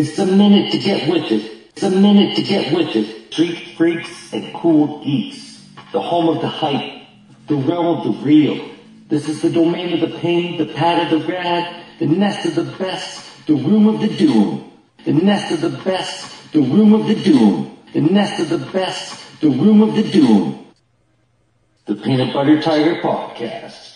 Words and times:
It's 0.00 0.16
the 0.16 0.24
minute 0.24 0.72
to 0.72 0.78
get 0.78 1.10
with 1.10 1.30
it. 1.30 1.42
It's 1.72 1.82
the 1.82 1.90
minute 1.90 2.34
to 2.36 2.42
get 2.42 2.72
with 2.72 2.96
it. 2.96 3.30
Street 3.30 3.76
freaks 3.76 4.32
and 4.32 4.54
cool 4.54 5.04
geeks. 5.04 5.62
The 5.92 6.00
home 6.00 6.34
of 6.34 6.40
the 6.40 6.48
hype. 6.48 7.02
The 7.48 7.56
realm 7.56 7.98
of 7.98 8.04
the 8.04 8.24
real. 8.24 8.70
This 9.10 9.28
is 9.28 9.42
the 9.42 9.50
domain 9.50 9.92
of 9.92 10.00
the 10.00 10.18
pain, 10.18 10.56
the 10.56 10.72
pad 10.72 11.12
of 11.12 11.20
the 11.20 11.28
rad, 11.30 11.84
the 11.98 12.06
nest 12.06 12.46
of 12.46 12.54
the 12.54 12.64
best, 12.78 13.46
the 13.46 13.56
room 13.56 13.88
of 13.88 14.00
the 14.00 14.08
doom. 14.08 14.72
The 15.04 15.12
nest 15.12 15.52
of 15.52 15.60
the 15.60 15.78
best, 15.84 16.50
the 16.54 16.62
room 16.62 16.94
of 16.94 17.06
the 17.06 17.22
doom. 17.22 17.76
The 17.92 18.00
nest 18.00 18.40
of 18.40 18.48
the 18.48 18.70
best, 18.72 19.20
the 19.42 19.50
room 19.50 19.82
of 19.82 19.94
the 19.96 20.10
doom. 20.10 20.66
The 21.84 21.96
Peanut 21.96 22.32
Butter 22.32 22.62
Tiger 22.62 23.02
Podcast. 23.02 23.89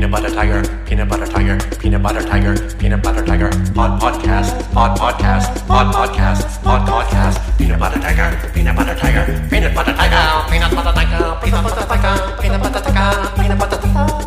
Peanut 0.00 0.12
butter 0.12 0.34
tiger, 0.34 0.62
peanut 0.86 1.08
butter 1.10 1.26
tiger, 1.26 1.58
peanut 1.78 2.02
butter 2.02 2.22
tiger, 2.22 2.56
peanut 2.78 3.02
butter 3.02 3.22
tiger, 3.22 3.50
pod 3.74 4.00
podcast, 4.00 4.56
pod 4.72 4.96
podcast, 4.96 5.68
pod 5.68 5.92
podcast, 5.92 6.62
pod 6.64 6.88
podcast, 6.88 7.36
peanut 7.58 7.78
butter 7.78 8.00
tiger, 8.00 8.50
peanut 8.54 8.74
butter 8.74 8.94
tiger, 8.94 9.26
peanut 9.50 9.74
butter 9.74 9.92
tiger, 9.92 10.48
peanut 10.48 10.70
butter 10.74 10.92
tiger, 10.96 11.36
peanut 11.44 11.64
butter 11.64 11.84
tiger, 11.84 12.40
peanut 12.40 12.62
butter 12.62 12.80
tiger, 12.80 13.36
peanut 13.36 13.58
butter 13.58 13.76
tiger, 13.76 14.19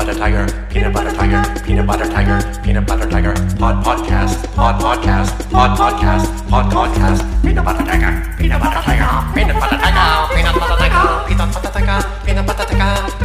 butter 0.00 0.14
tiger, 0.14 0.46
peanut 0.70 0.94
butter 0.94 1.12
tiger, 1.12 1.42
peanut 1.62 1.86
butter 1.86 2.08
tiger, 2.08 2.40
peanut 2.64 2.86
butter 2.86 3.06
tiger, 3.06 3.34
pod 3.60 3.84
podcast, 3.84 4.40
pod 4.56 4.80
podcast, 4.80 5.28
pod 5.52 5.76
podcast, 5.76 6.24
pod 6.48 6.64
podcast, 6.72 7.20
peanut 7.44 7.62
butter 7.62 7.84
tiger, 7.84 8.12
peanut 8.38 8.60
butter 8.62 8.80
tiger, 8.80 9.08
peanut 9.36 9.60
butter 9.60 9.76
tiger, 9.76 10.24
peanut 10.32 10.56
butter 10.56 10.76
tiger, 10.80 11.20
peanut 11.28 11.52
butter 11.52 11.52
tiger, 11.52 11.52
peanut 11.52 11.52
butter 11.52 11.70
tiger, 11.76 12.00
peanut 12.24 12.46
butter 12.48 12.64
tiger, 12.64 13.19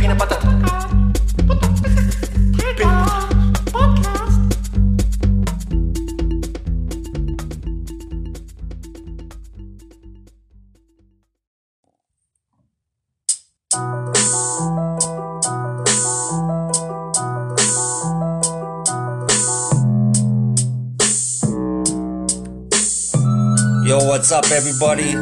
what's 24.16 24.32
up, 24.32 24.50
everybody? 24.50 25.14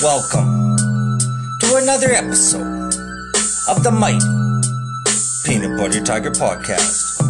Welcome 0.00 0.78
to 1.60 1.76
another 1.76 2.08
episode 2.08 2.96
of 3.68 3.84
the 3.84 3.92
Mighty 3.92 4.24
Peanut 5.44 5.78
Butter 5.78 6.02
Tiger 6.02 6.30
Podcast. 6.30 7.20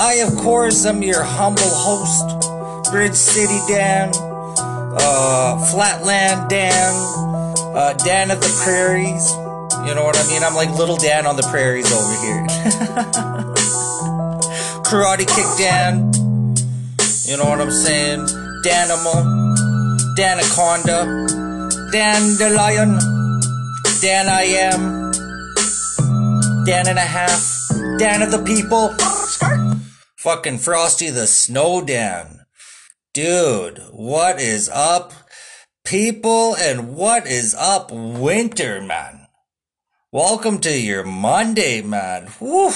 I, 0.00 0.24
of 0.26 0.34
course, 0.38 0.86
am 0.86 1.02
your 1.02 1.22
humble 1.22 1.60
host, 1.62 2.90
Bridge 2.90 3.12
City 3.12 3.60
Dan, 3.68 4.12
uh, 4.16 5.58
Flatland 5.72 6.48
Dan, 6.48 6.94
uh, 7.76 7.92
Dan 8.06 8.30
of 8.30 8.40
the 8.40 8.48
Prairies. 8.64 9.30
You 9.86 9.94
know 9.94 10.04
what 10.04 10.16
I 10.16 10.26
mean? 10.30 10.42
I'm 10.42 10.54
like 10.54 10.70
little 10.70 10.96
Dan 10.96 11.26
on 11.26 11.36
the 11.36 11.42
prairies 11.42 11.92
over 11.92 12.14
here. 12.24 12.46
Karate 14.88 15.28
Kick 15.28 15.58
Dan. 15.58 16.14
You 17.26 17.36
know 17.36 17.44
what 17.44 17.60
I'm 17.60 17.70
saying? 17.70 18.47
Danimal, 18.64 20.14
Danaconda, 20.16 21.04
Dandelion, 21.92 22.98
Dan 24.00 24.28
I 24.28 24.42
am, 24.42 25.12
Dan 26.64 26.88
and 26.88 26.98
a 26.98 27.02
half, 27.02 27.68
Dan 27.98 28.22
of 28.22 28.32
the 28.32 28.42
people, 28.44 28.88
fucking 30.16 30.58
Frosty 30.58 31.10
the 31.10 31.28
Snow 31.28 31.84
Dan. 31.84 32.46
Dude, 33.14 33.78
what 33.92 34.40
is 34.40 34.68
up, 34.68 35.12
people, 35.84 36.56
and 36.56 36.96
what 36.96 37.28
is 37.28 37.54
up, 37.54 37.92
winter, 37.92 38.80
man? 38.80 39.28
Welcome 40.10 40.58
to 40.60 40.76
your 40.76 41.04
Monday, 41.04 41.80
man. 41.82 42.28
Woo! 42.40 42.72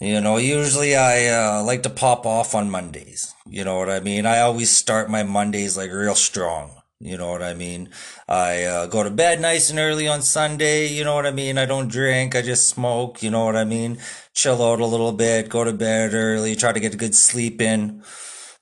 You 0.00 0.20
know, 0.20 0.38
usually 0.38 0.96
I 0.96 1.26
uh, 1.26 1.62
like 1.62 1.82
to 1.82 1.90
pop 1.90 2.24
off 2.24 2.54
on 2.54 2.70
Mondays. 2.70 3.31
You 3.52 3.64
know 3.64 3.76
what 3.76 3.90
I 3.90 4.00
mean? 4.00 4.24
I 4.24 4.40
always 4.40 4.74
start 4.74 5.10
my 5.10 5.24
Mondays 5.24 5.76
like 5.76 5.90
real 5.92 6.14
strong. 6.14 6.70
You 7.00 7.18
know 7.18 7.30
what 7.30 7.42
I 7.42 7.52
mean? 7.52 7.90
I 8.26 8.64
uh, 8.64 8.86
go 8.86 9.02
to 9.02 9.10
bed 9.10 9.42
nice 9.42 9.68
and 9.68 9.78
early 9.78 10.08
on 10.08 10.22
Sunday. 10.22 10.86
You 10.86 11.04
know 11.04 11.14
what 11.14 11.26
I 11.26 11.32
mean? 11.32 11.58
I 11.58 11.66
don't 11.66 11.90
drink. 11.90 12.34
I 12.34 12.40
just 12.40 12.70
smoke. 12.70 13.22
You 13.22 13.30
know 13.30 13.44
what 13.44 13.56
I 13.56 13.64
mean? 13.64 13.98
Chill 14.32 14.62
out 14.62 14.80
a 14.80 14.86
little 14.86 15.12
bit. 15.12 15.50
Go 15.50 15.64
to 15.64 15.72
bed 15.74 16.14
early. 16.14 16.56
Try 16.56 16.72
to 16.72 16.80
get 16.80 16.94
a 16.94 16.96
good 16.96 17.14
sleep 17.14 17.60
in. 17.60 18.02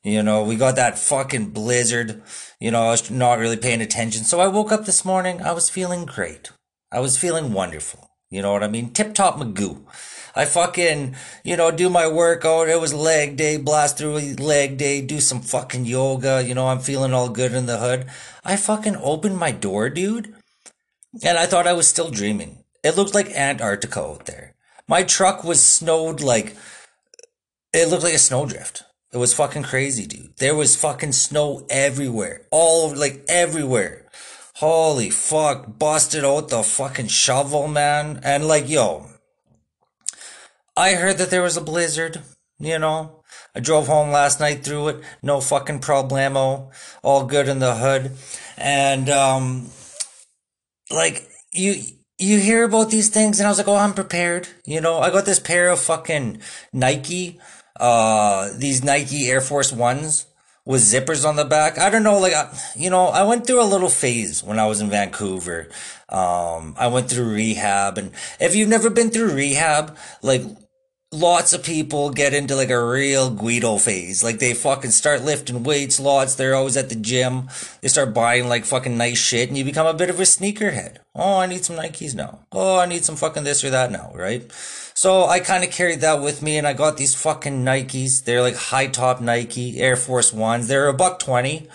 You 0.02 0.24
know, 0.24 0.42
we 0.42 0.56
got 0.56 0.74
that 0.74 0.98
fucking 0.98 1.50
blizzard. 1.50 2.20
You 2.58 2.72
know, 2.72 2.82
I 2.82 2.90
was 2.90 3.12
not 3.12 3.38
really 3.38 3.58
paying 3.58 3.82
attention. 3.82 4.24
So 4.24 4.40
I 4.40 4.48
woke 4.48 4.72
up 4.72 4.86
this 4.86 5.04
morning. 5.04 5.40
I 5.40 5.52
was 5.52 5.70
feeling 5.70 6.04
great. 6.04 6.50
I 6.90 6.98
was 6.98 7.16
feeling 7.16 7.52
wonderful. 7.52 8.09
You 8.30 8.42
know 8.42 8.52
what 8.52 8.62
I 8.62 8.68
mean? 8.68 8.92
Tip 8.92 9.14
top 9.14 9.36
Magoo. 9.36 9.82
I 10.36 10.44
fucking, 10.44 11.16
you 11.42 11.56
know, 11.56 11.72
do 11.72 11.90
my 11.90 12.06
workout. 12.06 12.68
Oh, 12.68 12.70
it 12.70 12.80
was 12.80 12.94
leg 12.94 13.36
day, 13.36 13.56
blast 13.56 13.98
through 13.98 14.18
leg 14.36 14.78
day, 14.78 15.00
do 15.00 15.20
some 15.20 15.40
fucking 15.40 15.84
yoga. 15.84 16.42
You 16.42 16.54
know, 16.54 16.68
I'm 16.68 16.78
feeling 16.78 17.12
all 17.12 17.28
good 17.28 17.52
in 17.52 17.66
the 17.66 17.78
hood. 17.78 18.06
I 18.44 18.56
fucking 18.56 18.96
opened 18.96 19.36
my 19.36 19.50
door, 19.50 19.90
dude. 19.90 20.34
And 21.24 21.36
I 21.36 21.46
thought 21.46 21.66
I 21.66 21.72
was 21.72 21.88
still 21.88 22.10
dreaming. 22.10 22.62
It 22.84 22.96
looked 22.96 23.14
like 23.14 23.30
Antarctica 23.30 24.00
out 24.00 24.26
there. 24.26 24.54
My 24.86 25.02
truck 25.02 25.42
was 25.42 25.60
snowed 25.62 26.20
like, 26.20 26.56
it 27.72 27.88
looked 27.88 28.04
like 28.04 28.14
a 28.14 28.18
snowdrift. 28.18 28.84
It 29.12 29.16
was 29.16 29.34
fucking 29.34 29.64
crazy, 29.64 30.06
dude. 30.06 30.36
There 30.36 30.54
was 30.54 30.76
fucking 30.76 31.12
snow 31.12 31.66
everywhere. 31.68 32.46
All 32.52 32.86
over, 32.86 32.96
like 32.96 33.24
everywhere. 33.28 34.06
Holy 34.60 35.08
fuck. 35.08 35.78
Busted 35.78 36.22
out 36.22 36.50
the 36.50 36.62
fucking 36.62 37.06
shovel, 37.06 37.66
man. 37.66 38.20
And 38.22 38.46
like, 38.46 38.68
yo, 38.68 39.06
I 40.76 40.96
heard 40.96 41.16
that 41.16 41.30
there 41.30 41.40
was 41.40 41.56
a 41.56 41.62
blizzard, 41.62 42.20
you 42.58 42.78
know. 42.78 43.22
I 43.54 43.60
drove 43.60 43.86
home 43.86 44.10
last 44.10 44.38
night 44.38 44.62
through 44.62 44.88
it, 44.88 45.04
no 45.22 45.40
fucking 45.40 45.80
problemo, 45.80 46.70
all 47.02 47.24
good 47.24 47.48
in 47.48 47.58
the 47.58 47.74
hood. 47.74 48.12
And 48.58 49.08
um 49.08 49.70
like 50.90 51.26
you 51.54 51.82
you 52.18 52.38
hear 52.38 52.64
about 52.64 52.90
these 52.90 53.08
things 53.08 53.40
and 53.40 53.46
I 53.46 53.50
was 53.50 53.56
like, 53.56 53.68
"Oh, 53.68 53.76
I'm 53.76 53.94
prepared." 53.94 54.46
You 54.66 54.82
know, 54.82 54.98
I 54.98 55.08
got 55.08 55.24
this 55.24 55.40
pair 55.40 55.70
of 55.70 55.80
fucking 55.80 56.42
Nike 56.70 57.40
uh 57.78 58.50
these 58.58 58.84
Nike 58.84 59.30
Air 59.30 59.40
Force 59.40 59.72
1s 59.72 60.26
with 60.70 60.82
zippers 60.82 61.28
on 61.28 61.34
the 61.34 61.44
back. 61.44 61.80
I 61.80 61.90
don't 61.90 62.04
know, 62.04 62.20
like, 62.20 62.32
you 62.76 62.90
know, 62.90 63.06
I 63.08 63.24
went 63.24 63.44
through 63.44 63.60
a 63.60 63.66
little 63.66 63.88
phase 63.88 64.40
when 64.44 64.60
I 64.60 64.66
was 64.66 64.80
in 64.80 64.88
Vancouver. 64.88 65.66
Um, 66.08 66.76
I 66.78 66.86
went 66.86 67.10
through 67.10 67.34
rehab, 67.34 67.98
and 67.98 68.12
if 68.38 68.54
you've 68.54 68.68
never 68.68 68.88
been 68.88 69.10
through 69.10 69.34
rehab, 69.34 69.96
like, 70.22 70.42
lots 71.12 71.52
of 71.52 71.64
people 71.64 72.10
get 72.10 72.32
into 72.32 72.54
like 72.54 72.70
a 72.70 72.84
real 72.84 73.30
Guido 73.30 73.78
phase. 73.78 74.22
Like 74.22 74.38
they 74.38 74.54
fucking 74.54 74.92
start 74.92 75.22
lifting 75.22 75.64
weights 75.64 75.98
lots. 75.98 76.34
They're 76.34 76.54
always 76.54 76.76
at 76.76 76.88
the 76.88 76.94
gym. 76.94 77.48
They 77.80 77.88
start 77.88 78.14
buying 78.14 78.48
like 78.48 78.64
fucking 78.64 78.96
nice 78.96 79.18
shit 79.18 79.48
and 79.48 79.58
you 79.58 79.64
become 79.64 79.86
a 79.86 79.94
bit 79.94 80.10
of 80.10 80.20
a 80.20 80.24
sneakerhead. 80.24 80.98
Oh, 81.14 81.38
I 81.38 81.46
need 81.46 81.64
some 81.64 81.76
Nikes 81.76 82.14
now. 82.14 82.40
Oh, 82.52 82.78
I 82.78 82.86
need 82.86 83.04
some 83.04 83.16
fucking 83.16 83.44
this 83.44 83.64
or 83.64 83.70
that 83.70 83.90
now, 83.90 84.12
right? 84.14 84.50
So 84.94 85.24
I 85.26 85.40
kind 85.40 85.64
of 85.64 85.70
carried 85.70 86.00
that 86.02 86.22
with 86.22 86.42
me 86.42 86.58
and 86.58 86.66
I 86.66 86.74
got 86.74 86.96
these 86.96 87.20
fucking 87.20 87.64
Nikes. 87.64 88.24
They're 88.24 88.42
like 88.42 88.56
high 88.56 88.86
top 88.86 89.20
Nike 89.20 89.80
Air 89.80 89.96
Force 89.96 90.32
Ones. 90.32 90.68
They're 90.68 90.88
a 90.88 90.94
buck 90.94 91.18
20. 91.18 91.68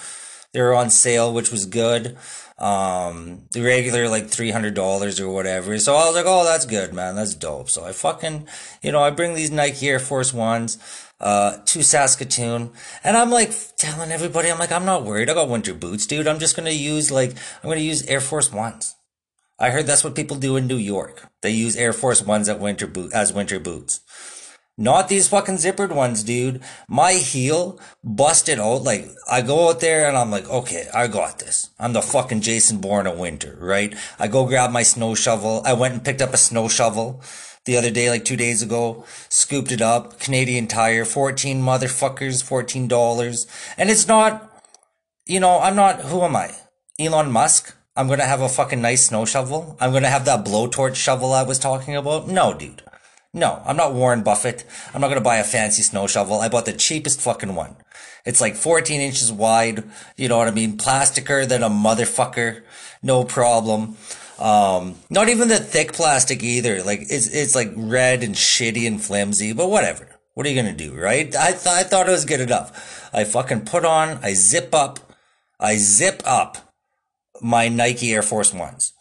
They 0.54 0.62
were 0.62 0.74
on 0.74 0.90
sale, 0.90 1.34
which 1.34 1.52
was 1.52 1.66
good. 1.66 2.16
Um, 2.58 3.48
the 3.52 3.62
regular 3.62 4.08
like 4.08 4.28
three 4.28 4.52
hundred 4.52 4.76
dollars 4.76 5.20
or 5.20 5.30
whatever. 5.30 5.78
So 5.78 5.94
I 5.96 6.06
was 6.06 6.16
like, 6.16 6.26
oh, 6.26 6.46
that's 6.46 6.66
good, 6.66 6.94
man. 6.94 7.16
That's 7.16 7.36
dope. 7.36 7.70
So 7.70 7.84
I 7.84 7.92
fucking, 7.92 8.48
you 8.82 8.94
know, 8.94 9.04
I 9.04 9.10
bring 9.10 9.34
these 9.34 9.52
Nike 9.52 9.90
Air 9.90 10.00
Force 10.00 10.34
Ones, 10.34 10.78
uh, 11.20 11.58
to 11.66 11.84
Saskatoon, 11.84 12.72
and 13.04 13.18
I'm 13.18 13.32
like 13.32 13.52
telling 13.78 14.12
everybody, 14.12 14.50
I'm 14.50 14.60
like, 14.60 14.72
I'm 14.72 14.86
not 14.86 15.04
worried. 15.04 15.30
I 15.30 15.34
got 15.34 15.50
winter 15.50 15.74
boots, 15.74 16.06
dude. 16.06 16.28
I'm 16.28 16.40
just 16.40 16.56
gonna 16.56 16.72
use 16.72 17.12
like, 17.12 17.32
I'm 17.64 17.70
gonna 17.70 17.82
use 17.82 18.06
Air 18.08 18.22
Force 18.22 18.52
Ones. 18.52 18.96
I 19.58 19.70
heard 19.70 19.88
that's 19.88 20.04
what 20.04 20.16
people 20.16 20.36
do 20.36 20.58
in 20.58 20.68
New 20.68 20.76
York. 20.78 21.30
They 21.42 21.52
use 21.52 21.78
Air 21.78 21.94
Force 21.94 22.22
Ones 22.22 22.50
at 22.50 22.60
winter 22.60 22.88
boot 22.88 23.14
as 23.14 23.32
winter 23.32 23.60
boots. 23.60 24.02
Not 24.78 25.08
these 25.08 25.30
fucking 25.30 25.56
zippered 25.56 25.96
ones, 25.96 26.22
dude. 26.22 26.62
My 26.90 27.14
heel 27.14 27.80
busted 28.04 28.60
out. 28.60 28.84
Like, 28.84 29.08
I 29.30 29.42
go 29.42 29.70
out 29.70 29.80
there 29.80 30.08
and 30.08 30.18
I'm 30.18 30.32
like, 30.32 30.50
okay, 30.50 30.90
I 30.94 31.08
got 31.08 31.40
this. 31.40 31.70
I'm 31.80 31.94
the 31.94 32.02
fucking 32.02 32.42
Jason 32.42 32.80
Bourne 32.80 33.08
of 33.08 33.18
winter, 33.18 33.58
right? 33.62 33.96
I 34.20 34.28
go 34.28 34.46
grab 34.46 34.72
my 34.72 34.84
snow 34.84 35.16
shovel. 35.16 35.62
I 35.66 35.72
went 35.74 35.94
and 35.94 36.04
picked 36.04 36.22
up 36.22 36.34
a 36.34 36.38
snow 36.38 36.68
shovel 36.68 37.22
the 37.64 37.78
other 37.78 37.90
day, 37.90 38.10
like 38.10 38.26
two 38.26 38.36
days 38.36 38.62
ago. 38.62 39.06
Scooped 39.30 39.72
it 39.72 39.82
up. 39.82 40.20
Canadian 40.20 40.68
Tire, 40.68 41.06
14 41.06 41.62
motherfuckers, 41.62 42.44
$14. 42.44 43.48
And 43.78 43.90
it's 43.90 44.10
not, 44.10 44.62
you 45.26 45.40
know, 45.40 45.60
I'm 45.60 45.78
not, 45.78 46.02
who 46.02 46.22
am 46.24 46.36
I? 46.36 46.54
Elon 47.00 47.32
Musk? 47.32 47.74
I'm 47.96 48.10
gonna 48.10 48.26
have 48.26 48.42
a 48.42 48.50
fucking 48.50 48.82
nice 48.82 49.06
snow 49.06 49.24
shovel? 49.24 49.78
I'm 49.80 49.94
gonna 49.94 50.10
have 50.10 50.26
that 50.26 50.44
blowtorch 50.44 50.96
shovel 50.96 51.32
I 51.32 51.44
was 51.44 51.60
talking 51.60 51.96
about? 51.96 52.28
No, 52.28 52.54
dude. 52.54 52.84
No, 53.36 53.62
I'm 53.66 53.76
not 53.76 53.94
Warren 53.94 54.24
Buffett. 54.24 54.64
I'm 54.94 55.02
not 55.02 55.10
gonna 55.10 55.20
buy 55.20 55.36
a 55.36 55.44
fancy 55.44 55.82
snow 55.82 56.08
shovel. 56.08 56.40
I 56.40 56.48
bought 56.48 56.66
the 56.66 56.72
cheapest 56.72 57.20
fucking 57.20 57.54
one. 57.54 57.76
It's 58.26 58.40
like 58.40 58.56
14 58.56 59.02
inches 59.02 59.30
wide. 59.30 59.84
You 60.16 60.30
know 60.30 60.38
what 60.38 60.48
I 60.48 60.52
mean? 60.52 60.78
Plasticer 60.78 61.46
than 61.46 61.62
a 61.62 61.70
motherfucker. 61.70 62.64
No 63.04 63.26
problem. 63.26 63.98
Um, 64.40 64.96
not 65.10 65.28
even 65.28 65.50
the 65.50 65.58
thick 65.58 65.92
plastic 65.92 66.44
either. 66.44 66.82
Like 66.82 67.02
it's, 67.02 67.28
it's 67.28 67.56
like 67.56 67.74
red 67.76 68.24
and 68.24 68.36
shitty 68.36 68.88
and 68.88 69.04
flimsy, 69.04 69.52
but 69.52 69.70
whatever. 69.70 70.08
What 70.34 70.46
are 70.46 70.50
you 70.50 70.56
gonna 70.56 70.74
do, 70.74 70.94
right? 70.96 71.36
I, 71.36 71.50
I 71.50 71.84
thought 71.84 72.08
it 72.08 72.14
was 72.14 72.24
good 72.24 72.40
enough. 72.40 73.10
I 73.14 73.26
fucking 73.26 73.66
put 73.66 73.84
on, 73.84 74.18
I 74.24 74.34
zip 74.34 74.74
up, 74.74 75.12
I 75.60 75.76
zip 75.76 76.24
up 76.26 76.74
my 77.42 77.68
Nike 77.68 78.14
Air 78.14 78.22
Force 78.22 78.54
Ones. 78.54 78.94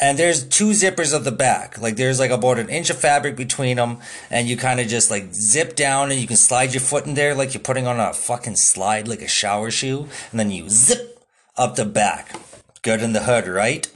And 0.00 0.18
there's 0.18 0.48
two 0.48 0.70
zippers 0.70 1.14
at 1.14 1.24
the 1.24 1.32
back. 1.32 1.78
Like 1.78 1.96
there's 1.96 2.18
like 2.18 2.30
about 2.30 2.58
an 2.58 2.70
inch 2.70 2.88
of 2.88 2.98
fabric 2.98 3.36
between 3.36 3.76
them. 3.76 3.98
And 4.30 4.48
you 4.48 4.56
kind 4.56 4.80
of 4.80 4.88
just 4.88 5.10
like 5.10 5.34
zip 5.34 5.76
down 5.76 6.10
and 6.10 6.18
you 6.18 6.26
can 6.26 6.36
slide 6.36 6.72
your 6.72 6.80
foot 6.80 7.06
in 7.06 7.14
there 7.14 7.34
like 7.34 7.52
you're 7.52 7.62
putting 7.62 7.86
on 7.86 8.00
a 8.00 8.14
fucking 8.14 8.56
slide, 8.56 9.06
like 9.06 9.20
a 9.20 9.28
shower 9.28 9.70
shoe. 9.70 10.08
And 10.30 10.40
then 10.40 10.50
you 10.50 10.70
zip 10.70 11.22
up 11.56 11.76
the 11.76 11.84
back. 11.84 12.34
Good 12.82 13.02
in 13.02 13.12
the 13.12 13.24
hood, 13.24 13.46
right? 13.46 13.86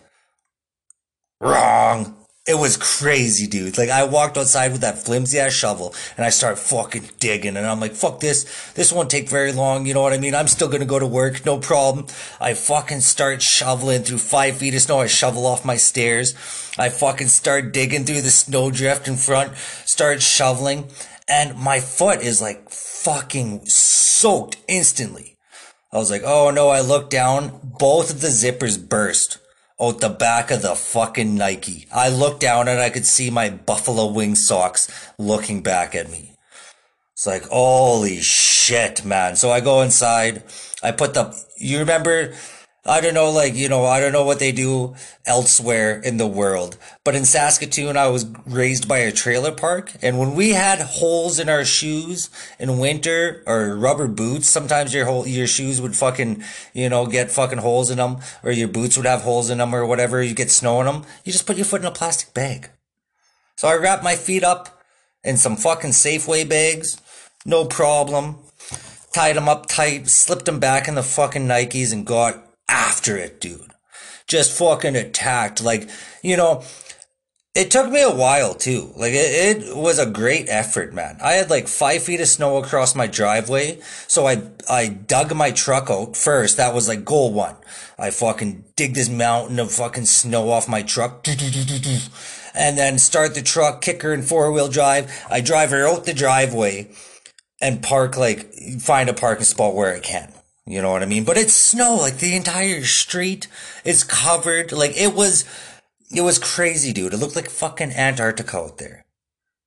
Wrong. 1.40 2.24
It 2.46 2.58
was 2.58 2.76
crazy, 2.76 3.46
dude. 3.46 3.79
Like 3.79 3.88
I 3.88 4.05
walked 4.05 4.37
outside 4.37 4.73
with 4.73 4.82
that 4.82 4.99
flimsy 4.99 5.38
ass 5.38 5.55
shovel 5.55 5.94
and 6.19 6.26
I 6.26 6.29
start 6.29 6.58
fucking 6.58 7.08
digging 7.19 7.56
and 7.56 7.67
I'm 7.67 7.81
like, 7.81 7.94
fuck 7.94 8.20
this. 8.20 8.73
This 8.75 8.93
won't 8.93 9.08
take 9.08 9.31
very 9.31 9.50
long. 9.50 9.87
You 9.87 9.94
know 9.94 10.02
what 10.02 10.12
I 10.12 10.19
mean? 10.19 10.35
I'm 10.35 10.49
still 10.49 10.69
gonna 10.69 10.85
go 10.85 10.99
to 10.99 11.06
work. 11.06 11.46
No 11.46 11.56
problem. 11.56 12.06
I 12.43 12.52
fucking 12.52 13.00
start 13.00 13.41
shoveling 13.41 14.02
through 14.02 14.19
five 14.19 14.58
feet 14.58 14.75
of 14.75 14.82
snow. 14.82 15.00
I 15.00 15.06
shovel 15.06 15.46
off 15.46 15.64
my 15.64 15.76
stairs. 15.76 16.35
I 16.79 16.91
fucking 16.91 17.29
start 17.29 17.73
digging 17.73 18.05
through 18.05 18.20
the 18.20 18.31
snowdrift 18.31 19.08
in 19.08 19.17
front, 19.17 19.56
start 19.87 20.20
shoveling 20.20 20.88
and 21.26 21.58
my 21.58 21.81
foot 21.81 22.20
is 22.20 22.43
like 22.43 22.69
fucking 22.69 23.64
soaked 23.64 24.58
instantly. 24.69 25.38
I 25.90 25.97
was 25.97 26.11
like, 26.11 26.23
oh 26.26 26.50
no, 26.50 26.69
I 26.69 26.82
look 26.82 27.08
down. 27.08 27.58
Both 27.79 28.11
of 28.11 28.20
the 28.20 28.29
zippers 28.29 28.76
burst 28.87 29.38
out 29.81 30.00
the 30.00 30.09
back 30.09 30.50
of 30.50 30.62
the 30.62 30.75
fucking 30.75 31.35
Nike. 31.35 31.87
I 31.93 32.09
looked 32.09 32.41
down 32.41 32.69
and 32.69 32.81
I 32.81 32.91
could 32.91 33.06
see 33.06 33.31
my 33.31 33.50
buffalo 33.50 34.06
wing 34.06 34.35
socks 34.35 34.88
looking 35.19 35.62
back 35.62 35.94
at 35.94 36.11
me. 36.11 36.32
It's 37.12 37.26
like, 37.26 37.44
holy 37.44 38.21
shit, 38.21 39.05
man. 39.05 39.37
So 39.37 39.50
I 39.50 39.61
go 39.61 39.82
inside. 39.82 40.43
I 40.82 40.91
put 40.91 41.15
the, 41.15 41.37
you 41.56 41.79
remember, 41.79 42.35
I 42.86 43.00
don't 43.00 43.14
know, 43.14 43.31
like, 43.31 43.54
you 43.54 43.70
know, 43.70 43.86
I 43.86 43.98
don't 43.98 44.12
know 44.12 44.25
what 44.25 44.40
they 44.40 44.52
do 44.52 44.94
elsewhere 45.25 45.98
in 46.00 46.19
the 46.19 46.26
world, 46.26 46.76
but 47.02 47.14
in 47.14 47.25
Saskatoon, 47.25 47.96
I 47.96 48.08
was 48.08 48.26
raised 48.44 48.86
by 48.86 48.98
a 48.98 49.12
trailer 49.12 49.52
park. 49.52 49.92
And 50.02 50.19
when 50.19 50.34
we 50.34 50.50
had 50.50 50.81
holes 50.81 51.38
in 51.38 51.48
our 51.48 51.64
shoes 51.64 52.28
in 52.58 52.78
winter 52.78 53.42
or 53.46 53.75
rubber 53.75 54.06
boots, 54.06 54.50
sometimes 54.50 54.92
your 54.92 55.06
whole, 55.06 55.26
your 55.26 55.46
shoes 55.46 55.81
would 55.81 55.96
fucking, 55.96 56.44
you 56.75 56.90
know, 56.90 57.06
get 57.06 57.31
fucking 57.31 57.58
holes 57.58 57.90
in 57.90 57.96
them 57.96 58.19
or 58.42 58.52
your 58.52 58.69
boots 58.69 58.98
would 58.98 59.06
have 59.06 59.22
holes 59.22 59.48
in 59.48 59.58
them 59.58 59.75
or 59.75 59.87
whatever. 59.87 60.22
You 60.22 60.34
get 60.34 60.50
snow 60.50 60.80
in 60.80 60.87
them. 60.87 61.04
You 61.25 61.32
just 61.32 61.46
put 61.46 61.56
your 61.56 61.64
foot 61.64 61.80
in 61.80 61.87
a 61.87 61.90
plastic 61.90 62.34
bag. 62.34 62.69
So 63.56 63.66
I 63.66 63.76
wrapped 63.76 64.04
my 64.04 64.14
feet 64.14 64.44
up 64.44 64.82
in 65.22 65.38
some 65.38 65.56
fucking 65.56 65.92
Safeway 65.92 66.46
bags. 66.46 67.00
No 67.46 67.64
problem. 67.64 68.40
Tied 69.14 69.37
them 69.37 69.48
up 69.48 69.66
tight, 69.66 70.08
slipped 70.08 70.44
them 70.44 70.58
back 70.58 70.87
in 70.87 70.96
the 70.96 71.02
fucking 71.02 71.46
Nikes 71.46 71.92
and 71.92 72.04
got 72.04 72.44
after 72.69 73.16
it, 73.16 73.40
dude. 73.40 73.70
Just 74.26 74.56
fucking 74.58 74.96
attacked. 74.96 75.62
Like, 75.62 75.88
you 76.22 76.37
know, 76.37 76.62
it 77.55 77.70
took 77.70 77.90
me 77.90 78.02
a 78.02 78.14
while 78.14 78.55
too. 78.55 78.93
Like, 78.96 79.12
it, 79.12 79.66
it 79.66 79.76
was 79.76 79.99
a 79.99 80.06
great 80.11 80.46
effort, 80.49 80.93
man. 80.93 81.19
I 81.22 81.32
had 81.32 81.50
like 81.50 81.69
five 81.69 82.02
feet 82.02 82.20
of 82.20 82.26
snow 82.26 82.56
across 82.56 82.94
my 82.94 83.06
driveway. 83.06 83.81
So 84.08 84.26
I, 84.26 84.43
I 84.69 84.88
dug 84.88 85.34
my 85.34 85.50
truck 85.50 85.90
out 85.90 86.16
first. 86.16 86.56
That 86.56 86.75
was 86.75 86.88
like 86.88 87.05
goal 87.05 87.32
one. 87.32 87.56
I 87.99 88.11
fucking 88.11 88.64
dig 88.76 88.94
this 88.94 89.08
mountain 89.08 89.61
of 89.61 89.70
fucking 89.70 90.06
snow 90.06 90.50
off 90.50 90.69
my 90.69 90.82
truck. 90.82 91.26
And 92.56 92.78
then 92.78 92.99
start 92.99 93.34
the 93.34 93.43
truck, 93.43 93.81
kicker 93.81 94.12
and 94.12 94.25
four 94.25 94.52
wheel 94.52 94.69
drive. 94.69 95.11
I 95.28 95.40
drive 95.40 95.70
her 95.70 95.88
out 95.88 96.05
the 96.05 96.14
driveway 96.14 96.88
and 97.61 97.82
park 97.82 98.16
like, 98.16 98.55
find 98.78 99.08
a 99.08 99.14
parking 99.14 99.44
spot 99.44 99.75
where 99.75 99.93
I 99.93 99.99
can. 99.99 100.32
You 100.66 100.81
know 100.81 100.93
what 100.93 101.02
I 101.02 101.06
mean? 101.06 101.25
But 101.25 101.37
it's 101.37 101.52
snow, 101.52 101.96
like 101.96 102.19
the 102.19 102.34
entire 102.34 102.84
street 102.84 103.49
is 103.84 104.02
covered. 104.02 104.72
Like 104.72 104.96
it 104.96 105.14
was, 105.14 105.44
it 106.14 106.22
was 106.22 106.38
crazy, 106.38 106.93
dude. 106.93 107.12
It 107.12 107.19
looked 107.19 107.37
like 107.37 107.50
fucking 107.50 107.93
Antarctica 107.93 108.56
out 108.56 108.78
there. 108.78 109.05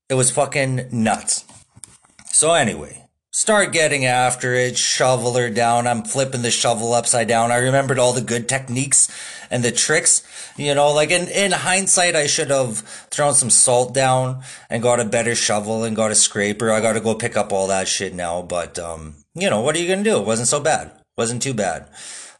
It 0.10 0.16
was 0.16 0.32
fucking 0.32 0.88
nuts. 0.92 1.46
So 2.32 2.54
anyway, 2.54 3.04
start 3.32 3.74
getting 3.74 4.06
after 4.06 4.56
it, 4.56 4.78
shovel 4.78 5.34
her 5.36 5.52
down. 5.52 5.86
I'm 5.86 6.04
flipping 6.04 6.42
the 6.42 6.50
shovel 6.50 6.94
upside 6.94 7.28
down. 7.28 7.52
I 7.52 7.58
remembered 7.58 8.00
all 8.00 8.14
the 8.14 8.22
good 8.22 8.50
techniques 8.50 9.08
and 9.52 9.64
the 9.64 9.72
tricks. 9.72 10.24
You 10.58 10.74
know, 10.74 10.92
like 10.92 11.12
in, 11.12 11.28
in 11.28 11.52
hindsight, 11.52 12.16
I 12.16 12.26
should 12.26 12.50
have 12.50 12.80
thrown 13.12 13.36
some 13.36 13.52
salt 13.52 13.94
down 13.94 14.42
and 14.70 14.82
got 14.82 15.00
a 15.00 15.06
better 15.06 15.36
shovel 15.36 15.84
and 15.84 15.96
got 15.96 16.10
a 16.10 16.16
scraper. 16.16 16.72
I 16.72 16.82
got 16.82 16.94
to 16.94 17.02
go 17.02 17.14
pick 17.14 17.38
up 17.38 17.54
all 17.54 17.68
that 17.68 17.88
shit 17.88 18.16
now. 18.16 18.42
But, 18.42 18.80
um, 18.80 19.16
you 19.38 19.50
know, 19.50 19.62
what 19.62 19.76
are 19.76 19.80
you 19.80 19.88
going 19.88 20.04
to 20.04 20.10
do? 20.10 20.18
It 20.18 20.26
wasn't 20.26 20.48
so 20.48 20.60
bad. 20.60 20.92
Wasn't 21.18 21.42
too 21.42 21.54
bad. 21.54 21.88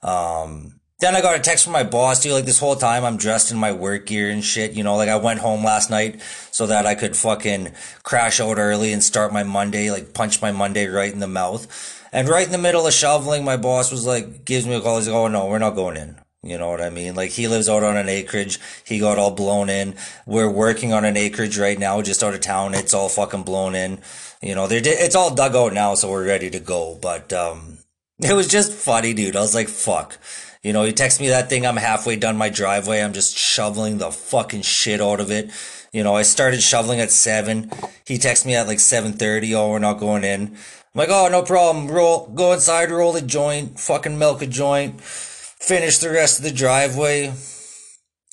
Um, 0.02 0.80
then 1.00 1.16
I 1.16 1.22
got 1.22 1.36
a 1.36 1.40
text 1.40 1.64
from 1.64 1.74
my 1.74 1.84
boss, 1.84 2.22
dude. 2.22 2.34
Like 2.34 2.46
this 2.46 2.60
whole 2.60 2.76
time, 2.76 3.06
I'm 3.06 3.18
dressed 3.18 3.52
in 3.52 3.58
my 3.58 3.72
work 3.72 4.08
gear 4.08 4.30
and 4.32 4.44
shit. 4.44 4.74
You 4.74 4.84
know, 4.84 4.96
like 4.96 5.10
I 5.10 5.18
went 5.18 5.40
home 5.40 5.64
last 5.64 5.92
night 5.92 6.22
so 6.52 6.66
that 6.68 6.88
I 6.88 6.96
could 6.96 7.16
fucking 7.16 7.74
crash 8.02 8.40
out 8.40 8.58
early 8.58 8.92
and 8.92 9.04
start 9.04 9.32
my 9.32 9.44
Monday, 9.44 9.92
like 9.92 10.14
punch 10.16 10.42
my 10.42 10.52
Monday 10.52 10.88
right 10.88 11.14
in 11.14 11.20
the 11.20 11.28
mouth. 11.28 11.94
And 12.12 12.28
right 12.28 12.46
in 12.46 12.52
the 12.52 12.58
middle 12.58 12.88
of 12.88 12.94
shoveling, 12.94 13.44
my 13.46 13.58
boss 13.58 13.92
was 13.92 14.08
like, 14.08 14.44
gives 14.44 14.66
me 14.66 14.74
a 14.74 14.82
call. 14.82 14.98
He's 14.98 15.08
like, 15.08 15.16
oh 15.16 15.28
no, 15.28 15.46
we're 15.46 15.60
not 15.60 15.76
going 15.76 15.98
in. 15.98 16.20
You 16.42 16.58
know 16.58 16.70
what 16.70 16.82
I 16.82 16.90
mean? 16.90 17.14
Like 17.14 17.32
he 17.32 17.48
lives 17.48 17.68
out 17.68 17.84
on 17.84 17.98
an 17.98 18.10
acreage. 18.10 18.60
He 18.86 19.00
got 19.00 19.18
all 19.18 19.32
blown 19.32 19.70
in. 19.70 19.96
We're 20.26 20.50
working 20.50 20.94
on 20.94 21.04
an 21.04 21.18
acreage 21.18 21.58
right 21.60 21.78
now, 21.78 22.02
just 22.02 22.24
out 22.24 22.34
of 22.34 22.42
town. 22.42 22.74
It's 22.74 22.94
all 22.94 23.10
fucking 23.10 23.44
blown 23.44 23.76
in. 23.76 24.00
You 24.42 24.56
know, 24.56 24.68
they're, 24.68 24.82
it's 24.84 25.16
all 25.16 25.34
dug 25.34 25.56
out 25.56 25.74
now, 25.74 25.96
so 25.96 26.10
we're 26.12 26.28
ready 26.28 26.50
to 26.52 26.60
go. 26.60 26.98
But, 27.02 27.34
um, 27.34 27.80
it 28.20 28.34
was 28.34 28.48
just 28.48 28.72
funny, 28.72 29.14
dude. 29.14 29.36
I 29.36 29.42
was 29.42 29.56
like, 29.56 29.68
fuck. 29.68 30.18
You 30.64 30.74
know, 30.74 30.84
he 30.84 30.92
texts 30.92 31.20
me 31.20 31.30
that 31.30 31.50
thing. 31.50 31.66
I'm 31.66 31.78
halfway 31.78 32.16
done 32.16 32.36
my 32.36 32.50
driveway. 32.50 33.02
I'm 33.02 33.14
just 33.14 33.38
shoveling 33.38 34.00
the 34.00 34.12
fucking 34.12 34.64
shit 34.64 35.00
out 35.02 35.20
of 35.20 35.32
it. 35.32 35.52
You 35.94 36.04
know, 36.04 36.16
I 36.16 36.24
started 36.24 36.62
shoveling 36.62 37.00
at 37.00 37.12
seven. 37.12 37.72
He 38.06 38.18
texts 38.18 38.46
me 38.46 38.56
at 38.56 38.68
like 38.68 38.80
7.30. 38.80 39.54
Oh, 39.56 39.72
we're 39.72 39.80
not 39.80 40.00
going 40.00 40.24
in. 40.24 40.48
I'm 40.48 40.58
like, 40.94 41.10
oh, 41.10 41.28
no 41.30 41.44
problem. 41.44 41.88
Roll, 41.88 42.28
go 42.28 42.54
inside, 42.54 42.90
roll 42.90 43.16
a 43.16 43.22
joint, 43.22 43.80
fucking 43.80 44.18
milk 44.18 44.42
a 44.42 44.48
joint, 44.48 45.00
finish 45.02 46.00
the 46.00 46.10
rest 46.10 46.40
of 46.40 46.44
the 46.44 46.52
driveway. 46.52 47.34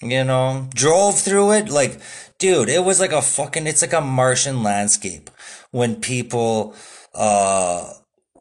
You 0.02 0.24
know, 0.24 0.68
drove 0.74 1.18
through 1.18 1.52
it. 1.52 1.68
Like, 1.68 2.00
dude, 2.38 2.68
it 2.68 2.84
was 2.84 3.00
like 3.00 3.12
a 3.12 3.22
fucking, 3.22 3.66
it's 3.66 3.82
like 3.82 3.92
a 3.92 4.00
Martian 4.00 4.62
landscape 4.62 5.30
when 5.74 5.96
people, 5.96 6.72
uh, 7.14 7.92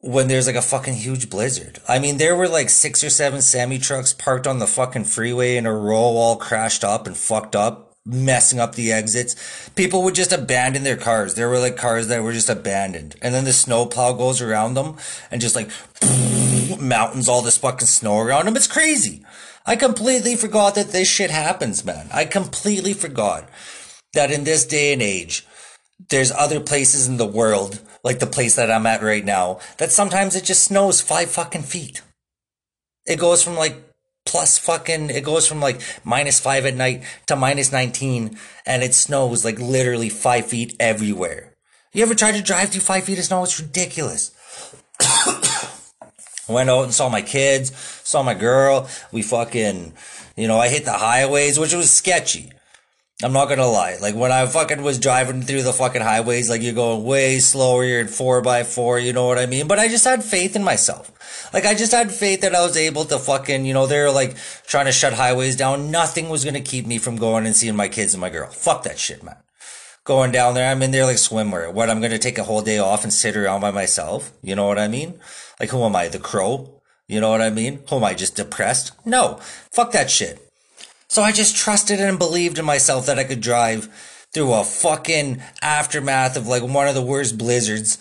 when 0.02 0.28
there's 0.28 0.46
like 0.46 0.56
a 0.56 0.62
fucking 0.62 0.94
huge 0.94 1.32
blizzard. 1.32 1.80
I 1.90 1.98
mean, 1.98 2.18
there 2.18 2.36
were 2.36 2.48
like 2.48 2.70
six 2.70 3.04
or 3.04 3.10
seven 3.10 3.42
semi 3.42 3.80
trucks 3.80 4.14
parked 4.14 4.46
on 4.46 4.60
the 4.60 4.68
fucking 4.68 5.06
freeway 5.06 5.58
in 5.58 5.66
a 5.66 5.74
row, 5.74 5.98
all 5.98 6.36
crashed 6.36 6.84
up 6.84 7.08
and 7.08 7.18
fucked 7.18 7.56
up, 7.56 7.96
messing 8.06 8.60
up 8.60 8.76
the 8.76 8.92
exits. 8.92 9.36
People 9.74 10.04
would 10.04 10.14
just 10.14 10.32
abandon 10.32 10.84
their 10.84 10.96
cars. 10.96 11.34
There 11.34 11.50
were 11.50 11.58
like 11.58 11.76
cars 11.76 12.08
that 12.10 12.22
were 12.22 12.34
just 12.34 12.52
abandoned. 12.52 13.16
And 13.20 13.34
then 13.34 13.46
the 13.46 13.54
snowplow 13.54 14.14
goes 14.14 14.40
around 14.40 14.76
them 14.76 14.98
and 15.32 15.42
just 15.42 15.56
like 15.56 15.72
mountains 16.80 17.28
all 17.28 17.42
this 17.42 17.58
fucking 17.58 17.88
snow 17.88 18.20
around 18.20 18.46
them. 18.46 18.56
It's 18.56 18.68
crazy. 18.68 19.26
I 19.66 19.76
completely 19.76 20.36
forgot 20.36 20.76
that 20.76 20.92
this 20.92 21.08
shit 21.08 21.32
happens, 21.32 21.84
man. 21.84 22.10
I 22.14 22.26
completely 22.26 22.94
forgot 22.94 23.50
that 24.14 24.30
in 24.30 24.44
this 24.44 24.68
day 24.68 24.94
and 24.94 25.02
age, 25.02 25.48
there's 26.10 26.32
other 26.32 26.60
places 26.60 27.08
in 27.08 27.18
the 27.18 27.26
world, 27.26 27.80
like 28.04 28.20
the 28.20 28.28
place 28.28 28.56
that 28.56 28.72
I'm 28.72 28.86
at 28.86 29.02
right 29.02 29.24
now, 29.24 29.60
that 29.78 29.92
sometimes 29.92 30.36
it 30.36 30.44
just 30.44 30.64
snows 30.64 31.02
five 31.02 31.30
fucking 31.30 31.64
feet. 31.64 32.02
It 33.06 33.20
goes 33.20 33.44
from 33.44 33.56
like 33.56 33.84
plus 34.26 34.58
fucking, 34.58 35.10
it 35.10 35.24
goes 35.24 35.48
from 35.48 35.60
like 35.60 35.82
minus 36.04 36.40
five 36.40 36.66
at 36.66 36.76
night 36.76 37.04
to 37.28 37.36
minus 37.36 37.72
19, 37.72 38.38
and 38.66 38.84
it 38.84 38.94
snows 38.94 39.46
like 39.46 39.60
literally 39.60 40.10
five 40.10 40.46
feet 40.48 40.76
everywhere. 40.80 41.54
You 41.94 42.02
ever 42.04 42.16
tried 42.16 42.36
to 42.36 42.42
drive 42.42 42.70
through 42.70 42.82
five 42.82 43.04
feet 43.04 43.20
of 43.20 43.26
snow? 43.26 43.44
It's 43.44 43.60
ridiculous. 43.60 44.32
Went 46.50 46.70
out 46.70 46.84
and 46.84 46.94
saw 46.94 47.08
my 47.08 47.22
kids, 47.22 47.76
saw 48.04 48.24
my 48.24 48.34
girl. 48.34 48.90
We 49.12 49.22
fucking, 49.22 49.94
you 50.36 50.48
know, 50.48 50.60
I 50.60 50.70
hit 50.70 50.86
the 50.86 50.94
highways, 50.94 51.60
which 51.60 51.74
was 51.74 51.92
sketchy. 51.92 52.52
I'm 53.24 53.32
not 53.32 53.48
gonna 53.48 53.68
lie. 53.68 53.96
Like 54.02 54.16
when 54.16 54.34
I 54.34 54.46
fucking 54.46 54.82
was 54.82 55.00
driving 55.00 55.44
through 55.44 55.64
the 55.64 55.72
fucking 55.72 56.02
highways, 56.02 56.50
like 56.50 56.62
you're 56.62 56.74
going 56.74 57.06
way 57.06 57.40
slower, 57.40 57.86
you're 57.86 58.02
in 58.02 58.08
four 58.08 58.42
by 58.42 58.64
four, 58.64 59.00
you 59.00 59.14
know 59.14 59.26
what 59.28 59.40
I 59.40 59.46
mean? 59.46 59.68
But 59.68 59.80
I 59.80 59.88
just 59.88 60.04
had 60.04 60.24
faith 60.24 60.58
in 60.58 60.64
myself. 60.64 61.10
Like 61.54 61.66
I 61.66 61.74
just 61.74 61.94
had 61.94 62.12
faith 62.12 62.42
that 62.42 62.54
I 62.54 62.62
was 62.62 62.76
able 62.76 63.06
to 63.06 63.18
fucking, 63.18 63.66
you 63.66 63.74
know, 63.74 63.88
they're 63.88 64.12
like 64.12 64.36
trying 64.68 64.88
to 64.88 64.92
shut 64.92 65.14
highways 65.14 65.56
down. 65.56 65.90
Nothing 65.90 66.28
was 66.28 66.44
gonna 66.44 66.60
keep 66.60 66.86
me 66.86 66.98
from 66.98 67.16
going 67.16 67.46
and 67.46 67.56
seeing 67.56 67.78
my 67.78 67.88
kids 67.88 68.14
and 68.14 68.20
my 68.20 68.30
girl. 68.30 68.50
Fuck 68.50 68.84
that 68.84 69.00
shit, 69.00 69.24
man. 69.24 69.38
Going 70.04 70.34
down 70.34 70.54
there, 70.54 70.70
I'm 70.70 70.84
in 70.84 70.92
there 70.92 71.06
like 71.06 71.16
swimwear. 71.16 71.72
What, 71.72 71.90
I'm 71.90 72.02
gonna 72.02 72.20
take 72.20 72.38
a 72.38 72.44
whole 72.44 72.62
day 72.62 72.80
off 72.80 73.04
and 73.04 73.14
sit 73.14 73.38
around 73.38 73.62
by 73.62 73.72
myself? 73.72 74.34
You 74.42 74.56
know 74.56 74.68
what 74.68 74.78
I 74.80 74.90
mean? 74.90 75.20
Like 75.62 75.70
who 75.70 75.82
am 75.84 75.96
I, 75.96 76.10
the 76.10 76.20
crow? 76.20 76.82
You 77.08 77.22
know 77.22 77.30
what 77.30 77.42
I 77.42 77.52
mean? 77.52 77.80
Who 77.90 77.96
am 77.96 78.04
I, 78.04 78.16
just 78.16 78.36
depressed? 78.36 78.92
No. 79.06 79.40
Fuck 79.72 79.94
that 79.94 80.12
shit. 80.12 80.42
So 81.14 81.22
I 81.22 81.32
just 81.32 81.56
trusted 81.56 82.00
and 82.00 82.18
believed 82.18 82.58
in 82.58 82.66
myself 82.66 83.06
that 83.06 83.20
I 83.20 83.24
could 83.24 83.40
drive 83.40 83.88
through 84.34 84.52
a 84.52 84.64
fucking 84.64 85.44
aftermath 85.62 86.36
of 86.36 86.48
like 86.48 86.64
one 86.64 86.88
of 86.88 86.96
the 86.96 87.04
worst 87.04 87.38
blizzards 87.38 88.00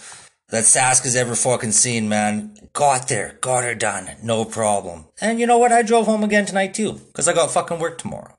that 0.49 0.65
Sask 0.65 1.03
has 1.03 1.15
ever 1.15 1.35
fucking 1.35 1.73
seen, 1.73 2.09
man. 2.09 2.57
Got 2.73 3.09
there, 3.09 3.37
got 3.43 3.65
her 3.65 3.75
done, 3.75 4.13
no 4.23 4.47
problem. 4.47 5.05
And 5.21 5.39
you 5.39 5.47
know 5.47 5.59
what? 5.59 5.73
I 5.73 5.83
drove 5.83 6.07
home 6.07 6.25
again 6.25 6.47
tonight 6.47 6.73
too, 6.73 6.95
because 6.95 7.29
I 7.29 7.35
got 7.35 7.51
fucking 7.51 7.81
work 7.81 7.99
tomorrow. 7.99 8.35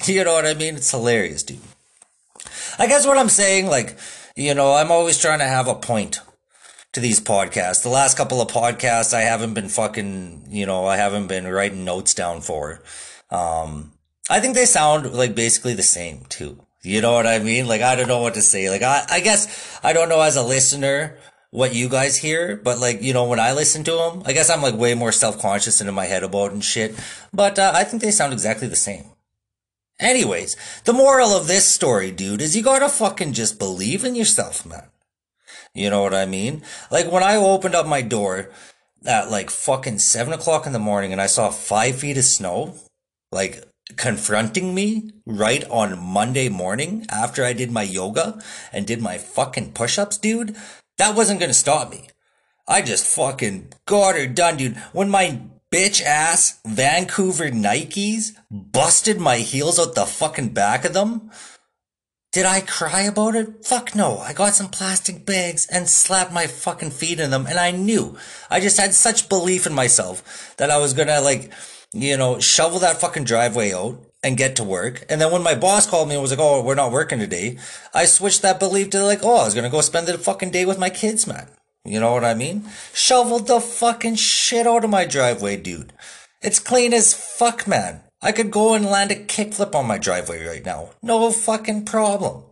You 0.04 0.24
know 0.24 0.34
what 0.34 0.44
I 0.44 0.52
mean? 0.52 0.76
It's 0.76 0.90
hilarious, 0.90 1.42
dude. 1.42 1.60
I 2.78 2.86
guess 2.86 3.06
what 3.06 3.16
I'm 3.16 3.30
saying, 3.30 3.68
like, 3.68 3.96
you 4.36 4.52
know, 4.52 4.74
I'm 4.74 4.90
always 4.90 5.18
trying 5.18 5.38
to 5.38 5.46
have 5.46 5.68
a 5.68 5.74
point 5.74 6.20
to 6.92 7.00
these 7.00 7.18
podcasts. 7.18 7.82
The 7.82 7.88
last 7.88 8.18
couple 8.18 8.42
of 8.42 8.48
podcasts, 8.48 9.14
I 9.14 9.22
haven't 9.22 9.54
been 9.54 9.70
fucking, 9.70 10.48
you 10.50 10.66
know, 10.66 10.84
I 10.84 10.98
haven't 10.98 11.28
been 11.28 11.46
writing 11.46 11.86
notes 11.86 12.12
down 12.12 12.42
for. 12.42 12.82
Um, 13.30 13.92
I 14.28 14.40
think 14.40 14.54
they 14.54 14.64
sound 14.64 15.12
like 15.12 15.34
basically 15.34 15.74
the 15.74 15.82
same 15.82 16.24
too. 16.28 16.64
You 16.82 17.00
know 17.00 17.12
what 17.12 17.26
I 17.26 17.38
mean? 17.38 17.68
Like, 17.68 17.82
I 17.82 17.94
don't 17.94 18.08
know 18.08 18.22
what 18.22 18.34
to 18.34 18.42
say. 18.42 18.70
Like, 18.70 18.82
I, 18.82 19.04
I 19.10 19.20
guess 19.20 19.78
I 19.82 19.92
don't 19.92 20.08
know 20.08 20.20
as 20.22 20.36
a 20.36 20.42
listener 20.42 21.18
what 21.50 21.74
you 21.74 21.88
guys 21.88 22.16
hear, 22.16 22.56
but 22.56 22.78
like, 22.78 23.02
you 23.02 23.12
know, 23.12 23.26
when 23.26 23.40
I 23.40 23.52
listen 23.52 23.84
to 23.84 23.92
them, 23.92 24.22
I 24.24 24.32
guess 24.32 24.48
I'm 24.48 24.62
like 24.62 24.76
way 24.76 24.94
more 24.94 25.12
self-conscious 25.12 25.80
and 25.80 25.88
in 25.88 25.94
my 25.94 26.06
head 26.06 26.22
about 26.22 26.52
and 26.52 26.64
shit. 26.64 26.94
But, 27.32 27.58
uh, 27.58 27.72
I 27.74 27.84
think 27.84 28.02
they 28.02 28.12
sound 28.12 28.32
exactly 28.32 28.68
the 28.68 28.76
same. 28.76 29.06
Anyways, 29.98 30.56
the 30.84 30.94
moral 30.94 31.30
of 31.30 31.46
this 31.46 31.68
story, 31.68 32.10
dude, 32.10 32.40
is 32.40 32.56
you 32.56 32.62
gotta 32.62 32.88
fucking 32.88 33.34
just 33.34 33.58
believe 33.58 34.04
in 34.04 34.14
yourself, 34.14 34.64
man. 34.64 34.84
You 35.74 35.90
know 35.90 36.02
what 36.02 36.14
I 36.14 36.24
mean? 36.24 36.62
Like 36.90 37.12
when 37.12 37.22
I 37.22 37.36
opened 37.36 37.74
up 37.74 37.86
my 37.86 38.00
door 38.00 38.50
at 39.04 39.30
like 39.30 39.50
fucking 39.50 39.98
seven 39.98 40.32
o'clock 40.32 40.66
in 40.66 40.72
the 40.72 40.78
morning 40.78 41.12
and 41.12 41.20
I 41.20 41.26
saw 41.26 41.50
five 41.50 41.96
feet 41.96 42.16
of 42.16 42.24
snow, 42.24 42.74
like 43.32 43.64
confronting 43.96 44.74
me 44.74 45.10
right 45.26 45.64
on 45.70 45.98
Monday 45.98 46.48
morning 46.48 47.06
after 47.10 47.44
I 47.44 47.52
did 47.52 47.70
my 47.70 47.82
yoga 47.82 48.40
and 48.72 48.86
did 48.86 49.00
my 49.00 49.18
fucking 49.18 49.72
push 49.72 49.98
ups, 49.98 50.18
dude, 50.18 50.56
that 50.98 51.16
wasn't 51.16 51.40
gonna 51.40 51.54
stop 51.54 51.90
me. 51.90 52.08
I 52.68 52.82
just 52.82 53.06
fucking 53.06 53.72
got 53.86 54.14
her 54.14 54.26
done, 54.26 54.56
dude. 54.56 54.76
When 54.92 55.08
my 55.08 55.40
bitch 55.72 56.02
ass 56.02 56.60
Vancouver 56.66 57.50
Nikes 57.50 58.32
busted 58.50 59.18
my 59.20 59.36
heels 59.38 59.78
out 59.78 59.94
the 59.94 60.06
fucking 60.06 60.50
back 60.50 60.84
of 60.84 60.92
them, 60.92 61.30
did 62.32 62.46
I 62.46 62.60
cry 62.60 63.02
about 63.02 63.34
it? 63.34 63.64
Fuck 63.64 63.96
no. 63.96 64.18
I 64.18 64.32
got 64.32 64.54
some 64.54 64.68
plastic 64.68 65.26
bags 65.26 65.66
and 65.66 65.88
slapped 65.88 66.32
my 66.32 66.46
fucking 66.46 66.90
feet 66.90 67.18
in 67.18 67.30
them 67.30 67.46
and 67.46 67.58
I 67.58 67.72
knew. 67.72 68.16
I 68.48 68.60
just 68.60 68.78
had 68.78 68.94
such 68.94 69.28
belief 69.28 69.66
in 69.66 69.74
myself 69.74 70.54
that 70.58 70.70
I 70.70 70.78
was 70.78 70.92
gonna 70.92 71.20
like, 71.20 71.50
you 71.92 72.16
know, 72.16 72.38
shovel 72.40 72.78
that 72.80 73.00
fucking 73.00 73.24
driveway 73.24 73.72
out 73.72 73.98
and 74.22 74.36
get 74.36 74.56
to 74.56 74.64
work. 74.64 75.04
And 75.08 75.20
then 75.20 75.32
when 75.32 75.42
my 75.42 75.54
boss 75.54 75.88
called 75.88 76.08
me 76.08 76.14
and 76.14 76.22
was 76.22 76.30
like, 76.30 76.40
oh, 76.40 76.62
we're 76.62 76.74
not 76.74 76.92
working 76.92 77.18
today, 77.18 77.58
I 77.94 78.04
switched 78.04 78.42
that 78.42 78.60
belief 78.60 78.90
to 78.90 79.04
like, 79.04 79.20
oh, 79.22 79.36
I 79.36 79.44
was 79.44 79.54
gonna 79.54 79.70
go 79.70 79.80
spend 79.80 80.06
the 80.06 80.18
fucking 80.18 80.50
day 80.50 80.64
with 80.64 80.78
my 80.78 80.90
kids, 80.90 81.26
man. 81.26 81.48
You 81.84 81.98
know 81.98 82.12
what 82.12 82.24
I 82.24 82.34
mean? 82.34 82.68
Shoveled 82.92 83.46
the 83.46 83.60
fucking 83.60 84.16
shit 84.16 84.66
out 84.66 84.84
of 84.84 84.90
my 84.90 85.06
driveway, 85.06 85.56
dude. 85.56 85.92
It's 86.42 86.58
clean 86.58 86.92
as 86.92 87.14
fuck, 87.14 87.66
man. 87.66 88.02
I 88.22 88.32
could 88.32 88.50
go 88.50 88.74
and 88.74 88.84
land 88.84 89.10
a 89.10 89.14
kickflip 89.14 89.74
on 89.74 89.86
my 89.86 89.96
driveway 89.96 90.46
right 90.46 90.64
now. 90.64 90.90
No 91.02 91.30
fucking 91.30 91.86
problem. 91.86 92.44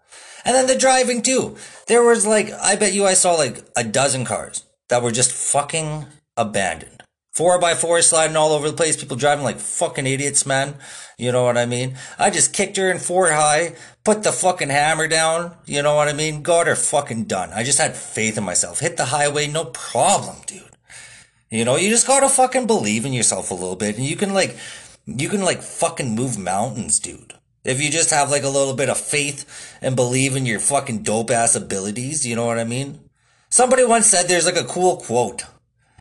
And 0.44 0.54
then 0.54 0.66
the 0.66 0.78
driving 0.78 1.20
too. 1.20 1.56
There 1.88 2.02
was 2.02 2.26
like, 2.26 2.50
I 2.52 2.76
bet 2.76 2.94
you 2.94 3.04
I 3.04 3.14
saw 3.14 3.34
like 3.34 3.62
a 3.76 3.84
dozen 3.84 4.24
cars 4.24 4.64
that 4.88 5.02
were 5.02 5.12
just 5.12 5.32
fucking 5.32 6.06
abandoned. 6.38 7.02
Four 7.38 7.60
by 7.60 7.74
four 7.76 8.02
sliding 8.02 8.34
all 8.34 8.50
over 8.50 8.68
the 8.68 8.76
place. 8.76 8.96
People 8.96 9.16
driving 9.16 9.44
like 9.44 9.60
fucking 9.60 10.08
idiots, 10.08 10.44
man. 10.44 10.74
You 11.16 11.30
know 11.30 11.44
what 11.44 11.56
I 11.56 11.66
mean? 11.66 11.96
I 12.18 12.30
just 12.30 12.52
kicked 12.52 12.76
her 12.78 12.90
in 12.90 12.98
four 12.98 13.30
high, 13.30 13.76
put 14.02 14.24
the 14.24 14.32
fucking 14.32 14.70
hammer 14.70 15.06
down. 15.06 15.54
You 15.64 15.82
know 15.82 15.94
what 15.94 16.08
I 16.08 16.14
mean? 16.14 16.42
Got 16.42 16.66
her 16.66 16.74
fucking 16.74 17.26
done. 17.26 17.50
I 17.52 17.62
just 17.62 17.78
had 17.78 17.94
faith 17.94 18.38
in 18.38 18.42
myself. 18.42 18.80
Hit 18.80 18.96
the 18.96 19.04
highway, 19.04 19.46
no 19.46 19.66
problem, 19.66 20.38
dude. 20.48 20.64
You 21.48 21.64
know, 21.64 21.76
you 21.76 21.90
just 21.90 22.08
gotta 22.08 22.28
fucking 22.28 22.66
believe 22.66 23.06
in 23.06 23.12
yourself 23.12 23.52
a 23.52 23.54
little 23.54 23.76
bit 23.76 23.98
and 23.98 24.04
you 24.04 24.16
can 24.16 24.34
like, 24.34 24.56
you 25.06 25.28
can 25.28 25.42
like 25.42 25.62
fucking 25.62 26.16
move 26.16 26.38
mountains, 26.38 26.98
dude. 26.98 27.34
If 27.62 27.80
you 27.80 27.88
just 27.88 28.10
have 28.10 28.32
like 28.32 28.42
a 28.42 28.48
little 28.48 28.74
bit 28.74 28.90
of 28.90 28.98
faith 28.98 29.78
and 29.80 29.94
believe 29.94 30.34
in 30.34 30.44
your 30.44 30.58
fucking 30.58 31.04
dope 31.04 31.30
ass 31.30 31.54
abilities, 31.54 32.26
you 32.26 32.34
know 32.34 32.46
what 32.46 32.58
I 32.58 32.64
mean? 32.64 32.98
Somebody 33.48 33.84
once 33.84 34.06
said 34.08 34.26
there's 34.26 34.46
like 34.46 34.56
a 34.56 34.64
cool 34.64 34.96
quote 34.96 35.44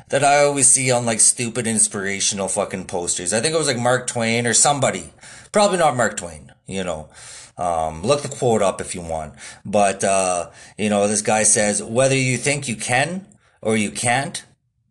that 0.09 0.23
I 0.23 0.43
always 0.43 0.67
see 0.67 0.91
on 0.91 1.05
like 1.05 1.19
stupid 1.19 1.67
inspirational 1.67 2.47
fucking 2.47 2.85
posters. 2.85 3.33
I 3.33 3.41
think 3.41 3.53
it 3.53 3.57
was 3.57 3.67
like 3.67 3.77
Mark 3.77 4.07
Twain 4.07 4.47
or 4.47 4.53
somebody. 4.53 5.11
Probably 5.51 5.77
not 5.77 5.97
Mark 5.97 6.17
Twain, 6.17 6.51
you 6.65 6.83
know. 6.83 7.09
Um, 7.57 8.03
look 8.03 8.21
the 8.21 8.29
quote 8.29 8.61
up 8.61 8.79
if 8.79 8.93
you 8.93 9.01
want. 9.01 9.33
But, 9.65 10.03
uh, 10.03 10.51
you 10.77 10.89
know, 10.89 11.07
this 11.07 11.21
guy 11.21 11.43
says, 11.43 11.81
whether 11.81 12.15
you 12.15 12.37
think 12.37 12.67
you 12.67 12.75
can 12.75 13.25
or 13.61 13.75
you 13.75 13.91
can't, 13.91 14.45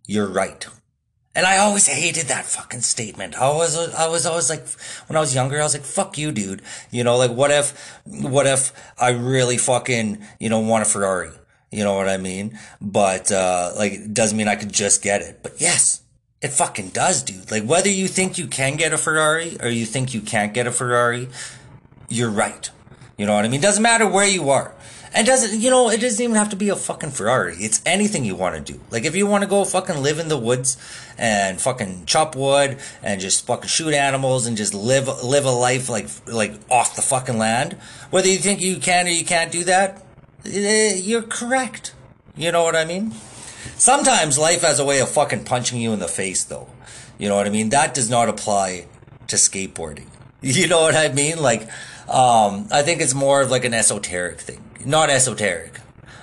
you're 0.06 0.28
right. 0.28 0.66
And 1.34 1.46
I 1.46 1.58
always 1.58 1.86
hated 1.86 2.26
that 2.26 2.46
fucking 2.46 2.80
statement. 2.80 3.36
I 3.36 3.50
was, 3.50 3.94
I 3.94 4.08
was 4.08 4.24
always 4.24 4.48
like, 4.48 4.66
when 5.06 5.16
I 5.16 5.20
was 5.20 5.34
younger, 5.34 5.60
I 5.60 5.64
was 5.64 5.74
like, 5.74 5.84
fuck 5.84 6.16
you, 6.16 6.32
dude. 6.32 6.62
You 6.90 7.04
know, 7.04 7.16
like, 7.18 7.30
what 7.30 7.50
if, 7.50 8.00
what 8.04 8.46
if 8.46 8.72
I 8.98 9.10
really 9.10 9.58
fucking, 9.58 10.24
you 10.40 10.48
know, 10.48 10.60
want 10.60 10.86
a 10.86 10.88
Ferrari? 10.88 11.30
You 11.70 11.84
know 11.84 11.94
what 11.94 12.08
I 12.08 12.16
mean? 12.16 12.58
But, 12.80 13.32
uh, 13.32 13.72
like, 13.76 13.92
it 13.92 14.14
doesn't 14.14 14.36
mean 14.36 14.48
I 14.48 14.56
could 14.56 14.72
just 14.72 15.02
get 15.02 15.20
it. 15.20 15.40
But 15.42 15.60
yes, 15.60 16.02
it 16.40 16.48
fucking 16.48 16.90
does, 16.90 17.22
dude. 17.22 17.50
Like, 17.50 17.64
whether 17.64 17.88
you 17.88 18.08
think 18.08 18.38
you 18.38 18.46
can 18.46 18.76
get 18.76 18.92
a 18.92 18.98
Ferrari 18.98 19.56
or 19.60 19.68
you 19.68 19.84
think 19.84 20.14
you 20.14 20.20
can't 20.20 20.54
get 20.54 20.66
a 20.66 20.72
Ferrari, 20.72 21.28
you're 22.08 22.30
right. 22.30 22.70
You 23.16 23.26
know 23.26 23.34
what 23.34 23.44
I 23.44 23.48
mean? 23.48 23.60
Doesn't 23.60 23.82
matter 23.82 24.06
where 24.06 24.26
you 24.26 24.50
are. 24.50 24.74
And 25.14 25.26
doesn't, 25.26 25.60
you 25.60 25.70
know, 25.70 25.88
it 25.88 26.00
doesn't 26.00 26.22
even 26.22 26.36
have 26.36 26.50
to 26.50 26.56
be 26.56 26.68
a 26.68 26.76
fucking 26.76 27.10
Ferrari. 27.10 27.56
It's 27.56 27.80
anything 27.86 28.26
you 28.26 28.34
want 28.34 28.54
to 28.54 28.72
do. 28.72 28.78
Like, 28.90 29.04
if 29.04 29.16
you 29.16 29.26
want 29.26 29.44
to 29.44 29.48
go 29.48 29.64
fucking 29.64 30.02
live 30.02 30.18
in 30.18 30.28
the 30.28 30.36
woods 30.36 30.76
and 31.16 31.58
fucking 31.58 32.04
chop 32.04 32.36
wood 32.36 32.78
and 33.02 33.18
just 33.18 33.46
fucking 33.46 33.68
shoot 33.68 33.94
animals 33.94 34.46
and 34.46 34.58
just 34.58 34.74
live, 34.74 35.08
live 35.24 35.46
a 35.46 35.50
life 35.50 35.88
like, 35.88 36.08
like 36.26 36.52
off 36.70 36.96
the 36.96 37.02
fucking 37.02 37.38
land, 37.38 37.72
whether 38.10 38.28
you 38.28 38.36
think 38.36 38.60
you 38.60 38.76
can 38.76 39.06
or 39.06 39.10
you 39.10 39.24
can't 39.24 39.50
do 39.50 39.64
that, 39.64 40.05
you're 40.46 41.22
correct. 41.22 41.94
You 42.36 42.52
know 42.52 42.62
what 42.62 42.76
I 42.76 42.84
mean? 42.84 43.12
Sometimes 43.76 44.38
life 44.38 44.62
has 44.62 44.78
a 44.78 44.84
way 44.84 45.00
of 45.00 45.08
fucking 45.08 45.44
punching 45.44 45.80
you 45.80 45.92
in 45.92 45.98
the 45.98 46.08
face, 46.08 46.44
though. 46.44 46.68
You 47.18 47.28
know 47.28 47.36
what 47.36 47.46
I 47.46 47.50
mean? 47.50 47.70
That 47.70 47.94
does 47.94 48.10
not 48.10 48.28
apply 48.28 48.86
to 49.28 49.36
skateboarding. 49.36 50.06
You 50.42 50.68
know 50.68 50.82
what 50.82 50.94
I 50.94 51.08
mean? 51.08 51.42
Like, 51.42 51.62
um, 52.08 52.68
I 52.70 52.82
think 52.82 53.00
it's 53.00 53.14
more 53.14 53.40
of 53.40 53.50
like 53.50 53.64
an 53.64 53.74
esoteric 53.74 54.38
thing. 54.38 54.62
Not 54.84 55.10
esoteric. 55.10 55.80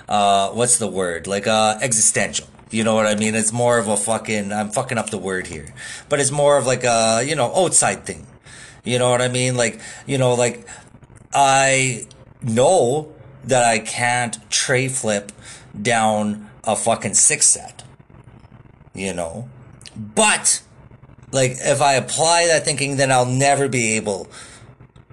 Uh, 0.08 0.52
what's 0.52 0.78
the 0.78 0.88
word? 0.88 1.28
Like, 1.28 1.46
uh, 1.46 1.78
existential. 1.82 2.48
You 2.70 2.84
know 2.84 2.96
what 2.96 3.06
I 3.06 3.16
mean? 3.16 3.36
It's 3.36 3.52
more 3.52 3.80
of 3.80 3.88
a 3.88 3.98
fucking, 3.98 4.54
I'm 4.54 4.70
fucking 4.70 4.98
up 4.98 5.10
the 5.10 5.18
word 5.18 5.48
here. 5.48 5.74
But 6.10 6.22
it's 6.22 6.32
more 6.32 6.58
of 6.58 6.66
like 6.66 6.84
a, 6.86 7.24
you 7.26 7.36
know, 7.36 7.54
outside 7.54 8.06
thing. 8.06 8.26
You 8.86 8.98
know 9.00 9.10
what 9.10 9.22
I 9.22 9.28
mean? 9.28 9.58
Like, 9.58 9.82
you 10.06 10.18
know, 10.18 10.36
like, 10.36 10.66
I 11.34 12.08
know 12.42 13.14
that 13.44 13.64
I 13.64 13.80
can't 13.80 14.38
tray 14.50 14.88
flip 14.88 15.32
down 15.80 16.50
a 16.64 16.76
fucking 16.76 17.16
six 17.16 17.48
set. 17.48 17.84
You 18.94 19.14
know? 19.14 19.50
But, 19.96 20.62
like, 21.32 21.52
if 21.60 21.82
I 21.82 21.94
apply 21.94 22.48
that 22.48 22.66
thinking, 22.66 22.98
then 22.98 23.12
I'll 23.12 23.26
never 23.26 23.68
be 23.68 23.94
able 23.94 24.28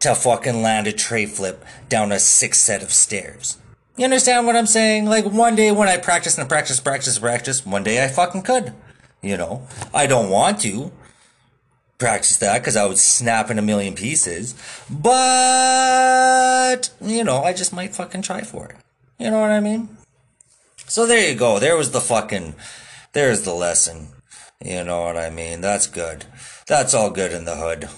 to 0.01 0.15
fucking 0.15 0.63
land 0.63 0.87
a 0.87 0.93
tray 0.93 1.27
flip 1.27 1.65
down 1.89 2.13
a 2.13 2.19
six 2.19 2.61
set 2.61 2.83
of 2.83 2.93
stairs. 2.93 3.59
You 3.97 4.05
understand 4.05 4.47
what 4.47 4.57
I'm 4.57 4.67
saying? 4.67 5.07
Like, 5.07 5.27
one 5.27 5.57
day 5.57 5.73
when 5.73 5.89
I 5.89 5.99
practice 5.99 6.39
and 6.39 6.49
practice, 6.49 6.81
practice, 6.81 7.19
practice, 7.19 7.67
one 7.67 7.83
day 7.83 8.03
I 8.03 8.09
fucking 8.09 8.43
could. 8.43 8.73
You 9.21 9.37
know? 9.37 9.67
I 9.93 10.07
don't 10.07 10.31
want 10.31 10.61
to 10.61 10.93
practice 12.01 12.39
that 12.39 12.59
because 12.59 12.77
I 12.77 12.87
would 12.87 12.99
snap 12.99 13.51
in 13.51 13.59
a 13.59 13.63
million 13.63 13.95
pieces. 13.95 14.55
But, 14.91 15.21
you 17.01 17.23
know, 17.23 17.45
I 17.45 17.53
just 17.53 17.73
might 17.73 17.95
fucking 17.95 18.23
try 18.23 18.41
for 18.41 18.67
it. 18.71 18.77
You 19.19 19.31
know 19.31 19.41
what 19.41 19.53
I 19.53 19.61
mean? 19.61 19.97
So 20.87 21.07
there 21.07 21.31
you 21.31 21.37
go. 21.37 21.61
There 21.61 21.77
was 21.77 21.93
the 21.93 22.01
fucking, 22.01 22.57
there's 23.13 23.43
the 23.43 23.55
lesson. 23.55 24.09
You 24.65 24.83
know 24.83 25.03
what 25.03 25.17
I 25.17 25.31
mean? 25.31 25.61
That's 25.61 25.87
good. 25.87 26.25
That's 26.67 26.95
all 26.95 27.11
good 27.11 27.33
in 27.33 27.45
the 27.45 27.55
hood. 27.57 27.89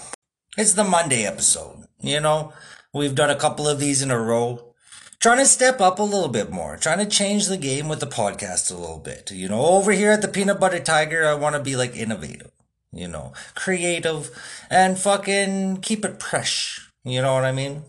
It's 0.59 0.75
the 0.75 0.85
Monday 0.85 1.25
episode, 1.25 1.87
you 2.01 2.21
know? 2.21 2.53
We've 2.93 3.15
done 3.15 3.31
a 3.31 3.37
couple 3.37 3.67
of 3.67 3.81
these 3.81 4.03
in 4.03 4.11
a 4.11 4.21
row. 4.21 4.75
Trying 5.19 5.39
to 5.39 5.47
step 5.47 5.81
up 5.81 5.99
a 5.99 6.03
little 6.03 6.29
bit 6.29 6.51
more. 6.51 6.77
Trying 6.77 6.99
to 6.99 7.07
change 7.07 7.47
the 7.47 7.57
game 7.57 7.89
with 7.89 8.01
the 8.01 8.07
podcast 8.07 8.71
a 8.71 8.77
little 8.77 8.99
bit. 8.99 9.31
You 9.31 9.49
know, 9.49 9.65
over 9.65 9.93
here 9.93 10.11
at 10.11 10.21
the 10.21 10.29
Peanut 10.29 10.61
Butter 10.61 10.81
Tiger, 10.81 11.25
I 11.25 11.35
want 11.35 11.55
to 11.57 11.63
be 11.63 11.77
like 11.77 11.97
innovative. 11.97 12.51
You 12.93 13.09
know, 13.09 13.33
creative 13.55 14.31
and 14.71 14.99
fucking 14.99 15.79
keep 15.79 16.05
it 16.05 16.23
fresh. 16.23 16.91
You 17.05 17.23
know 17.23 17.35
what 17.35 17.45
I 17.45 17.53
mean? 17.53 17.85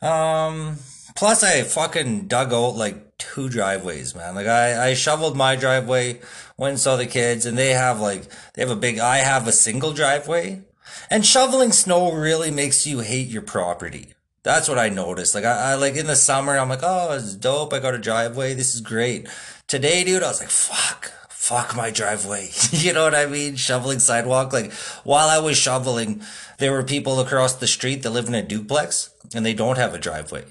Um, 0.00 0.78
plus 1.16 1.42
I 1.42 1.62
fucking 1.62 2.28
dug 2.28 2.52
out 2.52 2.76
like 2.76 3.18
two 3.18 3.48
driveways, 3.48 4.14
man. 4.14 4.34
Like 4.34 4.46
I, 4.46 4.90
I 4.90 4.94
shoveled 4.94 5.36
my 5.36 5.56
driveway, 5.56 6.20
and 6.58 6.78
saw 6.78 6.96
the 6.96 7.06
kids 7.06 7.46
and 7.46 7.58
they 7.58 7.70
have 7.70 8.00
like, 8.00 8.24
they 8.54 8.62
have 8.62 8.70
a 8.70 8.76
big, 8.76 8.98
I 8.98 9.18
have 9.18 9.46
a 9.46 9.52
single 9.52 9.92
driveway 9.92 10.62
and 11.10 11.24
shoveling 11.24 11.72
snow 11.72 12.12
really 12.12 12.50
makes 12.50 12.86
you 12.86 13.00
hate 13.00 13.28
your 13.28 13.42
property. 13.42 14.14
That's 14.42 14.68
what 14.68 14.78
I 14.78 14.88
noticed. 14.88 15.34
Like 15.34 15.44
I, 15.44 15.72
I 15.72 15.74
like 15.74 15.96
in 15.96 16.06
the 16.06 16.16
summer, 16.16 16.56
I'm 16.56 16.68
like, 16.68 16.80
oh, 16.82 17.12
it's 17.14 17.34
dope. 17.34 17.72
I 17.72 17.80
got 17.80 17.94
a 17.94 17.98
driveway. 17.98 18.54
This 18.54 18.74
is 18.74 18.80
great. 18.80 19.28
Today, 19.66 20.04
dude, 20.04 20.22
I 20.22 20.28
was 20.28 20.40
like, 20.40 20.50
fuck, 20.50 21.12
fuck 21.46 21.76
my 21.76 21.92
driveway. 21.92 22.50
you 22.72 22.92
know 22.92 23.04
what 23.04 23.14
I 23.14 23.26
mean? 23.26 23.54
Shoveling 23.54 24.00
sidewalk. 24.00 24.52
Like 24.52 24.72
while 25.04 25.28
I 25.28 25.38
was 25.38 25.56
shoveling, 25.56 26.22
there 26.58 26.72
were 26.72 26.82
people 26.82 27.20
across 27.20 27.54
the 27.54 27.68
street 27.68 28.02
that 28.02 28.10
live 28.10 28.26
in 28.26 28.34
a 28.34 28.42
duplex 28.42 29.10
and 29.32 29.46
they 29.46 29.54
don't 29.54 29.78
have 29.78 29.94
a 29.94 29.98
driveway. 29.98 30.44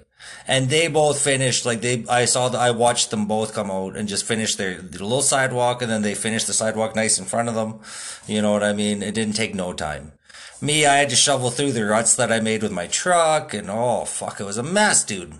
And 0.48 0.70
they 0.70 0.88
both 0.88 1.20
finished, 1.20 1.66
like 1.66 1.82
they, 1.82 2.06
I 2.10 2.24
saw, 2.24 2.48
the, 2.48 2.58
I 2.58 2.72
watched 2.72 3.12
them 3.12 3.25
both 3.28 3.54
come 3.54 3.70
out 3.70 3.98
and 3.98 4.08
just 4.08 4.25
finish 4.25 4.56
their, 4.56 4.82
their 4.82 5.02
little 5.02 5.22
sidewalk 5.22 5.82
and 5.82 5.92
then 5.92 6.02
they 6.02 6.16
finished 6.16 6.48
the 6.48 6.54
sidewalk 6.54 6.96
nice 6.96 7.20
in 7.20 7.25
front 7.25 7.50
of 7.50 7.56
them. 7.56 7.82
You 8.25 8.42
know 8.42 8.54
what 8.54 8.64
I 8.64 8.72
mean? 8.72 9.04
It 9.04 9.16
didn't 9.16 9.36
take 9.36 9.54
no 9.54 9.74
time. 9.74 10.14
Me, 10.62 10.86
I 10.86 10.96
had 10.96 11.10
to 11.10 11.18
shovel 11.18 11.52
through 11.52 11.74
the 11.74 11.84
ruts 11.84 12.16
that 12.16 12.32
I 12.32 12.40
made 12.40 12.64
with 12.64 12.72
my 12.72 12.88
truck 12.88 13.54
and 13.54 13.70
oh, 13.70 14.06
fuck, 14.06 14.40
it 14.40 14.46
was 14.46 14.58
a 14.58 14.64
mess, 14.64 15.04
dude. 15.04 15.34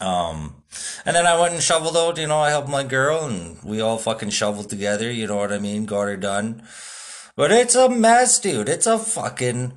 Um, 0.00 0.62
and 1.04 1.16
then 1.16 1.26
I 1.26 1.40
went 1.40 1.54
and 1.54 1.62
shoveled 1.62 1.96
out, 1.96 2.18
you 2.18 2.26
know, 2.26 2.38
I 2.38 2.50
helped 2.50 2.68
my 2.68 2.82
girl 2.82 3.24
and 3.24 3.62
we 3.62 3.80
all 3.80 3.96
fucking 3.96 4.30
shoveled 4.30 4.68
together, 4.68 5.10
you 5.10 5.26
know 5.26 5.36
what 5.36 5.52
I 5.52 5.58
mean? 5.58 5.86
Got 5.86 6.08
her 6.08 6.16
done. 6.16 6.62
But 7.34 7.50
it's 7.50 7.74
a 7.74 7.88
mess, 7.88 8.38
dude. 8.38 8.68
It's 8.68 8.86
a 8.86 8.98
fucking, 8.98 9.76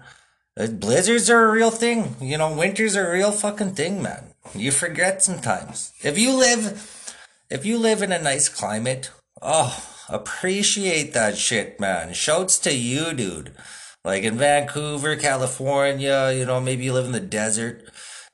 uh, 0.58 0.68
blizzards 0.68 1.30
are 1.30 1.48
a 1.48 1.52
real 1.52 1.72
thing. 1.72 2.16
You 2.22 2.38
know, 2.38 2.54
winters 2.54 2.96
a 2.96 3.10
real 3.10 3.32
fucking 3.32 3.76
thing, 3.76 4.02
man. 4.02 4.34
You 4.54 4.72
forget 4.72 5.24
sometimes. 5.24 5.94
If 6.02 6.18
you 6.18 6.34
live, 6.34 7.16
if 7.50 7.66
you 7.66 7.78
live 7.78 8.02
in 8.02 8.12
a 8.12 8.22
nice 8.22 8.50
climate, 8.50 9.12
oh, 9.42 9.86
appreciate 10.10 11.14
that 11.14 11.38
shit, 11.38 11.80
man. 11.80 12.14
Shouts 12.14 12.60
to 12.60 12.74
you, 12.74 13.14
dude. 13.14 13.54
Like 14.04 14.24
in 14.24 14.38
Vancouver, 14.38 15.16
California, 15.16 16.32
you 16.34 16.46
know, 16.46 16.60
maybe 16.60 16.86
you 16.86 16.94
live 16.94 17.06
in 17.06 17.12
the 17.12 17.20
desert. 17.20 17.84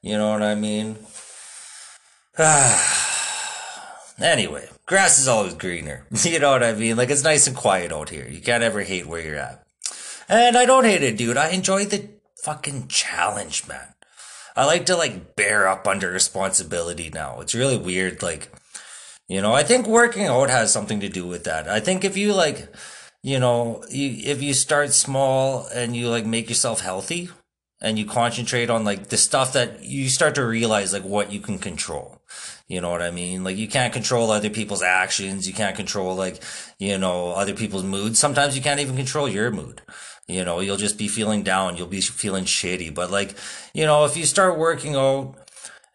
You 0.02 0.18
know 0.18 0.32
what 0.32 0.44
I 0.44 0.54
mean? 0.54 0.98
anyway, 4.20 4.68
grass 4.86 5.20
is 5.20 5.28
always 5.28 5.54
greener. 5.54 6.06
You 6.24 6.40
know 6.40 6.52
what 6.52 6.64
I 6.64 6.74
mean? 6.74 6.98
Like 6.98 7.10
it's 7.10 7.24
nice 7.24 7.48
and 7.48 7.56
quiet 7.56 7.94
out 7.94 8.10
here. 8.10 8.28
You 8.28 8.42
can't 8.42 8.64
ever 8.64 8.82
hate 8.82 9.08
where 9.08 9.22
you're 9.22 9.38
at. 9.38 9.66
And 10.28 10.58
I 10.58 10.66
don't 10.66 10.86
hate 10.86 11.04
it, 11.04 11.18
dude. 11.18 11.38
I 11.38 11.50
enjoy 11.50 11.86
the 11.86 12.10
fucking 12.44 12.88
challenge, 12.88 13.68
man. 13.68 13.94
I 14.56 14.66
like 14.66 14.86
to 14.88 14.96
like 14.96 15.36
bear 15.36 15.68
up 15.68 15.88
under 15.88 16.10
responsibility 16.10 17.10
now. 17.10 17.40
It's 17.42 17.56
really 17.56 17.78
weird. 17.78 18.22
Like, 18.22 18.50
you 19.28 19.42
know, 19.42 19.54
I 19.54 19.64
think 19.64 19.88
working 19.88 20.26
out 20.26 20.50
has 20.50 20.74
something 20.74 21.00
to 21.02 21.10
do 21.10 21.26
with 21.26 21.44
that. 21.46 21.70
I 21.70 21.80
think 21.80 22.04
if 22.04 22.18
you 22.18 22.34
like, 22.34 22.68
you 23.24 23.40
know, 23.40 23.84
you, 23.90 24.32
if 24.32 24.42
you 24.42 24.54
start 24.54 24.94
small 24.94 25.68
and 25.74 25.96
you 25.96 26.10
like 26.10 26.26
make 26.26 26.50
yourself 26.50 26.82
healthy 26.82 27.30
and 27.82 28.00
you 28.00 28.06
concentrate 28.06 28.70
on 28.70 28.84
like 28.84 29.08
the 29.08 29.18
stuff 29.18 29.54
that 29.54 29.84
you 29.84 30.10
start 30.10 30.36
to 30.36 30.46
realize 30.46 30.94
like 30.94 31.04
what 31.04 31.32
you 31.32 31.40
can 31.40 31.60
control. 31.60 32.15
You 32.68 32.82
know 32.82 32.90
what 32.90 33.04
I 33.04 33.12
mean? 33.12 33.44
Like 33.44 33.58
you 33.58 33.68
can't 33.68 33.94
control 33.94 34.32
other 34.32 34.50
people's 34.50 34.82
actions. 34.82 35.48
You 35.48 35.54
can't 35.54 35.76
control 35.76 36.16
like, 36.16 36.42
you 36.80 36.98
know, 36.98 37.32
other 37.32 37.54
people's 37.54 37.84
moods. 37.84 38.18
Sometimes 38.18 38.56
you 38.56 38.64
can't 38.64 38.80
even 38.80 38.96
control 38.96 39.30
your 39.30 39.52
mood. 39.52 39.82
You 40.28 40.44
know, 40.44 40.60
you'll 40.60 40.78
just 40.78 40.98
be 40.98 41.08
feeling 41.08 41.44
down. 41.44 41.78
You'll 41.78 41.86
be 41.86 42.02
feeling 42.02 42.46
shitty. 42.46 42.94
But 42.94 43.12
like, 43.12 43.36
you 43.74 43.86
know, 43.86 44.06
if 44.06 44.18
you 44.18 44.26
start 44.26 44.58
working 44.58 44.96
out 44.96 45.36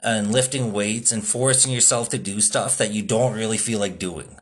and 0.00 0.32
lifting 0.32 0.72
weights 0.72 1.10
and 1.10 1.26
forcing 1.26 1.72
yourself 1.72 2.08
to 2.10 2.18
do 2.18 2.40
stuff 2.40 2.78
that 2.78 2.92
you 2.92 3.02
don't 3.02 3.34
really 3.34 3.58
feel 3.58 3.80
like 3.80 3.98
doing, 3.98 4.36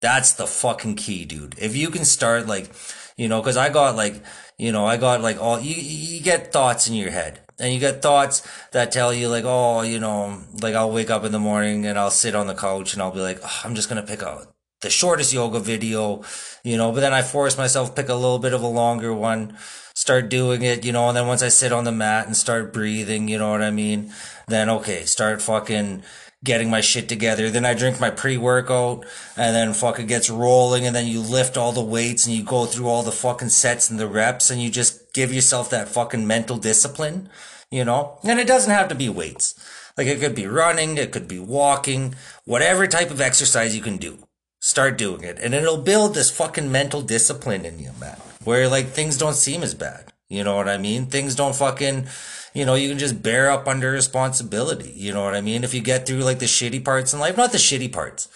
that's 0.00 0.32
the 0.34 0.46
fucking 0.46 0.94
key, 0.94 1.24
dude. 1.24 1.56
If 1.58 1.74
you 1.74 1.90
can 1.90 2.04
start 2.04 2.46
like, 2.46 2.70
you 3.16 3.26
know, 3.26 3.42
cause 3.42 3.56
I 3.56 3.70
got 3.70 3.96
like, 3.96 4.22
you 4.56 4.70
know, 4.70 4.86
I 4.86 4.96
got 4.96 5.20
like 5.20 5.40
all, 5.40 5.58
you, 5.58 5.74
you 5.74 6.22
get 6.22 6.52
thoughts 6.52 6.88
in 6.88 6.94
your 6.94 7.10
head 7.10 7.40
and 7.62 7.72
you 7.72 7.78
get 7.78 8.02
thoughts 8.02 8.46
that 8.72 8.90
tell 8.90 9.14
you 9.14 9.28
like, 9.28 9.44
oh, 9.46 9.82
you 9.82 10.00
know, 10.00 10.42
like 10.60 10.74
I'll 10.74 10.90
wake 10.90 11.10
up 11.10 11.24
in 11.24 11.30
the 11.30 11.38
morning 11.38 11.86
and 11.86 11.96
I'll 11.96 12.10
sit 12.10 12.34
on 12.34 12.48
the 12.48 12.54
couch 12.54 12.92
and 12.92 13.00
I'll 13.00 13.12
be 13.12 13.20
like, 13.20 13.38
oh, 13.42 13.60
I'm 13.64 13.76
just 13.76 13.88
to 14.02 14.06
pick 14.06 14.22
out 14.22 14.48
the 14.80 14.90
shortest 14.90 15.32
yoga 15.32 15.60
video, 15.60 16.22
you 16.64 16.76
know, 16.76 16.90
but 16.90 17.00
then 17.00 17.14
I 17.14 17.22
force 17.22 17.56
myself 17.56 17.94
pick 17.94 18.08
a 18.08 18.14
little 18.14 18.40
bit 18.40 18.52
of 18.52 18.62
a 18.62 18.66
longer 18.66 19.14
one, 19.14 19.56
start 19.94 20.28
doing 20.28 20.62
it, 20.62 20.84
you 20.84 20.90
know, 20.90 21.06
and 21.06 21.16
then 21.16 21.28
once 21.28 21.42
I 21.42 21.48
sit 21.48 21.72
on 21.72 21.84
the 21.84 21.92
mat 21.92 22.26
and 22.26 22.36
start 22.36 22.72
breathing, 22.72 23.28
you 23.28 23.38
know 23.38 23.52
what 23.52 23.62
I 23.62 23.70
mean? 23.70 24.12
Then 24.48 24.68
okay, 24.68 25.04
start 25.04 25.40
fucking 25.40 26.02
getting 26.44 26.70
my 26.70 26.80
shit 26.80 27.08
together. 27.08 27.50
Then 27.50 27.64
I 27.64 27.74
drink 27.74 28.00
my 28.00 28.10
pre-workout 28.10 29.04
and 29.36 29.54
then 29.54 29.74
fucking 29.74 30.06
gets 30.06 30.28
rolling 30.28 30.86
and 30.86 30.94
then 30.94 31.06
you 31.06 31.20
lift 31.20 31.56
all 31.56 31.72
the 31.72 31.82
weights 31.82 32.26
and 32.26 32.34
you 32.34 32.42
go 32.42 32.66
through 32.66 32.88
all 32.88 33.02
the 33.02 33.12
fucking 33.12 33.50
sets 33.50 33.90
and 33.90 33.98
the 33.98 34.08
reps 34.08 34.50
and 34.50 34.60
you 34.60 34.70
just 34.70 35.12
give 35.14 35.32
yourself 35.32 35.70
that 35.70 35.88
fucking 35.88 36.26
mental 36.26 36.56
discipline, 36.56 37.28
you 37.70 37.84
know? 37.84 38.18
And 38.24 38.40
it 38.40 38.46
doesn't 38.46 38.72
have 38.72 38.88
to 38.88 38.94
be 38.94 39.08
weights. 39.08 39.54
Like 39.96 40.06
it 40.06 40.20
could 40.20 40.34
be 40.34 40.46
running, 40.46 40.96
it 40.96 41.12
could 41.12 41.28
be 41.28 41.38
walking, 41.38 42.14
whatever 42.44 42.86
type 42.86 43.10
of 43.10 43.20
exercise 43.20 43.76
you 43.76 43.82
can 43.82 43.98
do. 43.98 44.26
Start 44.60 44.96
doing 44.96 45.22
it. 45.22 45.38
And 45.40 45.54
it'll 45.54 45.82
build 45.82 46.14
this 46.14 46.30
fucking 46.30 46.72
mental 46.72 47.02
discipline 47.02 47.64
in 47.64 47.78
you, 47.78 47.90
man. 48.00 48.16
Where 48.44 48.68
like 48.68 48.88
things 48.88 49.16
don't 49.16 49.34
seem 49.34 49.62
as 49.62 49.74
bad. 49.74 50.12
You 50.28 50.44
know 50.44 50.56
what 50.56 50.68
I 50.68 50.78
mean? 50.78 51.06
Things 51.06 51.34
don't 51.34 51.54
fucking, 51.54 52.06
you 52.54 52.64
know, 52.64 52.74
you 52.74 52.88
can 52.88 52.98
just 52.98 53.22
bear 53.22 53.50
up 53.50 53.66
under 53.66 53.90
responsibility. 53.90 54.92
You 54.94 55.12
know 55.12 55.24
what 55.24 55.34
I 55.34 55.40
mean? 55.40 55.64
If 55.64 55.74
you 55.74 55.80
get 55.80 56.06
through 56.06 56.20
like 56.20 56.38
the 56.38 56.46
shitty 56.46 56.84
parts 56.84 57.12
in 57.12 57.20
life, 57.20 57.36
not 57.36 57.52
the 57.52 57.58
shitty 57.58 57.92
parts. 57.92 58.28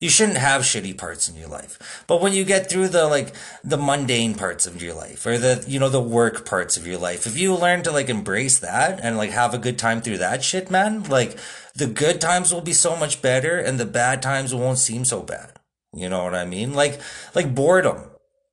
You 0.00 0.10
shouldn't 0.10 0.38
have 0.38 0.62
shitty 0.62 0.98
parts 0.98 1.28
in 1.28 1.36
your 1.36 1.48
life. 1.48 2.04
But 2.06 2.20
when 2.20 2.34
you 2.34 2.44
get 2.44 2.68
through 2.68 2.88
the 2.88 3.06
like 3.06 3.32
the 3.62 3.78
mundane 3.78 4.34
parts 4.34 4.66
of 4.66 4.82
your 4.82 4.92
life 4.92 5.24
or 5.24 5.38
the 5.38 5.64
you 5.66 5.78
know 5.78 5.88
the 5.88 6.00
work 6.00 6.44
parts 6.44 6.76
of 6.76 6.86
your 6.86 6.98
life, 6.98 7.26
if 7.26 7.38
you 7.38 7.54
learn 7.54 7.82
to 7.84 7.92
like 7.92 8.10
embrace 8.10 8.58
that 8.58 9.00
and 9.02 9.16
like 9.16 9.30
have 9.30 9.54
a 9.54 9.58
good 9.58 9.78
time 9.78 10.02
through 10.02 10.18
that 10.18 10.44
shit, 10.44 10.70
man, 10.70 11.04
like 11.04 11.38
the 11.74 11.86
good 11.86 12.20
times 12.20 12.52
will 12.52 12.60
be 12.60 12.72
so 12.72 12.96
much 12.96 13.22
better 13.22 13.58
and 13.58 13.78
the 13.78 13.86
bad 13.86 14.20
times 14.20 14.54
won't 14.54 14.78
seem 14.78 15.04
so 15.04 15.22
bad. 15.22 15.52
You 15.94 16.08
know 16.08 16.24
what 16.24 16.34
I 16.34 16.44
mean? 16.44 16.74
Like, 16.74 17.00
like 17.34 17.54
boredom. 17.54 18.10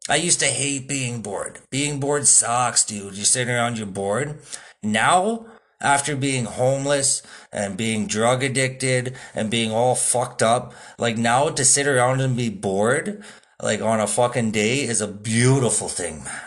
I 0.10 0.16
used 0.16 0.40
to 0.40 0.48
hate 0.48 0.88
being 0.88 1.22
bored. 1.22 1.60
Being 1.70 2.00
bored 2.00 2.28
sucks, 2.28 2.84
dude. 2.84 3.16
You're 3.16 3.26
sitting 3.26 3.54
around, 3.54 3.78
you're 3.78 3.88
bored. 3.88 4.40
Now, 4.84 5.46
after 5.80 6.16
being 6.16 6.46
homeless 6.46 7.24
and 7.52 7.78
being 7.78 8.08
drug 8.08 8.44
addicted 8.44 9.16
and 9.34 9.50
being 9.50 9.72
all 9.72 9.96
fucked 9.96 10.42
up, 10.42 10.74
like 10.98 11.18
now 11.18 11.50
to 11.50 11.66
sit 11.66 11.88
around 11.88 12.22
and 12.22 12.38
be 12.38 12.50
bored, 12.50 13.24
like 13.62 13.82
on 13.82 14.00
a 14.00 14.08
fucking 14.08 14.52
day 14.52 14.82
is 14.82 15.02
a 15.02 15.08
beautiful 15.08 15.88
thing, 15.88 16.24
man. 16.24 16.42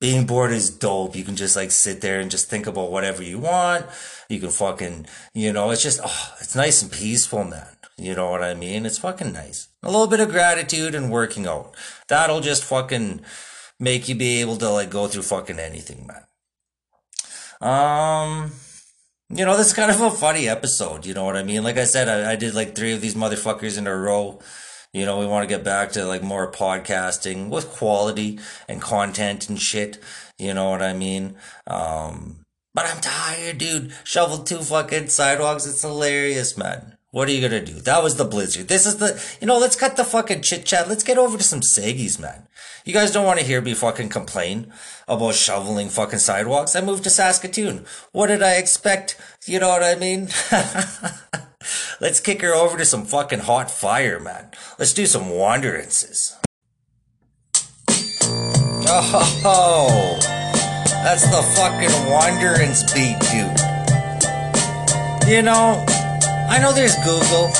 Being 0.00 0.26
bored 0.26 0.50
is 0.50 0.70
dope. 0.70 1.14
You 1.14 1.24
can 1.24 1.36
just 1.36 1.56
like 1.56 1.70
sit 1.70 2.00
there 2.00 2.20
and 2.20 2.30
just 2.30 2.48
think 2.48 2.66
about 2.66 2.90
whatever 2.90 3.22
you 3.22 3.38
want. 3.38 3.84
You 4.30 4.40
can 4.40 4.48
fucking, 4.48 5.06
you 5.34 5.52
know, 5.52 5.70
it's 5.70 5.82
just, 5.82 6.00
oh, 6.02 6.34
it's 6.40 6.56
nice 6.56 6.80
and 6.82 6.90
peaceful, 6.90 7.44
man. 7.44 7.76
You 7.98 8.14
know 8.14 8.30
what 8.30 8.42
I 8.42 8.54
mean? 8.54 8.86
It's 8.86 8.96
fucking 8.96 9.34
nice. 9.34 9.68
A 9.82 9.90
little 9.90 10.06
bit 10.06 10.20
of 10.20 10.30
gratitude 10.30 10.94
and 10.94 11.10
working 11.10 11.46
out. 11.46 11.74
That'll 12.08 12.40
just 12.40 12.64
fucking 12.64 13.20
make 13.78 14.08
you 14.08 14.14
be 14.14 14.40
able 14.40 14.56
to 14.56 14.70
like 14.70 14.88
go 14.88 15.06
through 15.06 15.22
fucking 15.22 15.58
anything, 15.58 16.06
man. 16.06 16.24
Um, 17.60 18.52
you 19.28 19.44
know, 19.44 19.56
this 19.56 19.68
is 19.68 19.72
kind 19.72 19.90
of 19.90 20.00
a 20.00 20.10
funny 20.10 20.48
episode. 20.48 21.06
You 21.06 21.14
know 21.14 21.24
what 21.24 21.36
I 21.36 21.42
mean? 21.42 21.62
Like 21.62 21.76
I 21.76 21.84
said, 21.84 22.08
I, 22.08 22.32
I 22.32 22.36
did 22.36 22.54
like 22.54 22.74
three 22.74 22.92
of 22.92 23.00
these 23.00 23.14
motherfuckers 23.14 23.78
in 23.78 23.86
a 23.86 23.96
row. 23.96 24.40
You 24.92 25.06
know, 25.06 25.20
we 25.20 25.26
want 25.26 25.48
to 25.48 25.54
get 25.54 25.64
back 25.64 25.92
to 25.92 26.04
like 26.04 26.22
more 26.22 26.50
podcasting 26.50 27.48
with 27.48 27.70
quality 27.70 28.40
and 28.68 28.82
content 28.82 29.48
and 29.48 29.60
shit. 29.60 29.98
You 30.38 30.52
know 30.54 30.70
what 30.70 30.82
I 30.82 30.94
mean? 30.94 31.36
Um, 31.66 32.44
but 32.74 32.86
I'm 32.86 33.00
tired, 33.00 33.58
dude. 33.58 33.92
Shoveled 34.04 34.46
two 34.46 34.58
fucking 34.58 35.08
sidewalks. 35.08 35.66
It's 35.66 35.82
hilarious, 35.82 36.56
man. 36.56 36.96
What 37.12 37.28
are 37.28 37.32
you 37.32 37.40
gonna 37.40 37.64
do? 37.64 37.74
That 37.74 38.04
was 38.04 38.16
the 38.16 38.24
blizzard. 38.24 38.68
This 38.68 38.86
is 38.86 38.98
the, 38.98 39.20
you 39.40 39.46
know, 39.46 39.58
let's 39.58 39.74
cut 39.74 39.96
the 39.96 40.04
fucking 40.04 40.42
chit 40.42 40.64
chat. 40.64 40.88
Let's 40.88 41.02
get 41.02 41.18
over 41.18 41.36
to 41.36 41.42
some 41.42 41.60
Saggies, 41.60 42.20
man. 42.20 42.46
You 42.84 42.92
guys 42.92 43.10
don't 43.10 43.26
want 43.26 43.40
to 43.40 43.44
hear 43.44 43.60
me 43.60 43.74
fucking 43.74 44.10
complain 44.10 44.72
about 45.08 45.34
shoveling 45.34 45.88
fucking 45.88 46.20
sidewalks. 46.20 46.76
I 46.76 46.80
moved 46.80 47.02
to 47.04 47.10
Saskatoon. 47.10 47.84
What 48.12 48.28
did 48.28 48.42
I 48.44 48.54
expect? 48.54 49.20
You 49.44 49.58
know 49.58 49.68
what 49.68 49.82
I 49.82 49.96
mean? 49.96 50.28
let's 52.00 52.20
kick 52.20 52.42
her 52.42 52.54
over 52.54 52.78
to 52.78 52.84
some 52.84 53.04
fucking 53.04 53.40
hot 53.40 53.70
fire, 53.70 54.20
man. 54.20 54.50
Let's 54.78 54.94
do 54.94 55.04
some 55.06 55.24
wanderances. 55.24 56.36
Oh, 58.92 60.18
That's 61.02 61.24
the 61.26 61.42
fucking 61.56 61.90
wanderance 62.10 62.82
beat, 62.94 63.18
dude. 63.30 63.58
You 65.28 65.42
know, 65.42 65.84
I 66.50 66.58
know 66.58 66.72
there's 66.72 66.96
Google. 66.96 67.52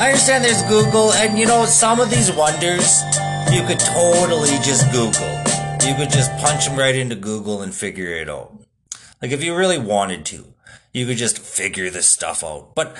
I 0.00 0.06
understand 0.06 0.42
there's 0.42 0.62
Google, 0.62 1.12
and 1.12 1.38
you 1.38 1.44
know, 1.44 1.66
some 1.66 2.00
of 2.00 2.08
these 2.08 2.32
wonders 2.32 3.02
you 3.52 3.62
could 3.66 3.78
totally 3.78 4.56
just 4.64 4.90
Google. 4.90 5.28
You 5.86 5.94
could 5.94 6.10
just 6.10 6.30
punch 6.38 6.66
them 6.66 6.78
right 6.78 6.94
into 6.96 7.16
Google 7.16 7.60
and 7.60 7.74
figure 7.74 8.08
it 8.08 8.30
out. 8.30 8.52
Like 9.20 9.30
if 9.32 9.44
you 9.44 9.54
really 9.54 9.78
wanted 9.78 10.24
to, 10.26 10.54
you 10.94 11.04
could 11.04 11.18
just 11.18 11.38
figure 11.38 11.90
this 11.90 12.06
stuff 12.06 12.42
out. 12.42 12.74
But 12.74 12.96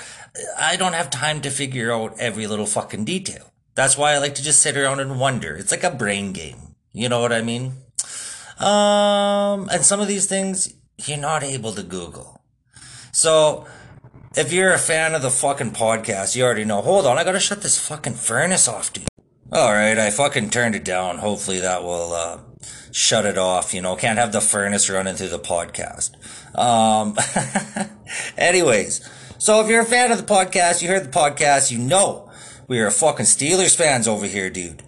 I 0.59 0.75
don't 0.75 0.93
have 0.93 1.09
time 1.09 1.41
to 1.41 1.49
figure 1.49 1.91
out 1.91 2.15
every 2.19 2.45
little 2.45 2.67
fucking 2.67 3.05
detail. 3.05 3.51
That's 3.73 3.97
why 3.97 4.13
I 4.13 4.19
like 4.19 4.35
to 4.35 4.43
just 4.43 4.61
sit 4.61 4.77
around 4.77 4.99
and 4.99 5.19
wonder. 5.19 5.55
It's 5.55 5.71
like 5.71 5.83
a 5.83 5.91
brain 5.91 6.33
game. 6.33 6.75
You 6.93 7.09
know 7.09 7.19
what 7.19 7.33
I 7.33 7.41
mean? 7.41 7.73
Um, 8.59 9.69
and 9.69 9.83
some 9.83 10.01
of 10.01 10.07
these 10.07 10.27
things 10.27 10.71
you're 10.97 11.17
not 11.17 11.43
able 11.43 11.73
to 11.73 11.83
Google. 11.83 12.41
So, 13.11 13.65
if 14.35 14.53
you're 14.53 14.73
a 14.73 14.77
fan 14.77 15.15
of 15.15 15.21
the 15.21 15.29
fucking 15.29 15.71
podcast, 15.71 16.35
you 16.35 16.43
already 16.43 16.65
know. 16.65 16.81
Hold 16.81 17.05
on, 17.05 17.17
I 17.17 17.23
gotta 17.23 17.39
shut 17.39 17.61
this 17.61 17.77
fucking 17.79 18.13
furnace 18.13 18.67
off, 18.67 18.93
dude. 18.93 19.07
Alright, 19.51 19.97
I 19.97 20.11
fucking 20.11 20.51
turned 20.51 20.75
it 20.75 20.85
down. 20.85 21.17
Hopefully 21.17 21.59
that 21.59 21.83
will, 21.83 22.13
uh, 22.13 22.39
shut 22.91 23.25
it 23.25 23.37
off. 23.37 23.73
You 23.73 23.81
know, 23.81 23.95
can't 23.95 24.19
have 24.19 24.31
the 24.31 24.41
furnace 24.41 24.89
running 24.89 25.15
through 25.15 25.29
the 25.29 25.39
podcast. 25.39 26.11
Um, 26.57 27.17
anyways, 28.37 29.07
so 29.37 29.61
if 29.61 29.69
you're 29.69 29.81
a 29.81 29.85
fan 29.85 30.11
of 30.11 30.17
the 30.17 30.33
podcast, 30.33 30.81
you 30.81 30.89
heard 30.89 31.05
the 31.05 31.17
podcast, 31.17 31.71
you 31.71 31.79
know 31.79 32.29
we 32.69 32.79
are 32.79 32.91
fucking 32.91 33.25
Steelers 33.25 33.75
fans 33.75 34.07
over 34.07 34.27
here, 34.27 34.51
dude. 34.51 34.83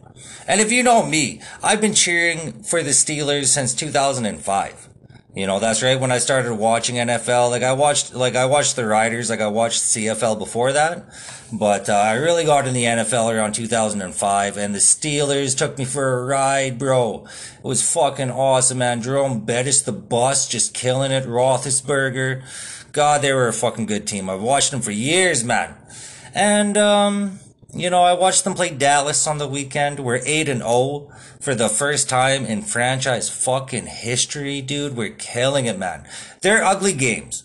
And 0.48 0.62
if 0.62 0.72
you 0.72 0.84
know 0.84 1.04
me, 1.04 1.42
I've 1.64 1.82
been 1.82 1.96
cheering 1.96 2.62
for 2.62 2.84
the 2.84 2.92
Steelers 2.92 3.48
since 3.48 3.74
2005. 3.74 4.91
You 5.34 5.48
know, 5.48 5.60
that's 5.60 5.82
right. 5.82 5.98
When 5.98 6.12
I 6.12 6.18
started 6.18 6.54
watching 6.56 6.98
NFL, 6.98 7.52
like 7.52 7.64
I 7.64 7.72
watched, 7.72 8.14
like 8.14 8.36
I 8.36 8.46
watched 8.46 8.76
the 8.76 8.86
Riders, 8.86 9.30
like 9.30 9.40
I 9.40 9.48
watched 9.48 9.82
CFL 9.82 10.38
before 10.38 10.74
that, 10.74 11.06
but 11.54 11.88
uh, 11.90 11.94
I 11.94 12.16
really 12.16 12.44
got 12.44 12.68
in 12.68 12.74
the 12.74 12.84
NFL 12.84 13.34
around 13.34 13.54
2005, 13.54 14.58
and 14.58 14.76
the 14.76 14.80
Steelers 14.80 15.58
took 15.58 15.78
me 15.78 15.86
for 15.86 16.20
a 16.20 16.26
ride, 16.26 16.78
bro. 16.78 17.26
It 17.60 17.64
was 17.64 17.94
fucking 17.94 18.30
awesome, 18.30 18.80
man. 18.80 19.02
Jerome 19.02 19.46
Bettis, 19.46 19.84
the 19.84 19.94
boss, 19.94 20.50
just 20.50 20.74
killing 20.74 21.14
it. 21.14 21.24
Roethlisberger, 21.24 22.44
God, 22.92 23.22
they 23.22 23.32
were 23.32 23.48
a 23.48 23.54
fucking 23.54 23.86
good 23.86 24.06
team. 24.06 24.30
I've 24.30 24.42
watched 24.42 24.72
them 24.72 24.82
for 24.82 24.92
years, 24.92 25.46
man. 25.46 25.76
And 26.34 26.78
um, 26.78 27.40
you 27.74 27.90
know, 27.90 28.04
I 28.04 28.14
watched 28.14 28.44
them 28.44 28.54
play 28.54 28.70
Dallas 28.70 29.26
on 29.28 29.38
the 29.38 29.48
weekend. 29.48 30.00
We're 30.00 30.22
8 30.26 30.50
and 30.50 30.62
0 30.62 31.10
for 31.40 31.56
the 31.56 31.70
first 31.70 32.10
time 32.10 32.46
in 32.46 32.62
franchise 32.64 33.30
fucking 33.30 33.86
history, 33.86 34.62
dude. 34.62 34.96
We're 34.96 35.10
killing 35.10 35.66
it, 35.66 35.80
man. 35.80 36.06
They're 36.42 36.64
ugly 36.64 36.94
games. 36.94 37.44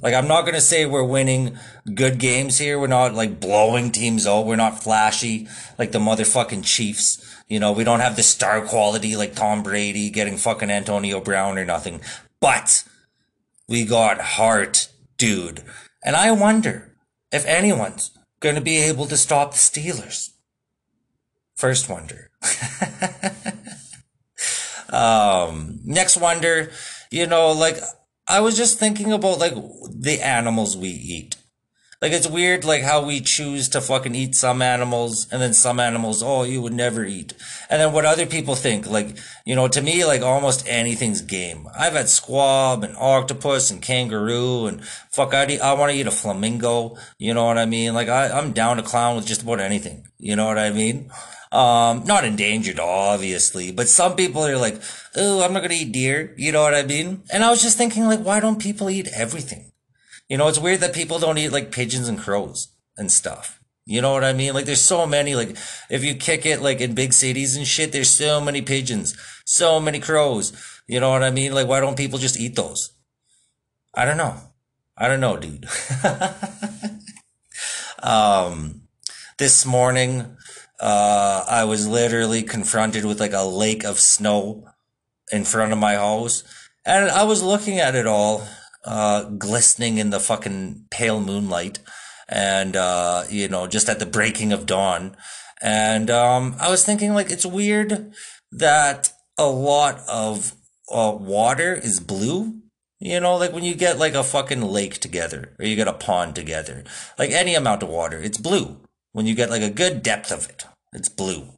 Like, 0.00 0.14
I'm 0.14 0.28
not 0.28 0.42
going 0.42 0.54
to 0.54 0.60
say 0.60 0.86
we're 0.86 1.02
winning 1.02 1.58
good 1.94 2.18
games 2.18 2.58
here. 2.58 2.78
We're 2.78 2.86
not 2.86 3.14
like 3.14 3.40
blowing 3.40 3.90
teams 3.90 4.26
out. 4.26 4.46
We're 4.46 4.56
not 4.56 4.82
flashy 4.82 5.48
like 5.78 5.92
the 5.92 5.98
motherfucking 5.98 6.64
Chiefs. 6.64 7.42
You 7.48 7.58
know, 7.58 7.72
we 7.72 7.84
don't 7.84 8.00
have 8.00 8.16
the 8.16 8.22
star 8.22 8.60
quality 8.60 9.16
like 9.16 9.34
Tom 9.34 9.62
Brady 9.62 10.10
getting 10.10 10.36
fucking 10.36 10.70
Antonio 10.70 11.20
Brown 11.20 11.58
or 11.58 11.64
nothing. 11.64 12.00
But 12.38 12.84
we 13.68 13.84
got 13.84 14.20
heart, 14.20 14.88
dude. 15.16 15.62
And 16.04 16.14
I 16.14 16.30
wonder 16.32 16.94
if 17.32 17.46
anyone's 17.46 18.13
going 18.44 18.56
to 18.56 18.60
be 18.60 18.76
able 18.76 19.06
to 19.06 19.16
stop 19.16 19.52
the 19.52 19.56
Steelers? 19.56 20.32
First 21.56 21.88
wonder. 21.88 22.30
um, 24.90 25.80
next 25.82 26.18
wonder, 26.18 26.70
you 27.10 27.26
know, 27.26 27.52
like 27.52 27.78
I 28.28 28.40
was 28.40 28.54
just 28.54 28.78
thinking 28.78 29.12
about 29.12 29.38
like 29.38 29.54
the 29.88 30.20
animals 30.22 30.76
we 30.76 30.90
eat. 30.90 31.36
Like 32.04 32.12
it's 32.12 32.28
weird, 32.28 32.66
like 32.66 32.82
how 32.82 33.02
we 33.02 33.22
choose 33.22 33.70
to 33.70 33.80
fucking 33.80 34.14
eat 34.14 34.34
some 34.34 34.60
animals, 34.60 35.26
and 35.32 35.40
then 35.40 35.54
some 35.54 35.80
animals, 35.80 36.22
oh, 36.22 36.42
you 36.42 36.60
would 36.60 36.74
never 36.74 37.02
eat, 37.02 37.32
and 37.70 37.80
then 37.80 37.94
what 37.94 38.04
other 38.04 38.26
people 38.26 38.54
think. 38.54 38.86
Like 38.86 39.16
you 39.46 39.56
know, 39.56 39.68
to 39.68 39.80
me, 39.80 40.04
like 40.04 40.20
almost 40.20 40.68
anything's 40.68 41.22
game. 41.22 41.66
I've 41.74 41.94
had 41.94 42.10
squab 42.10 42.84
and 42.84 42.94
octopus 42.98 43.70
and 43.70 43.80
kangaroo, 43.80 44.66
and 44.66 44.84
fuck, 44.84 45.32
I 45.32 45.56
I 45.56 45.72
want 45.72 45.92
to 45.92 45.98
eat 45.98 46.06
a 46.06 46.10
flamingo. 46.10 46.98
You 47.16 47.32
know 47.32 47.46
what 47.46 47.56
I 47.56 47.64
mean? 47.64 47.94
Like 47.94 48.10
I 48.10 48.38
I'm 48.38 48.52
down 48.52 48.76
to 48.76 48.82
clown 48.82 49.16
with 49.16 49.24
just 49.24 49.42
about 49.42 49.60
anything. 49.60 50.06
You 50.18 50.36
know 50.36 50.44
what 50.44 50.58
I 50.58 50.72
mean? 50.72 51.10
Um, 51.52 52.04
not 52.04 52.26
endangered, 52.26 52.80
obviously, 52.80 53.72
but 53.72 53.88
some 53.88 54.14
people 54.14 54.44
are 54.44 54.58
like, 54.58 54.78
oh, 55.16 55.42
I'm 55.42 55.54
not 55.54 55.62
gonna 55.62 55.72
eat 55.72 55.92
deer. 55.92 56.34
You 56.36 56.52
know 56.52 56.60
what 56.60 56.74
I 56.74 56.82
mean? 56.82 57.22
And 57.32 57.42
I 57.42 57.48
was 57.48 57.62
just 57.62 57.78
thinking, 57.78 58.04
like, 58.04 58.20
why 58.20 58.40
don't 58.40 58.60
people 58.60 58.90
eat 58.90 59.08
everything? 59.14 59.70
You 60.28 60.38
know, 60.38 60.48
it's 60.48 60.58
weird 60.58 60.80
that 60.80 60.94
people 60.94 61.18
don't 61.18 61.38
eat 61.38 61.50
like 61.50 61.70
pigeons 61.70 62.08
and 62.08 62.18
crows 62.18 62.68
and 62.96 63.10
stuff. 63.10 63.60
You 63.86 64.00
know 64.00 64.12
what 64.12 64.24
I 64.24 64.32
mean? 64.32 64.54
Like 64.54 64.64
there's 64.64 64.80
so 64.80 65.06
many, 65.06 65.34
like 65.34 65.56
if 65.90 66.02
you 66.02 66.14
kick 66.14 66.46
it 66.46 66.62
like 66.62 66.80
in 66.80 66.94
big 66.94 67.12
cities 67.12 67.56
and 67.56 67.66
shit, 67.66 67.92
there's 67.92 68.08
so 68.08 68.40
many 68.40 68.62
pigeons, 68.62 69.14
so 69.44 69.78
many 69.78 70.00
crows. 70.00 70.52
You 70.86 71.00
know 71.00 71.10
what 71.10 71.22
I 71.22 71.30
mean? 71.30 71.52
Like 71.52 71.68
why 71.68 71.80
don't 71.80 71.96
people 71.96 72.18
just 72.18 72.40
eat 72.40 72.56
those? 72.56 72.92
I 73.94 74.04
don't 74.04 74.16
know. 74.16 74.36
I 74.96 75.08
don't 75.08 75.20
know, 75.20 75.36
dude. 75.36 75.66
um, 78.02 78.82
this 79.38 79.66
morning, 79.66 80.36
uh, 80.80 81.44
I 81.48 81.64
was 81.64 81.86
literally 81.86 82.42
confronted 82.42 83.04
with 83.04 83.20
like 83.20 83.32
a 83.32 83.42
lake 83.42 83.84
of 83.84 83.98
snow 83.98 84.68
in 85.30 85.44
front 85.44 85.72
of 85.72 85.78
my 85.78 85.94
house. 85.94 86.42
And 86.86 87.10
I 87.10 87.24
was 87.24 87.42
looking 87.42 87.80
at 87.80 87.94
it 87.94 88.06
all 88.06 88.46
uh, 88.84 89.24
glistening 89.24 89.98
in 89.98 90.10
the 90.10 90.20
fucking 90.20 90.86
pale 90.90 91.20
moonlight 91.20 91.78
and, 92.28 92.76
uh, 92.76 93.24
you 93.28 93.48
know, 93.48 93.66
just 93.66 93.88
at 93.88 93.98
the 93.98 94.06
breaking 94.06 94.52
of 94.52 94.66
dawn. 94.66 95.16
And, 95.62 96.10
um, 96.10 96.56
I 96.60 96.70
was 96.70 96.84
thinking 96.84 97.14
like, 97.14 97.30
it's 97.30 97.46
weird 97.46 98.12
that 98.52 99.12
a 99.38 99.46
lot 99.46 100.00
of, 100.08 100.54
uh, 100.90 101.16
water 101.18 101.74
is 101.74 102.00
blue. 102.00 102.60
You 103.00 103.20
know, 103.20 103.36
like 103.36 103.52
when 103.52 103.64
you 103.64 103.74
get 103.74 103.98
like 103.98 104.14
a 104.14 104.24
fucking 104.24 104.62
lake 104.62 104.98
together 104.98 105.54
or 105.58 105.66
you 105.66 105.76
get 105.76 105.88
a 105.88 105.92
pond 105.92 106.34
together, 106.34 106.84
like 107.18 107.30
any 107.30 107.54
amount 107.54 107.82
of 107.82 107.90
water, 107.90 108.18
it's 108.18 108.38
blue. 108.38 108.80
When 109.12 109.26
you 109.26 109.34
get 109.34 109.50
like 109.50 109.62
a 109.62 109.70
good 109.70 110.02
depth 110.02 110.32
of 110.32 110.48
it, 110.48 110.64
it's 110.92 111.08
blue. 111.08 111.48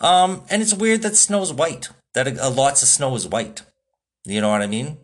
Um, 0.00 0.42
and 0.50 0.60
it's 0.60 0.74
weird 0.74 1.02
that 1.02 1.16
snow's 1.16 1.52
white, 1.52 1.88
that 2.14 2.28
a, 2.28 2.48
a 2.48 2.50
lots 2.50 2.82
of 2.82 2.88
snow 2.88 3.14
is 3.14 3.26
white. 3.26 3.62
You 4.24 4.40
know 4.40 4.50
what 4.50 4.62
I 4.62 4.66
mean? 4.66 4.98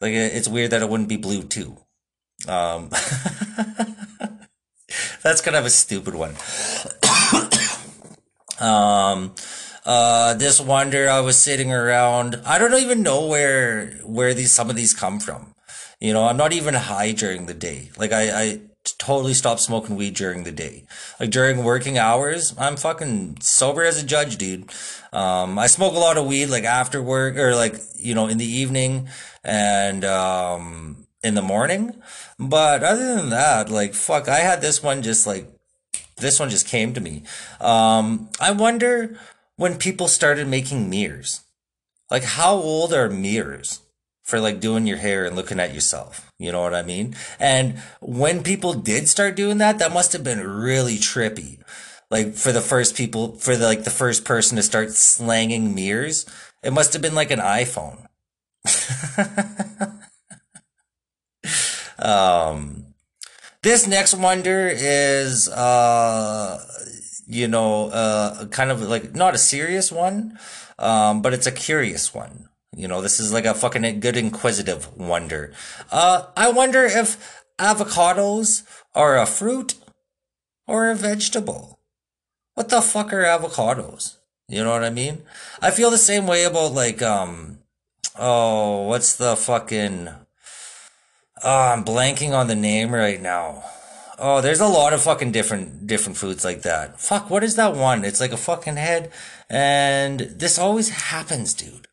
Like 0.00 0.12
it's 0.12 0.48
weird 0.48 0.70
that 0.70 0.82
it 0.82 0.88
wouldn't 0.88 1.08
be 1.08 1.16
blue 1.16 1.42
too. 1.42 1.76
Um, 2.46 2.88
that's 5.22 5.40
kind 5.40 5.56
of 5.56 5.66
a 5.66 5.70
stupid 5.70 6.14
one. 6.14 6.34
um, 8.60 9.34
uh, 9.84 10.34
this 10.34 10.60
wonder 10.60 11.08
I 11.08 11.20
was 11.20 11.36
sitting 11.36 11.72
around. 11.72 12.40
I 12.44 12.58
don't 12.58 12.74
even 12.74 13.02
know 13.02 13.26
where 13.26 13.90
where 14.04 14.34
these 14.34 14.52
some 14.52 14.70
of 14.70 14.76
these 14.76 14.94
come 14.94 15.18
from. 15.18 15.54
You 16.00 16.12
know, 16.12 16.28
I'm 16.28 16.36
not 16.36 16.52
even 16.52 16.74
high 16.74 17.10
during 17.10 17.46
the 17.46 17.54
day. 17.54 17.90
Like 17.98 18.12
I, 18.12 18.42
I 18.42 18.60
totally 18.98 19.34
stopped 19.34 19.60
smoking 19.60 19.96
weed 19.96 20.14
during 20.14 20.44
the 20.44 20.52
day. 20.52 20.84
Like 21.18 21.30
during 21.30 21.64
working 21.64 21.98
hours, 21.98 22.54
I'm 22.58 22.76
fucking 22.76 23.38
sober 23.40 23.82
as 23.82 24.02
a 24.02 24.06
judge, 24.06 24.36
dude. 24.36 24.70
Um, 25.12 25.58
I 25.58 25.66
smoke 25.66 25.94
a 25.94 25.98
lot 25.98 26.16
of 26.16 26.26
weed 26.26 26.46
like 26.46 26.64
after 26.64 27.02
work 27.02 27.36
or 27.36 27.54
like, 27.54 27.76
you 27.96 28.14
know, 28.14 28.28
in 28.28 28.38
the 28.38 28.46
evening 28.46 29.08
and, 29.48 30.04
um, 30.04 31.06
in 31.22 31.34
the 31.34 31.42
morning. 31.42 31.94
But 32.38 32.84
other 32.84 33.16
than 33.16 33.30
that, 33.30 33.70
like, 33.70 33.94
fuck, 33.94 34.28
I 34.28 34.40
had 34.40 34.60
this 34.60 34.82
one 34.82 35.02
just 35.02 35.26
like, 35.26 35.46
this 36.18 36.38
one 36.38 36.50
just 36.50 36.66
came 36.66 36.92
to 36.94 37.00
me. 37.00 37.22
Um, 37.60 38.28
I 38.40 38.52
wonder 38.52 39.18
when 39.56 39.78
people 39.78 40.08
started 40.08 40.46
making 40.48 40.90
mirrors. 40.90 41.40
Like, 42.10 42.24
how 42.24 42.54
old 42.54 42.92
are 42.92 43.08
mirrors? 43.08 43.80
for 44.28 44.40
like 44.40 44.60
doing 44.60 44.86
your 44.86 44.98
hair 44.98 45.24
and 45.24 45.34
looking 45.34 45.58
at 45.58 45.72
yourself. 45.72 46.30
You 46.38 46.52
know 46.52 46.60
what 46.60 46.74
I 46.74 46.82
mean? 46.82 47.16
And 47.40 47.78
when 48.00 48.42
people 48.42 48.74
did 48.74 49.08
start 49.08 49.36
doing 49.36 49.56
that, 49.56 49.78
that 49.78 49.90
must 49.90 50.12
have 50.12 50.22
been 50.22 50.46
really 50.46 50.96
trippy. 50.96 51.60
Like 52.10 52.34
for 52.34 52.52
the 52.52 52.60
first 52.60 52.94
people, 52.94 53.36
for 53.36 53.56
the, 53.56 53.64
like 53.64 53.84
the 53.84 53.90
first 53.90 54.26
person 54.26 54.56
to 54.56 54.62
start 54.62 54.90
slanging 54.90 55.74
mirrors, 55.74 56.26
it 56.62 56.74
must 56.74 56.92
have 56.92 57.00
been 57.00 57.14
like 57.14 57.30
an 57.30 57.38
iPhone. 57.38 58.06
um, 61.98 62.86
this 63.62 63.86
next 63.86 64.14
wonder 64.14 64.68
is, 64.68 65.48
uh, 65.48 66.64
you 67.26 67.48
know, 67.48 67.88
uh, 67.88 68.46
kind 68.46 68.70
of 68.70 68.82
like 68.82 69.14
not 69.14 69.34
a 69.34 69.38
serious 69.38 69.92
one, 69.92 70.38
um, 70.78 71.22
but 71.22 71.34
it's 71.34 71.46
a 71.46 71.52
curious 71.52 72.14
one. 72.14 72.48
You 72.76 72.86
know, 72.86 73.00
this 73.00 73.18
is 73.18 73.32
like 73.32 73.44
a 73.44 73.54
fucking 73.54 74.00
good 74.00 74.16
inquisitive 74.16 74.96
wonder. 74.96 75.52
Uh, 75.90 76.26
I 76.36 76.50
wonder 76.50 76.84
if 76.84 77.44
avocados 77.58 78.62
are 78.94 79.18
a 79.18 79.26
fruit 79.26 79.74
or 80.66 80.90
a 80.90 80.94
vegetable. 80.94 81.80
What 82.54 82.68
the 82.68 82.80
fuck 82.80 83.12
are 83.12 83.24
avocados? 83.24 84.16
You 84.48 84.64
know 84.64 84.70
what 84.70 84.84
I 84.84 84.90
mean? 84.90 85.22
I 85.60 85.70
feel 85.70 85.90
the 85.90 85.98
same 85.98 86.26
way 86.26 86.44
about 86.44 86.72
like, 86.72 87.02
um, 87.02 87.58
Oh, 88.18 88.88
what's 88.88 89.14
the 89.14 89.36
fucking. 89.36 90.08
Oh, 91.44 91.72
I'm 91.72 91.84
blanking 91.84 92.32
on 92.32 92.48
the 92.48 92.56
name 92.56 92.92
right 92.92 93.22
now. 93.22 93.62
Oh, 94.18 94.40
there's 94.40 94.58
a 94.58 94.66
lot 94.66 94.92
of 94.92 95.00
fucking 95.00 95.30
different 95.30 95.86
different 95.86 96.16
foods 96.16 96.44
like 96.44 96.62
that. 96.62 97.00
Fuck, 97.00 97.30
what 97.30 97.44
is 97.44 97.54
that 97.54 97.76
one? 97.76 98.04
It's 98.04 98.20
like 98.20 98.32
a 98.32 98.36
fucking 98.36 98.74
head, 98.74 99.12
and 99.48 100.18
this 100.18 100.58
always 100.58 100.88
happens, 100.88 101.54
dude. 101.54 101.86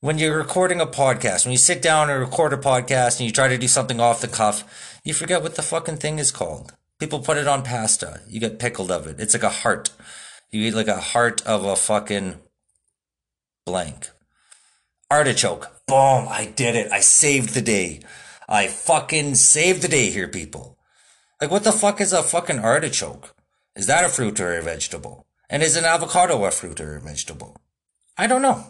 When 0.00 0.18
you're 0.18 0.36
recording 0.36 0.82
a 0.82 0.86
podcast, 0.86 1.46
when 1.46 1.52
you 1.52 1.58
sit 1.58 1.80
down 1.80 2.10
and 2.10 2.20
record 2.20 2.52
a 2.52 2.58
podcast 2.58 3.18
and 3.18 3.26
you 3.26 3.32
try 3.32 3.48
to 3.48 3.56
do 3.56 3.68
something 3.68 4.00
off 4.00 4.20
the 4.20 4.28
cuff, 4.28 5.00
you 5.02 5.14
forget 5.14 5.42
what 5.42 5.54
the 5.54 5.62
fucking 5.62 5.96
thing 5.96 6.18
is 6.18 6.30
called. 6.30 6.74
People 7.00 7.20
put 7.20 7.38
it 7.38 7.48
on 7.48 7.62
pasta. 7.62 8.20
You 8.28 8.40
get 8.40 8.58
pickled 8.58 8.90
of 8.90 9.06
it. 9.06 9.18
It's 9.18 9.32
like 9.32 9.42
a 9.42 9.48
heart. 9.48 9.90
You 10.50 10.60
eat 10.60 10.74
like 10.74 10.88
a 10.88 11.00
heart 11.00 11.40
of 11.46 11.64
a 11.64 11.74
fucking 11.74 12.34
blank. 13.64 14.10
Artichoke. 15.14 15.70
Boom. 15.86 16.26
I 16.28 16.52
did 16.56 16.74
it. 16.74 16.90
I 16.90 16.98
saved 16.98 17.54
the 17.54 17.62
day. 17.62 18.00
I 18.48 18.66
fucking 18.66 19.36
saved 19.36 19.82
the 19.82 19.88
day 19.88 20.10
here, 20.10 20.26
people. 20.26 20.76
Like, 21.40 21.52
what 21.52 21.62
the 21.62 21.70
fuck 21.70 22.00
is 22.00 22.12
a 22.12 22.20
fucking 22.20 22.58
artichoke? 22.58 23.32
Is 23.76 23.86
that 23.86 24.04
a 24.04 24.08
fruit 24.08 24.40
or 24.40 24.52
a 24.58 24.60
vegetable? 24.60 25.24
And 25.48 25.62
is 25.62 25.76
an 25.76 25.84
avocado 25.84 26.44
a 26.44 26.50
fruit 26.50 26.80
or 26.80 26.96
a 26.96 27.00
vegetable? 27.00 27.56
I 28.18 28.26
don't 28.26 28.42
know. 28.42 28.64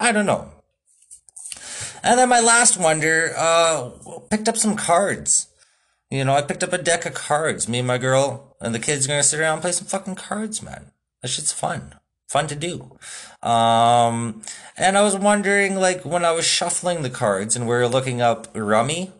I 0.00 0.10
don't 0.10 0.26
know. 0.26 0.50
And 2.02 2.18
then 2.18 2.28
my 2.28 2.40
last 2.40 2.76
wonder, 2.76 3.32
uh, 3.36 3.90
picked 4.30 4.48
up 4.48 4.56
some 4.56 4.74
cards. 4.74 5.46
You 6.10 6.24
know, 6.24 6.34
I 6.34 6.42
picked 6.42 6.64
up 6.64 6.72
a 6.72 6.78
deck 6.78 7.06
of 7.06 7.14
cards. 7.14 7.68
Me 7.68 7.78
and 7.78 7.86
my 7.86 7.98
girl 7.98 8.56
and 8.60 8.74
the 8.74 8.80
kids 8.80 9.06
are 9.06 9.10
gonna 9.10 9.22
sit 9.22 9.38
around 9.38 9.54
and 9.54 9.62
play 9.62 9.72
some 9.72 9.86
fucking 9.86 10.16
cards, 10.16 10.60
man. 10.60 10.90
That 11.20 11.28
shit's 11.28 11.52
fun. 11.52 11.94
Fun 12.32 12.46
to 12.46 12.56
do. 12.56 12.96
Um, 13.46 14.40
and 14.78 14.96
I 14.96 15.02
was 15.02 15.14
wondering, 15.14 15.76
like, 15.76 16.02
when 16.06 16.24
I 16.24 16.32
was 16.32 16.46
shuffling 16.46 17.02
the 17.02 17.10
cards 17.10 17.56
and 17.56 17.66
we 17.66 17.74
were 17.74 17.86
looking 17.86 18.22
up 18.22 18.48
Rummy, 18.54 19.12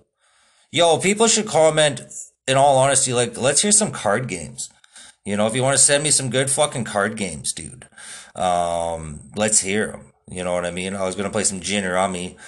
yo, 0.70 0.96
people 0.96 1.26
should 1.26 1.46
comment 1.46 2.00
in 2.48 2.56
all 2.56 2.78
honesty, 2.78 3.12
like, 3.12 3.36
let's 3.36 3.60
hear 3.60 3.70
some 3.70 3.92
card 3.92 4.28
games. 4.28 4.70
You 5.26 5.36
know, 5.36 5.46
if 5.46 5.54
you 5.54 5.62
want 5.62 5.76
to 5.76 5.82
send 5.82 6.02
me 6.02 6.10
some 6.10 6.30
good 6.30 6.48
fucking 6.48 6.84
card 6.84 7.18
games, 7.18 7.52
dude, 7.52 7.86
um, 8.34 9.20
let's 9.36 9.60
hear 9.60 9.88
them. 9.88 10.12
You 10.26 10.42
know 10.42 10.54
what 10.54 10.64
I 10.64 10.70
mean? 10.70 10.96
I 10.96 11.04
was 11.04 11.14
gonna 11.14 11.28
play 11.28 11.44
some 11.44 11.60
gin 11.60 11.84
rummy. 11.84 12.38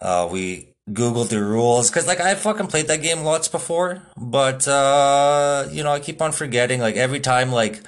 Uh, 0.00 0.26
we 0.32 0.68
googled 0.88 1.28
the 1.28 1.42
rules 1.42 1.90
because, 1.90 2.06
like, 2.06 2.20
I 2.20 2.34
fucking 2.36 2.68
played 2.68 2.88
that 2.88 3.02
game 3.02 3.20
lots 3.22 3.48
before, 3.48 4.02
but 4.16 4.66
uh, 4.66 5.68
you 5.70 5.84
know, 5.84 5.92
I 5.92 6.00
keep 6.00 6.22
on 6.22 6.32
forgetting. 6.32 6.80
Like 6.80 6.96
every 6.96 7.20
time, 7.20 7.52
like 7.52 7.82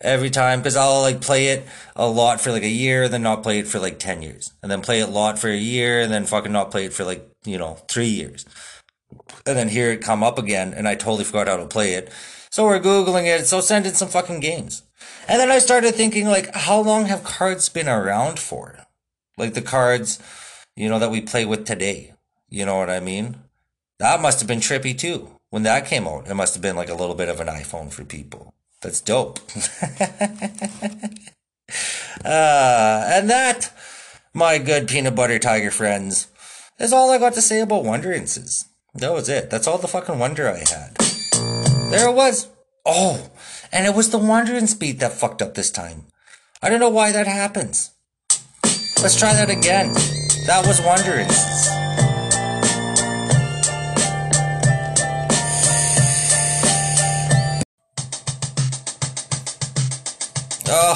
every 0.00 0.30
time, 0.30 0.60
because 0.60 0.76
I'll 0.76 1.02
like 1.02 1.20
play 1.20 1.48
it 1.48 1.66
a 1.96 2.08
lot 2.08 2.40
for 2.40 2.52
like 2.52 2.62
a 2.62 2.68
year, 2.68 3.08
then 3.08 3.22
not 3.22 3.42
play 3.42 3.58
it 3.58 3.68
for 3.68 3.78
like 3.78 3.98
ten 3.98 4.22
years, 4.22 4.52
and 4.62 4.70
then 4.70 4.82
play 4.82 5.00
it 5.00 5.08
a 5.08 5.12
lot 5.12 5.38
for 5.38 5.48
a 5.48 5.56
year, 5.56 6.00
and 6.00 6.12
then 6.12 6.24
fucking 6.24 6.52
not 6.52 6.70
play 6.70 6.86
it 6.86 6.92
for 6.92 7.04
like 7.04 7.28
you 7.44 7.58
know 7.58 7.74
three 7.88 8.08
years 8.08 8.44
and 9.46 9.56
then 9.56 9.68
hear 9.68 9.90
it 9.90 10.02
come 10.02 10.22
up 10.22 10.38
again, 10.38 10.74
and 10.74 10.86
I 10.86 10.94
totally 10.94 11.24
forgot 11.24 11.48
how 11.48 11.56
to 11.56 11.66
play 11.66 11.94
it. 11.94 12.12
So 12.50 12.64
we're 12.64 12.80
Googling 12.80 13.26
it, 13.26 13.46
so 13.46 13.60
send 13.60 13.86
in 13.86 13.94
some 13.94 14.08
fucking 14.08 14.40
games. 14.40 14.82
And 15.28 15.40
then 15.40 15.50
I 15.50 15.58
started 15.58 15.94
thinking, 15.94 16.26
like, 16.26 16.54
how 16.54 16.80
long 16.80 17.06
have 17.06 17.24
cards 17.24 17.68
been 17.68 17.88
around 17.88 18.38
for? 18.38 18.78
Like 19.36 19.54
the 19.54 19.62
cards, 19.62 20.20
you 20.76 20.88
know, 20.88 20.98
that 20.98 21.10
we 21.10 21.20
play 21.20 21.44
with 21.44 21.64
today. 21.64 22.14
You 22.48 22.64
know 22.64 22.76
what 22.76 22.90
I 22.90 23.00
mean? 23.00 23.36
That 23.98 24.20
must 24.20 24.40
have 24.40 24.48
been 24.48 24.60
trippy 24.60 24.96
too. 24.96 25.30
When 25.50 25.62
that 25.62 25.86
came 25.86 26.06
out, 26.06 26.28
it 26.28 26.34
must 26.34 26.54
have 26.54 26.62
been 26.62 26.76
like 26.76 26.88
a 26.88 26.94
little 26.94 27.14
bit 27.14 27.28
of 27.28 27.40
an 27.40 27.46
iPhone 27.46 27.92
for 27.92 28.04
people. 28.04 28.54
That's 28.80 29.00
dope. 29.00 29.40
uh, 32.24 33.04
and 33.08 33.28
that, 33.28 33.72
my 34.32 34.58
good 34.58 34.88
peanut 34.88 35.16
butter 35.16 35.38
tiger 35.38 35.70
friends, 35.70 36.28
is 36.78 36.92
all 36.92 37.10
I 37.10 37.18
got 37.18 37.34
to 37.34 37.42
say 37.42 37.60
about 37.60 37.84
Wonderances. 37.84 38.66
That 38.94 39.12
was 39.12 39.28
it. 39.28 39.50
That's 39.50 39.66
all 39.66 39.78
the 39.78 39.88
fucking 39.88 40.18
wonder 40.18 40.48
I 40.48 40.58
had. 40.58 40.96
There 41.90 42.08
it 42.08 42.14
was. 42.14 42.48
Oh, 42.86 43.30
and 43.72 43.86
it 43.86 43.94
was 43.94 44.10
the 44.10 44.18
wandering 44.18 44.66
speed 44.66 45.00
that 45.00 45.12
fucked 45.12 45.42
up 45.42 45.54
this 45.54 45.70
time. 45.70 46.06
I 46.62 46.70
don't 46.70 46.80
know 46.80 46.88
why 46.88 47.12
that 47.12 47.26
happens. 47.26 47.90
Let's 49.02 49.18
try 49.18 49.32
that 49.34 49.50
again. 49.50 49.92
That 50.46 50.64
was 50.66 50.80
wondering. 50.80 51.28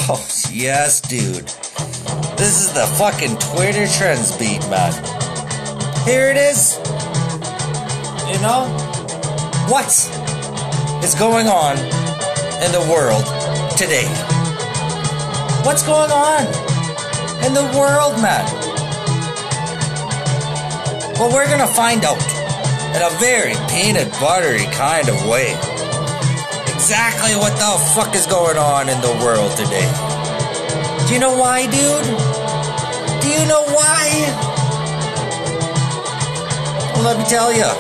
Oh, 0.09 0.27
yes, 0.51 1.01
dude. 1.01 1.47
This 2.37 2.61
is 2.61 2.73
the 2.73 2.87
fucking 2.99 3.39
Twitter 3.39 3.87
trends 3.87 4.37
beat, 4.37 4.59
man. 4.69 4.93
Here 6.05 6.29
it 6.29 6.37
is. 6.37 6.77
You 8.27 8.43
know? 8.43 8.67
What 9.71 9.87
is 11.05 11.15
going 11.15 11.47
on 11.47 11.79
in 11.79 12.73
the 12.73 12.85
world 12.91 13.23
today? 13.79 14.09
What's 15.65 15.85
going 15.85 16.11
on 16.11 16.47
in 17.47 17.55
the 17.55 17.63
world, 17.79 18.21
man? 18.21 18.45
Well, 21.15 21.33
we're 21.33 21.49
gonna 21.49 21.73
find 21.73 22.05
out 22.05 22.21
in 22.97 23.03
a 23.03 23.11
very 23.21 23.55
peanut 23.71 24.11
buttery 24.21 24.65
kind 24.75 25.09
of 25.09 25.29
way 25.29 25.72
exactly 26.83 27.37
what 27.37 27.55
the 27.63 27.73
fuck 27.95 28.13
is 28.13 28.27
going 28.27 28.59
on 28.59 28.89
in 28.89 29.01
the 29.01 29.15
world 29.23 29.53
today. 29.57 29.87
Do 31.07 31.15
you 31.15 31.21
know 31.21 31.39
why, 31.39 31.63
dude? 31.71 32.11
Do 33.23 33.29
you 33.31 33.47
know 33.47 33.63
why? 33.71 34.11
Well, 36.93 37.05
let 37.07 37.19
me 37.19 37.25
tell 37.31 37.55
you. 37.55 37.71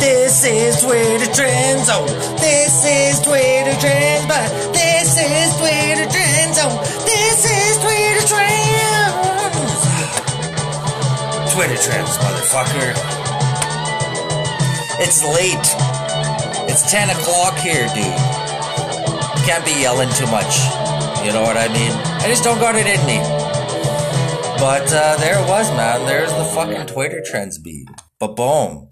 This 0.00 0.42
is 0.44 0.82
Twitter 0.82 1.30
Trend 1.32 1.86
Zone. 1.86 2.10
This 2.42 2.84
is 2.84 3.20
Twitter 3.22 3.78
Trends, 3.78 4.26
but 4.26 4.50
this 4.74 5.14
is 5.14 5.54
Twitter 5.62 6.10
Trend 6.10 6.56
Zone. 6.58 6.82
This 7.06 7.38
is 7.46 7.78
Twitter 7.78 8.26
Trends. 8.26 9.78
Twitter 11.54 11.78
Trends, 11.86 12.18
motherfucker. 12.18 12.90
It's 14.98 15.22
late. 15.22 15.97
It's 16.80 16.92
10 16.92 17.10
o'clock 17.10 17.58
here, 17.58 17.88
dude. 17.88 18.04
Can't 19.44 19.64
be 19.64 19.72
yelling 19.80 20.08
too 20.10 20.28
much. 20.28 20.58
You 21.26 21.32
know 21.32 21.42
what 21.42 21.56
I 21.56 21.66
mean? 21.72 21.90
I 22.22 22.26
just 22.28 22.44
don't 22.44 22.60
got 22.60 22.76
it 22.76 22.86
in 22.86 23.04
me. 23.04 23.18
But 24.60 24.86
uh, 24.92 25.16
there 25.16 25.42
it 25.42 25.48
was, 25.48 25.68
man. 25.72 26.06
There's 26.06 26.30
the 26.30 26.44
fucking 26.44 26.86
Twitter 26.86 27.20
Trends 27.26 27.58
beat. 27.58 27.88
But 28.20 28.36
boom. 28.36 28.90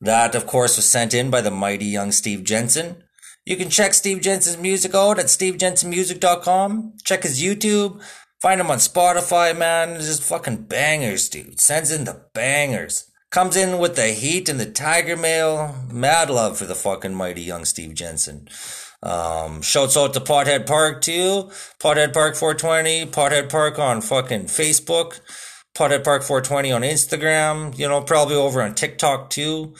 That, 0.00 0.36
of 0.36 0.46
course, 0.46 0.76
was 0.76 0.86
sent 0.86 1.12
in 1.12 1.28
by 1.28 1.40
the 1.40 1.50
mighty 1.50 1.86
young 1.86 2.12
Steve 2.12 2.44
Jensen. 2.44 3.02
You 3.44 3.56
can 3.56 3.68
check 3.68 3.94
Steve 3.94 4.20
Jensen's 4.20 4.58
music 4.58 4.94
out 4.94 5.18
at 5.18 5.26
stevejensenmusic.com. 5.26 6.98
Check 7.02 7.24
his 7.24 7.42
YouTube. 7.42 8.00
Find 8.40 8.60
him 8.60 8.70
on 8.70 8.78
Spotify, 8.78 9.58
man. 9.58 9.96
Just 9.96 10.22
fucking 10.22 10.66
bangers, 10.66 11.28
dude. 11.28 11.58
Sends 11.58 11.90
in 11.90 12.04
the 12.04 12.26
bangers. 12.32 13.10
Comes 13.32 13.56
in 13.56 13.78
with 13.78 13.96
the 13.96 14.08
heat 14.08 14.50
and 14.50 14.60
the 14.60 14.66
tiger 14.66 15.16
mail. 15.16 15.74
Mad 15.90 16.28
love 16.28 16.58
for 16.58 16.66
the 16.66 16.74
fucking 16.74 17.14
mighty 17.14 17.40
young 17.40 17.64
Steve 17.64 17.94
Jensen. 17.94 18.46
Um, 19.02 19.62
shouts 19.62 19.96
out 19.96 20.12
to 20.12 20.20
Pothead 20.20 20.66
Park 20.66 21.00
too. 21.00 21.50
Pothead 21.80 22.12
Park 22.12 22.36
420. 22.36 23.06
Pothead 23.06 23.48
Park 23.48 23.78
on 23.78 24.02
fucking 24.02 24.44
Facebook. 24.44 25.20
Pothead 25.74 26.04
Park 26.04 26.22
420 26.24 26.72
on 26.72 26.82
Instagram. 26.82 27.78
You 27.78 27.88
know, 27.88 28.02
probably 28.02 28.36
over 28.36 28.60
on 28.60 28.74
TikTok 28.74 29.30
too. 29.30 29.76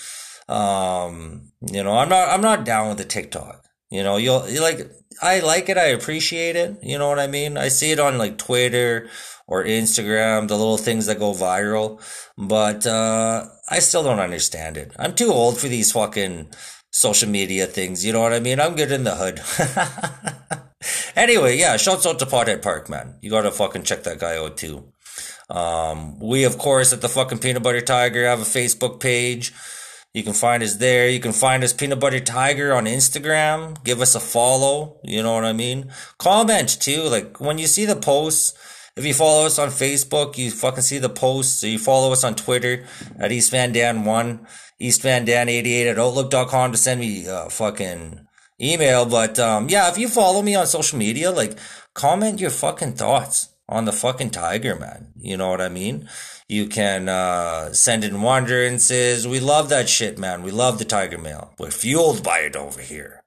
Um, 0.48 1.52
you 1.70 1.82
know, 1.82 1.92
I'm 1.92 2.08
not, 2.08 2.30
I'm 2.30 2.40
not 2.40 2.64
down 2.64 2.88
with 2.88 2.96
the 2.96 3.04
TikTok. 3.04 3.66
You 3.90 4.02
know, 4.02 4.16
you'll, 4.16 4.48
you 4.48 4.62
like, 4.62 4.90
I 5.20 5.40
like 5.40 5.68
it. 5.68 5.76
I 5.76 5.88
appreciate 5.88 6.56
it. 6.56 6.78
You 6.82 6.96
know 6.96 7.10
what 7.10 7.18
I 7.18 7.26
mean? 7.26 7.58
I 7.58 7.68
see 7.68 7.90
it 7.90 8.00
on 8.00 8.16
like 8.16 8.38
Twitter 8.38 9.10
or 9.46 9.64
Instagram, 9.64 10.48
the 10.48 10.57
little 10.57 10.78
things 10.78 11.07
that 11.07 11.18
go 11.18 11.33
viral. 11.33 12.00
But 12.37 12.87
uh, 12.87 13.46
I 13.68 13.78
still 13.81 14.02
don't 14.02 14.20
understand 14.20 14.76
it. 14.76 14.92
I'm 14.98 15.14
too 15.14 15.33
old 15.33 15.59
for 15.59 15.68
these 15.68 15.92
fucking 15.92 16.48
social 16.90 17.28
media 17.28 17.66
things. 17.66 18.05
You 18.05 18.12
know 18.12 18.20
what 18.20 18.33
I 18.33 18.40
mean? 18.40 18.61
I'm 18.61 18.76
good 18.76 18.92
in 18.92 19.05
the 19.05 19.16
hood. 19.16 19.40
anyway, 21.16 21.59
yeah, 21.59 21.76
shouts 21.76 22.07
out 22.07 22.18
to 22.20 22.26
Pothead 22.26 22.62
Park, 22.62 22.88
man. 22.88 23.16
You 23.20 23.31
gotta 23.31 23.50
fucking 23.50 23.83
check 23.83 24.05
that 24.05 24.18
guy 24.18 24.37
out 24.37 24.57
too. 24.57 24.92
Um, 25.50 26.18
we, 26.18 26.44
of 26.44 26.57
course, 26.59 26.92
at 26.92 27.00
the 27.00 27.09
fucking 27.09 27.38
Peanut 27.38 27.62
Butter 27.62 27.81
Tiger 27.81 28.24
have 28.26 28.40
a 28.40 28.44
Facebook 28.44 29.00
page. 29.00 29.52
You 30.14 30.22
can 30.22 30.35
find 30.35 30.62
us 30.62 30.76
there. 30.76 31.09
You 31.09 31.20
can 31.20 31.33
find 31.33 31.64
us 31.64 31.72
Peanut 31.72 32.00
Butter 32.00 32.20
Tiger 32.20 32.74
on 32.74 32.85
Instagram. 32.85 33.83
Give 33.83 34.00
us 34.00 34.14
a 34.14 34.20
follow. 34.20 35.00
You 35.02 35.22
know 35.22 35.35
what 35.35 35.44
I 35.44 35.55
mean? 35.55 35.90
Comment 36.18 36.68
too. 36.68 37.02
Like 37.05 37.40
when 37.40 37.59
you 37.59 37.66
see 37.66 37.87
the 37.87 37.96
posts, 37.96 38.55
if 38.96 39.07
you 39.07 39.14
follow 39.14 39.46
us 39.46 39.59
on 39.59 39.68
Facebook, 39.68 40.37
you 40.37 40.50
fucking 40.50 40.83
see 40.83 40.98
the 40.98 41.09
posts. 41.09 41.62
You 41.62 41.78
follow 41.78 42.12
us 42.12 42.24
on 42.24 42.35
Twitter 42.35 42.85
at 43.18 43.31
EastVanDan1, 43.31 44.46
EastVanDan88 44.81 45.90
at 45.90 45.98
Outlook.com 45.98 46.72
to 46.72 46.78
send 46.78 47.00
me 47.00 47.26
a 47.26 47.48
fucking 47.48 48.26
email. 48.61 49.07
But 49.07 49.38
um, 49.38 49.68
yeah, 49.68 49.88
if 49.90 49.98
you 49.98 50.09
follow 50.09 50.42
me 50.42 50.55
on 50.55 50.66
social 50.66 50.98
media, 50.98 51.31
like 51.31 51.59
comment 51.94 52.40
your 52.40 52.50
fucking 52.50 52.94
thoughts. 52.94 53.48
on 53.68 53.85
the 53.87 53.92
fucking 53.92 54.31
Tiger, 54.31 54.76
man. 54.76 55.12
You 55.16 55.37
know 55.37 55.48
what 55.48 55.61
I 55.61 55.68
mean? 55.70 56.09
You 56.48 56.66
can 56.66 57.09
uh, 57.09 57.72
send 57.72 58.05
in 58.05 58.14
wanderances. 58.16 59.26
We 59.26 59.40
love 59.40 59.70
that 59.70 59.88
shit, 59.88 60.18
man. 60.18 60.42
We 60.42 60.50
love 60.50 60.78
the 60.78 60.85
Tiger 60.85 61.16
Mail. 61.16 61.55
We're 61.59 61.70
fueled 61.70 62.22
by 62.22 62.40
it 62.40 62.57
over 62.57 62.83
here. 62.83 63.22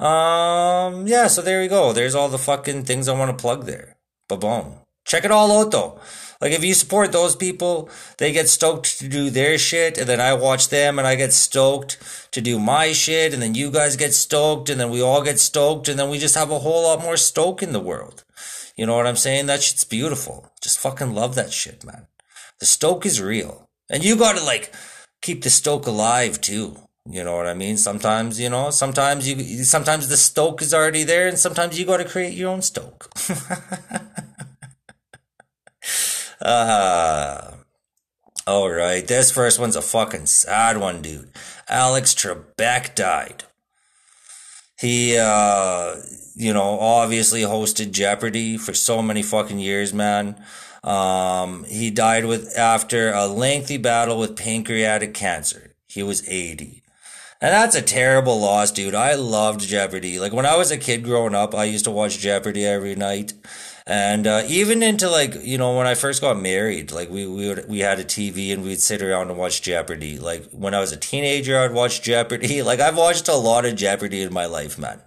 Um, 0.00 1.06
yeah, 1.06 1.26
so 1.28 1.42
there 1.42 1.62
you 1.62 1.68
go. 1.68 1.92
There's 1.92 2.14
all 2.14 2.28
the 2.30 2.38
fucking 2.38 2.84
things 2.84 3.08
I 3.08 3.18
want 3.18 3.36
to 3.36 3.40
plug 3.40 3.66
there. 3.66 3.96
Boom. 4.36 4.74
Check 5.04 5.24
it 5.24 5.30
all 5.30 5.60
out 5.60 5.70
though. 5.70 6.00
Like 6.40 6.52
if 6.52 6.64
you 6.64 6.74
support 6.74 7.12
those 7.12 7.36
people, 7.36 7.88
they 8.18 8.32
get 8.32 8.48
stoked 8.48 8.98
to 8.98 9.08
do 9.08 9.30
their 9.30 9.58
shit, 9.58 9.96
and 9.96 10.08
then 10.08 10.20
I 10.20 10.34
watch 10.34 10.68
them 10.68 10.98
and 10.98 11.06
I 11.06 11.14
get 11.14 11.32
stoked 11.32 11.98
to 12.32 12.40
do 12.40 12.58
my 12.58 12.92
shit, 12.92 13.32
and 13.32 13.40
then 13.40 13.54
you 13.54 13.70
guys 13.70 13.96
get 13.96 14.12
stoked, 14.12 14.68
and 14.68 14.80
then 14.80 14.90
we 14.90 15.00
all 15.00 15.22
get 15.22 15.38
stoked, 15.38 15.88
and 15.88 15.98
then 15.98 16.10
we 16.10 16.18
just 16.18 16.34
have 16.34 16.50
a 16.50 16.58
whole 16.58 16.82
lot 16.82 17.00
more 17.00 17.16
stoke 17.16 17.62
in 17.62 17.72
the 17.72 17.80
world. 17.80 18.24
You 18.76 18.86
know 18.86 18.96
what 18.96 19.06
I'm 19.06 19.16
saying? 19.16 19.46
That 19.46 19.62
shit's 19.62 19.84
beautiful. 19.84 20.50
Just 20.60 20.80
fucking 20.80 21.14
love 21.14 21.36
that 21.36 21.52
shit, 21.52 21.84
man. 21.84 22.06
The 22.58 22.66
stoke 22.66 23.06
is 23.06 23.20
real. 23.20 23.68
And 23.88 24.04
you 24.04 24.16
gotta 24.16 24.42
like 24.42 24.72
keep 25.20 25.42
the 25.42 25.50
stoke 25.50 25.86
alive 25.86 26.40
too. 26.40 26.76
You 27.08 27.22
know 27.24 27.36
what 27.36 27.46
I 27.46 27.54
mean? 27.54 27.76
Sometimes, 27.76 28.40
you 28.40 28.48
know, 28.48 28.70
sometimes 28.70 29.28
you, 29.28 29.64
sometimes 29.64 30.08
the 30.08 30.16
stoke 30.16 30.62
is 30.62 30.72
already 30.72 31.02
there 31.02 31.28
and 31.28 31.38
sometimes 31.38 31.78
you 31.78 31.84
gotta 31.84 32.04
create 32.04 32.34
your 32.34 32.50
own 32.50 32.62
stoke. 32.62 33.10
uh, 36.42 37.52
all 38.46 38.70
right. 38.70 39.06
This 39.06 39.30
first 39.30 39.58
one's 39.58 39.76
a 39.76 39.82
fucking 39.82 40.26
sad 40.26 40.78
one, 40.78 41.02
dude. 41.02 41.30
Alex 41.68 42.14
Trebek 42.14 42.94
died. 42.94 43.44
He, 44.78 45.16
uh, 45.16 45.96
you 46.34 46.52
know, 46.52 46.80
obviously 46.80 47.42
hosted 47.42 47.92
Jeopardy 47.92 48.56
for 48.56 48.74
so 48.74 49.00
many 49.00 49.22
fucking 49.22 49.60
years, 49.60 49.94
man. 49.94 50.42
Um, 50.82 51.62
he 51.64 51.90
died 51.90 52.24
with 52.24 52.56
after 52.58 53.12
a 53.12 53.26
lengthy 53.26 53.76
battle 53.76 54.18
with 54.18 54.36
pancreatic 54.36 55.14
cancer. 55.14 55.76
He 55.86 56.02
was 56.02 56.28
80. 56.28 56.82
And 57.40 57.52
that's 57.52 57.76
a 57.76 57.82
terrible 57.82 58.40
loss, 58.40 58.70
dude. 58.72 58.94
I 58.94 59.14
loved 59.14 59.60
Jeopardy. 59.60 60.18
Like 60.18 60.32
when 60.32 60.46
I 60.46 60.56
was 60.56 60.70
a 60.70 60.78
kid 60.78 61.04
growing 61.04 61.34
up, 61.34 61.54
I 61.54 61.64
used 61.64 61.84
to 61.84 61.90
watch 61.90 62.18
Jeopardy 62.18 62.64
every 62.64 62.96
night. 62.96 63.34
And 63.86 64.26
uh, 64.26 64.44
even 64.46 64.82
into 64.82 65.10
like 65.10 65.34
you 65.42 65.58
know 65.58 65.76
when 65.76 65.86
I 65.86 65.94
first 65.94 66.20
got 66.20 66.40
married, 66.40 66.92
like 66.92 67.10
we 67.10 67.26
we 67.26 67.48
would, 67.48 67.68
we 67.68 67.80
had 67.80 67.98
a 67.98 68.04
TV 68.04 68.52
and 68.52 68.62
we'd 68.62 68.80
sit 68.80 69.02
around 69.02 69.30
and 69.30 69.38
watch 69.38 69.60
Jeopardy. 69.62 70.18
Like 70.18 70.44
when 70.52 70.72
I 70.74 70.80
was 70.80 70.92
a 70.92 70.96
teenager, 70.96 71.58
I'd 71.58 71.72
watch 71.72 72.02
Jeopardy. 72.02 72.62
Like 72.72 72.80
I've 72.80 72.96
watched 72.96 73.28
a 73.28 73.34
lot 73.34 73.64
of 73.64 73.74
Jeopardy 73.74 74.22
in 74.22 74.32
my 74.32 74.46
life, 74.46 74.78
man. 74.78 75.00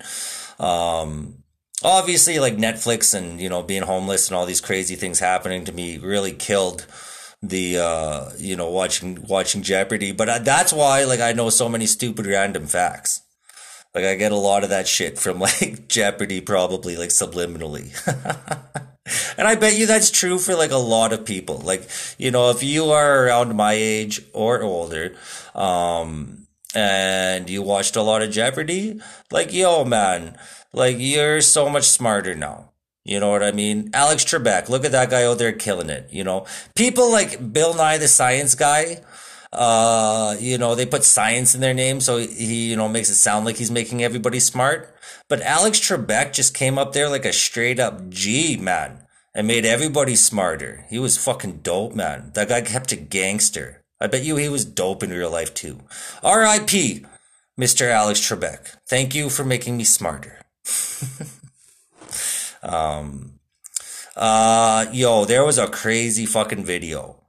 Um, 0.60 1.44
obviously, 1.84 2.38
like 2.40 2.58
Netflix 2.58 3.14
and 3.14 3.40
you 3.40 3.50
know 3.50 3.64
being 3.64 3.84
homeless 3.84 4.28
and 4.28 4.36
all 4.36 4.46
these 4.46 4.62
crazy 4.62 4.96
things 4.96 5.20
happening 5.20 5.64
to 5.66 5.72
me 5.72 5.98
really 5.98 6.34
killed 6.34 6.86
the 7.42 7.78
uh 7.78 8.30
you 8.38 8.56
know 8.56 8.70
watching 8.70 9.26
watching 9.28 9.62
Jeopardy. 9.62 10.12
But 10.12 10.30
uh, 10.30 10.40
that's 10.40 10.74
why 10.74 11.06
like 11.06 11.22
I 11.22 11.32
know 11.32 11.50
so 11.50 11.70
many 11.70 11.86
stupid 11.86 12.26
random 12.26 12.68
facts. 12.68 13.22
Like 13.96 14.04
I 14.04 14.16
get 14.16 14.34
a 14.34 14.38
lot 14.38 14.66
of 14.66 14.70
that 14.72 14.88
shit 14.88 15.18
from 15.18 15.40
like 15.40 15.88
Jeopardy, 15.88 16.42
probably 16.42 16.98
like 16.98 17.10
subliminally. 17.10 17.96
and 19.38 19.48
I 19.48 19.56
bet 19.56 19.78
you 19.78 19.88
that's 19.88 20.12
true 20.12 20.38
for 20.38 20.54
like 20.56 20.72
a 20.72 20.78
lot 20.78 21.14
of 21.14 21.26
people. 21.26 21.60
Like, 21.60 21.90
you 22.18 22.30
know, 22.30 22.50
if 22.50 22.62
you 22.62 22.92
are 22.92 23.26
around 23.26 23.56
my 23.56 23.74
age 23.74 24.22
or 24.34 24.62
older, 24.62 25.16
um, 25.56 26.46
and 26.76 27.50
you 27.50 27.62
watched 27.62 27.96
a 27.96 28.02
lot 28.02 28.22
of 28.22 28.32
Jeopardy, 28.32 29.00
like, 29.32 29.54
yo, 29.54 29.86
man, 29.86 30.38
like 30.74 30.98
you're 31.00 31.40
so 31.40 31.70
much 31.70 31.86
smarter 31.86 32.36
now. 32.36 32.72
You 33.06 33.20
know 33.20 33.30
what 33.30 33.44
I 33.44 33.52
mean? 33.52 33.92
Alex 33.94 34.26
Trebek, 34.26 34.68
look 34.68 34.84
at 34.84 34.92
that 34.92 35.12
guy 35.12 35.24
out 35.24 35.38
there 35.38 35.54
killing 35.54 35.92
it. 35.92 36.10
You 36.12 36.24
know, 36.24 36.48
people 36.74 37.12
like 37.12 37.54
Bill 37.54 37.76
Nye 37.76 38.00
the 38.00 38.08
Science 38.08 38.56
Guy, 38.56 39.04
uh, 39.56 40.36
you 40.40 40.58
know, 40.58 40.76
they 40.76 40.86
put 40.86 41.04
science 41.04 41.56
in 41.56 41.62
their 41.62 41.74
name, 41.74 42.02
so 42.02 42.18
he, 42.18 42.70
you 42.70 42.76
know, 42.76 42.90
makes 42.90 43.10
it 43.10 43.16
sound 43.16 43.46
like 43.46 43.58
he's 43.58 43.72
making 43.72 44.04
everybody 44.04 44.40
smart. 44.40 44.94
But 45.28 45.42
Alex 45.42 45.80
Trebek 45.80 46.34
just 46.34 46.54
came 46.54 46.78
up 46.78 46.94
there 46.94 47.10
like 47.10 47.26
a 47.26 47.34
straight 47.34 47.80
up 47.80 48.10
G, 48.10 48.58
man, 48.58 49.06
and 49.34 49.48
made 49.48 49.66
everybody 49.66 50.16
smarter. 50.16 50.86
He 50.90 51.00
was 51.00 51.18
fucking 51.18 51.60
dope, 51.64 51.96
man. 51.96 52.32
That 52.34 52.50
guy 52.50 52.62
kept 52.62 52.92
a 52.92 52.96
gangster. 52.96 53.84
I 54.00 54.08
bet 54.08 54.24
you 54.24 54.36
he 54.36 54.50
was 54.50 54.66
dope 54.66 55.04
in 55.04 55.10
real 55.10 55.32
life 55.32 55.54
too. 55.54 55.80
R.I.P. 56.22 57.06
Mr. 57.60 57.90
Alex 57.90 58.20
Trebek. 58.20 58.76
Thank 58.88 59.16
you 59.16 59.30
for 59.30 59.46
making 59.46 59.78
me 59.78 59.86
smarter. 59.86 60.42
um, 62.62 63.40
uh, 64.16 64.86
yo, 64.92 65.26
there 65.26 65.46
was 65.46 65.58
a 65.58 65.68
crazy 65.68 66.26
fucking 66.26 66.66
video 66.66 67.24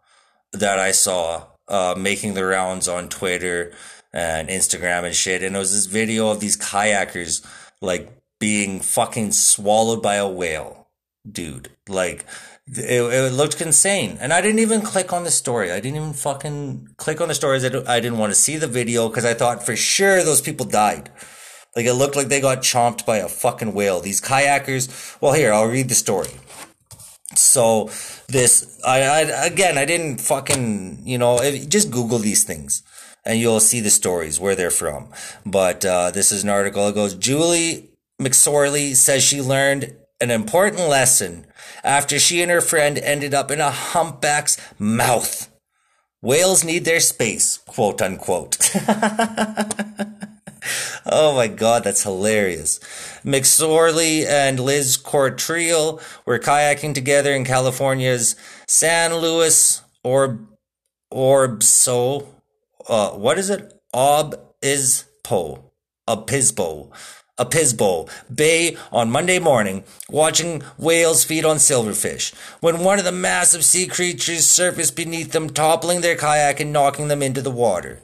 that 0.52 0.78
I 0.78 0.90
saw 0.90 1.44
uh, 1.68 1.94
making 1.96 2.34
the 2.34 2.44
rounds 2.44 2.88
on 2.88 3.08
Twitter 3.08 3.72
and 4.12 4.48
Instagram 4.48 5.04
and 5.04 5.14
shit. 5.14 5.42
And 5.42 5.56
it 5.56 5.58
was 5.58 5.72
this 5.72 5.86
video 5.86 6.30
of 6.30 6.40
these 6.40 6.56
kayakers 6.56 7.44
like 7.80 8.10
being 8.38 8.80
fucking 8.80 9.32
swallowed 9.32 10.02
by 10.02 10.16
a 10.16 10.28
whale, 10.28 10.88
dude. 11.30 11.70
Like 11.88 12.24
it, 12.66 13.00
it 13.00 13.32
looked 13.32 13.60
insane. 13.60 14.18
And 14.20 14.32
I 14.32 14.40
didn't 14.40 14.60
even 14.60 14.80
click 14.80 15.12
on 15.12 15.24
the 15.24 15.30
story. 15.30 15.70
I 15.70 15.80
didn't 15.80 15.96
even 15.96 16.12
fucking 16.12 16.94
click 16.96 17.20
on 17.20 17.28
the 17.28 17.34
stories. 17.34 17.64
I 17.64 18.00
didn't 18.00 18.18
want 18.18 18.32
to 18.32 18.38
see 18.38 18.56
the 18.56 18.66
video 18.66 19.08
because 19.08 19.24
I 19.24 19.34
thought 19.34 19.64
for 19.64 19.76
sure 19.76 20.22
those 20.22 20.40
people 20.40 20.66
died. 20.66 21.10
Like 21.74 21.84
it 21.84 21.94
looked 21.94 22.16
like 22.16 22.28
they 22.28 22.40
got 22.40 22.58
chomped 22.58 23.04
by 23.04 23.18
a 23.18 23.28
fucking 23.28 23.74
whale. 23.74 24.00
These 24.00 24.22
kayakers. 24.22 25.20
Well, 25.20 25.34
here 25.34 25.52
I'll 25.52 25.68
read 25.68 25.90
the 25.90 25.94
story. 25.94 26.30
So 27.34 27.90
this, 28.28 28.80
I, 28.84 29.02
I 29.02 29.20
again, 29.46 29.78
I 29.78 29.84
didn't 29.84 30.20
fucking, 30.20 31.00
you 31.04 31.18
know, 31.18 31.38
just 31.68 31.90
Google 31.90 32.18
these 32.18 32.44
things 32.44 32.82
and 33.24 33.40
you'll 33.40 33.60
see 33.60 33.80
the 33.80 33.90
stories 33.90 34.38
where 34.38 34.54
they're 34.54 34.70
from. 34.70 35.08
But 35.44 35.84
uh, 35.84 36.12
this 36.12 36.30
is 36.30 36.44
an 36.44 36.50
article. 36.50 36.88
It 36.88 36.94
goes, 36.94 37.14
Julie 37.14 37.90
McSorley 38.20 38.94
says 38.94 39.24
she 39.24 39.42
learned 39.42 39.94
an 40.20 40.30
important 40.30 40.88
lesson 40.88 41.46
after 41.82 42.18
she 42.18 42.40
and 42.40 42.50
her 42.50 42.60
friend 42.60 42.96
ended 42.98 43.34
up 43.34 43.50
in 43.50 43.60
a 43.60 43.70
humpback's 43.70 44.56
mouth. 44.78 45.50
Whales 46.22 46.64
need 46.64 46.84
their 46.84 47.00
space, 47.00 47.58
quote 47.58 48.00
unquote. 48.00 48.56
oh 51.06 51.34
my 51.34 51.48
god, 51.48 51.84
that's 51.84 52.02
hilarious. 52.02 52.78
McSorley 53.24 54.26
and 54.26 54.60
Liz 54.60 54.96
Cottriel 54.96 56.00
were 56.24 56.38
kayaking 56.38 56.94
together 56.94 57.32
in 57.32 57.44
California's 57.44 58.36
San 58.66 59.14
Luis 59.14 59.82
Orb 60.02 60.46
Orbso. 61.12 62.26
Uh, 62.88 63.10
what 63.10 63.38
is 63.38 63.50
it? 63.50 63.72
Obispo. 63.94 65.72
Obispo. 66.08 66.92
Obispo 67.38 68.08
Bay 68.34 68.78
on 68.90 69.10
Monday 69.10 69.38
morning, 69.38 69.84
watching 70.08 70.62
whales 70.78 71.22
feed 71.22 71.44
on 71.44 71.56
silverfish, 71.56 72.34
when 72.60 72.78
one 72.78 72.98
of 72.98 73.04
the 73.04 73.12
massive 73.12 73.62
sea 73.62 73.86
creatures 73.86 74.46
surfaced 74.46 74.96
beneath 74.96 75.32
them, 75.32 75.50
toppling 75.50 76.00
their 76.00 76.16
kayak 76.16 76.60
and 76.60 76.72
knocking 76.72 77.08
them 77.08 77.22
into 77.22 77.42
the 77.42 77.50
water 77.50 78.00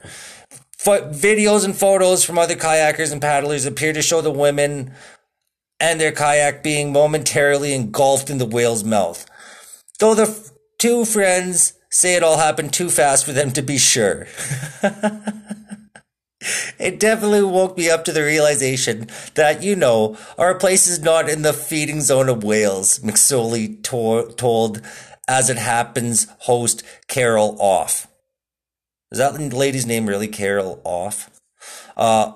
videos 0.83 1.65
and 1.65 1.75
photos 1.75 2.23
from 2.23 2.37
other 2.37 2.55
kayakers 2.55 3.11
and 3.11 3.21
paddlers 3.21 3.65
appear 3.65 3.93
to 3.93 4.01
show 4.01 4.21
the 4.21 4.31
women 4.31 4.93
and 5.79 5.99
their 5.99 6.11
kayak 6.11 6.63
being 6.63 6.91
momentarily 6.91 7.73
engulfed 7.73 8.29
in 8.29 8.37
the 8.37 8.45
whale's 8.45 8.83
mouth. 8.83 9.25
Though 9.99 10.15
the 10.15 10.51
two 10.77 11.05
friends 11.05 11.73
say 11.89 12.15
it 12.15 12.23
all 12.23 12.37
happened 12.37 12.73
too 12.73 12.89
fast 12.89 13.25
for 13.25 13.31
them 13.31 13.51
to 13.51 13.61
be 13.61 13.77
sure. 13.77 14.27
it 16.79 16.99
definitely 16.99 17.43
woke 17.43 17.77
me 17.77 17.89
up 17.89 18.03
to 18.05 18.11
the 18.11 18.23
realization 18.23 19.07
that, 19.35 19.61
you 19.63 19.75
know, 19.75 20.17
our 20.37 20.55
place 20.55 20.87
is 20.87 20.99
not 20.99 21.29
in 21.29 21.43
the 21.43 21.53
feeding 21.53 22.01
zone 22.01 22.29
of 22.29 22.43
whales, 22.43 22.99
McSorley 22.99 23.81
to- 23.83 24.33
told 24.35 24.81
As 25.27 25.49
It 25.49 25.57
Happens 25.57 26.27
host 26.39 26.83
Carol 27.07 27.55
Off. 27.59 28.07
Is 29.13 29.19
that 29.19 29.39
lady's 29.53 29.85
name 29.85 30.07
really 30.07 30.27
Carol 30.27 30.81
Off? 30.83 31.29
Uh, 31.95 32.31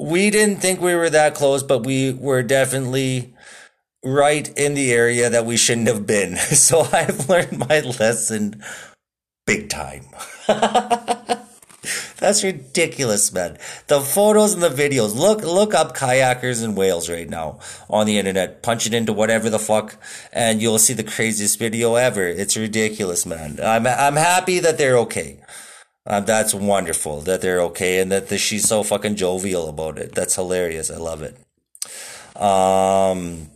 we 0.00 0.28
didn't 0.30 0.56
think 0.56 0.80
we 0.80 0.92
were 0.92 1.08
that 1.08 1.36
close, 1.36 1.62
but 1.62 1.86
we 1.86 2.12
were 2.12 2.42
definitely 2.42 3.32
right 4.04 4.48
in 4.58 4.74
the 4.74 4.92
area 4.92 5.30
that 5.30 5.46
we 5.46 5.56
shouldn't 5.56 5.86
have 5.86 6.06
been. 6.06 6.36
So 6.56 6.80
I've 6.92 7.28
learned 7.28 7.58
my 7.58 7.80
lesson 7.80 8.60
big 9.46 9.68
time. 9.68 10.06
That's 12.18 12.42
ridiculous, 12.42 13.32
man. 13.32 13.56
The 13.86 14.00
photos 14.00 14.52
and 14.54 14.62
the 14.62 14.68
videos. 14.68 15.14
Look, 15.14 15.42
look 15.44 15.74
up 15.74 15.96
kayakers 15.96 16.64
and 16.64 16.76
whales 16.76 17.08
right 17.08 17.28
now 17.28 17.60
on 17.88 18.06
the 18.06 18.18
internet. 18.18 18.64
Punch 18.64 18.86
it 18.86 18.94
into 18.94 19.12
whatever 19.12 19.48
the 19.48 19.60
fuck, 19.60 19.96
and 20.32 20.60
you'll 20.60 20.80
see 20.80 20.94
the 20.94 21.04
craziest 21.04 21.60
video 21.60 21.94
ever. 21.94 22.26
It's 22.26 22.56
ridiculous, 22.56 23.26
man. 23.26 23.60
I'm 23.62 23.86
I'm 23.86 24.16
happy 24.16 24.58
that 24.58 24.76
they're 24.76 24.98
okay. 24.98 25.38
Uh, 26.06 26.20
that's 26.20 26.54
wonderful 26.54 27.20
that 27.22 27.40
they're 27.40 27.60
okay 27.60 27.98
and 27.98 28.12
that 28.12 28.28
the, 28.28 28.38
she's 28.38 28.68
so 28.68 28.82
fucking 28.82 29.16
jovial 29.16 29.68
about 29.68 29.98
it. 29.98 30.14
That's 30.14 30.36
hilarious. 30.36 30.90
I 30.90 30.98
love 30.98 31.22
it. 31.22 31.36
Um, 32.40 33.50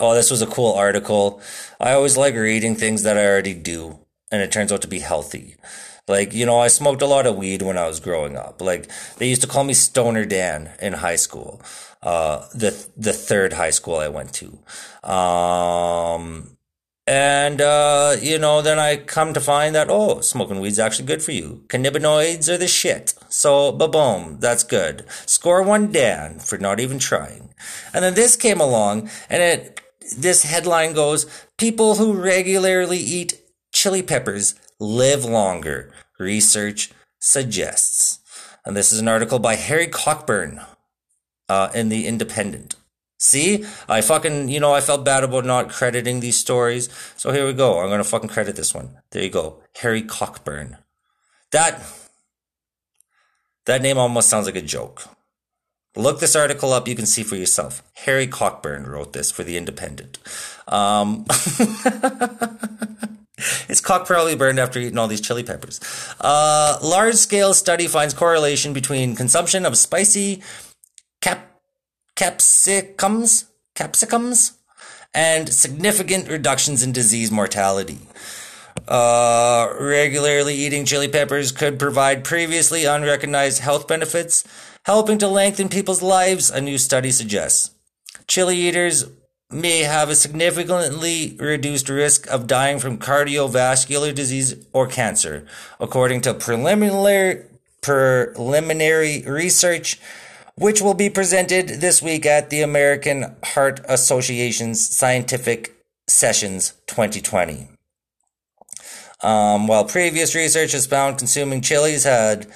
Oh, 0.00 0.14
this 0.14 0.30
was 0.30 0.42
a 0.42 0.46
cool 0.46 0.74
article. 0.74 1.40
I 1.80 1.92
always 1.92 2.16
like 2.16 2.34
reading 2.34 2.76
things 2.76 3.02
that 3.02 3.16
I 3.16 3.26
already 3.26 3.54
do, 3.54 3.98
and 4.30 4.42
it 4.42 4.52
turns 4.52 4.72
out 4.72 4.82
to 4.82 4.88
be 4.88 5.00
healthy. 5.00 5.56
Like, 6.06 6.32
you 6.32 6.46
know, 6.46 6.58
I 6.58 6.68
smoked 6.68 7.02
a 7.02 7.06
lot 7.06 7.26
of 7.26 7.36
weed 7.36 7.62
when 7.62 7.76
I 7.76 7.86
was 7.86 8.00
growing 8.00 8.36
up. 8.36 8.62
Like, 8.62 8.88
they 9.16 9.28
used 9.28 9.42
to 9.42 9.48
call 9.48 9.64
me 9.64 9.74
Stoner 9.74 10.24
Dan 10.24 10.70
in 10.80 10.94
high 10.94 11.16
school. 11.16 11.60
Uh, 12.02 12.46
the, 12.54 12.86
the 12.96 13.12
third 13.12 13.54
high 13.54 13.70
school 13.70 13.96
I 13.96 14.08
went 14.08 14.32
to. 14.34 14.58
Um, 15.10 16.56
and, 17.08 17.62
uh, 17.62 18.16
you 18.20 18.38
know, 18.38 18.60
then 18.60 18.78
I 18.78 18.96
come 18.96 19.32
to 19.32 19.40
find 19.40 19.74
that, 19.74 19.88
oh, 19.88 20.20
smoking 20.20 20.60
weed's 20.60 20.78
actually 20.78 21.06
good 21.06 21.22
for 21.22 21.32
you. 21.32 21.64
Cannabinoids 21.68 22.50
are 22.50 22.58
the 22.58 22.68
shit. 22.68 23.14
So, 23.30 23.72
ba-boom, 23.72 24.36
that's 24.40 24.62
good. 24.62 25.06
Score 25.24 25.62
one 25.62 25.90
Dan 25.90 26.38
for 26.38 26.58
not 26.58 26.80
even 26.80 26.98
trying. 26.98 27.54
And 27.94 28.04
then 28.04 28.12
this 28.12 28.36
came 28.36 28.60
along 28.60 29.08
and 29.30 29.42
it, 29.42 29.80
this 30.18 30.42
headline 30.42 30.92
goes, 30.92 31.24
people 31.56 31.94
who 31.94 32.12
regularly 32.12 32.98
eat 32.98 33.40
chili 33.72 34.02
peppers 34.02 34.54
live 34.78 35.24
longer. 35.24 35.90
Research 36.18 36.92
suggests. 37.20 38.18
And 38.66 38.76
this 38.76 38.92
is 38.92 39.00
an 39.00 39.08
article 39.08 39.38
by 39.38 39.54
Harry 39.54 39.86
Cockburn, 39.86 40.60
uh, 41.48 41.70
in 41.74 41.88
the 41.88 42.06
Independent. 42.06 42.76
See, 43.18 43.64
I 43.88 44.00
fucking, 44.00 44.48
you 44.48 44.60
know, 44.60 44.72
I 44.72 44.80
felt 44.80 45.04
bad 45.04 45.24
about 45.24 45.44
not 45.44 45.70
crediting 45.70 46.20
these 46.20 46.36
stories. 46.36 46.88
So 47.16 47.32
here 47.32 47.44
we 47.44 47.52
go. 47.52 47.80
I'm 47.80 47.88
going 47.88 47.98
to 47.98 48.04
fucking 48.04 48.28
credit 48.28 48.54
this 48.54 48.72
one. 48.72 48.96
There 49.10 49.22
you 49.22 49.30
go. 49.30 49.60
Harry 49.78 50.02
Cockburn. 50.02 50.76
That, 51.50 51.82
that 53.66 53.82
name 53.82 53.98
almost 53.98 54.28
sounds 54.28 54.46
like 54.46 54.54
a 54.54 54.62
joke. 54.62 55.02
Look 55.96 56.20
this 56.20 56.36
article 56.36 56.72
up. 56.72 56.86
You 56.86 56.94
can 56.94 57.06
see 57.06 57.24
for 57.24 57.34
yourself. 57.34 57.82
Harry 57.94 58.28
Cockburn 58.28 58.86
wrote 58.86 59.14
this 59.14 59.32
for 59.32 59.42
the 59.42 59.56
Independent. 59.56 60.18
Um, 60.68 61.26
his 63.66 63.80
cock 63.80 64.06
probably 64.06 64.36
burned 64.36 64.60
after 64.60 64.78
eating 64.78 64.96
all 64.96 65.08
these 65.08 65.20
chili 65.20 65.42
peppers. 65.42 65.80
Uh, 66.20 66.78
large 66.84 67.16
scale 67.16 67.52
study 67.52 67.88
finds 67.88 68.14
correlation 68.14 68.72
between 68.72 69.16
consumption 69.16 69.66
of 69.66 69.76
spicy 69.76 70.40
capsicums, 72.18 73.44
capsicums, 73.76 74.54
and 75.14 75.48
significant 75.48 76.28
reductions 76.28 76.82
in 76.82 76.90
disease 76.90 77.30
mortality. 77.30 78.00
Uh, 78.88 79.72
regularly 79.78 80.54
eating 80.54 80.84
chili 80.84 81.06
peppers 81.06 81.52
could 81.52 81.78
provide 81.78 82.24
previously 82.24 82.84
unrecognized 82.84 83.60
health 83.60 83.86
benefits, 83.86 84.42
helping 84.84 85.16
to 85.18 85.28
lengthen 85.28 85.68
people's 85.68 86.02
lives, 86.02 86.50
a 86.50 86.60
new 86.60 86.76
study 86.76 87.12
suggests. 87.12 87.70
Chili 88.26 88.56
eaters 88.56 89.04
may 89.48 89.80
have 89.80 90.10
a 90.10 90.16
significantly 90.16 91.36
reduced 91.38 91.88
risk 91.88 92.26
of 92.26 92.48
dying 92.48 92.80
from 92.80 92.98
cardiovascular 92.98 94.12
disease 94.12 94.66
or 94.72 94.88
cancer, 94.88 95.46
according 95.78 96.20
to 96.20 96.34
preliminary, 96.34 97.44
preliminary 97.80 99.22
research 99.22 100.00
which 100.58 100.82
will 100.82 100.94
be 100.94 101.08
presented 101.08 101.68
this 101.68 102.02
week 102.02 102.26
at 102.26 102.50
the 102.50 102.62
American 102.62 103.36
Heart 103.44 103.80
Association's 103.88 104.84
Scientific 104.84 105.76
Sessions 106.08 106.74
2020. 106.88 107.68
Um, 109.22 109.66
while 109.66 109.84
previous 109.84 110.34
research 110.34 110.72
has 110.72 110.86
found 110.86 111.18
consuming 111.18 111.60
chilies 111.60 112.04
had 112.04 112.46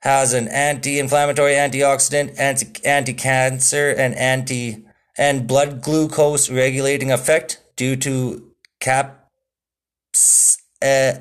has 0.00 0.34
an 0.34 0.48
anti-inflammatory, 0.48 1.52
antioxidant, 1.52 2.38
anti 2.38 2.84
anti-cancer, 2.84 3.90
and 3.90 4.14
anti 4.14 4.84
and 5.16 5.46
blood 5.46 5.80
glucose 5.80 6.50
regulating 6.50 7.10
effect 7.10 7.62
due 7.76 7.96
to 7.96 8.52
caps. 8.80 10.58
Uh, 10.82 11.14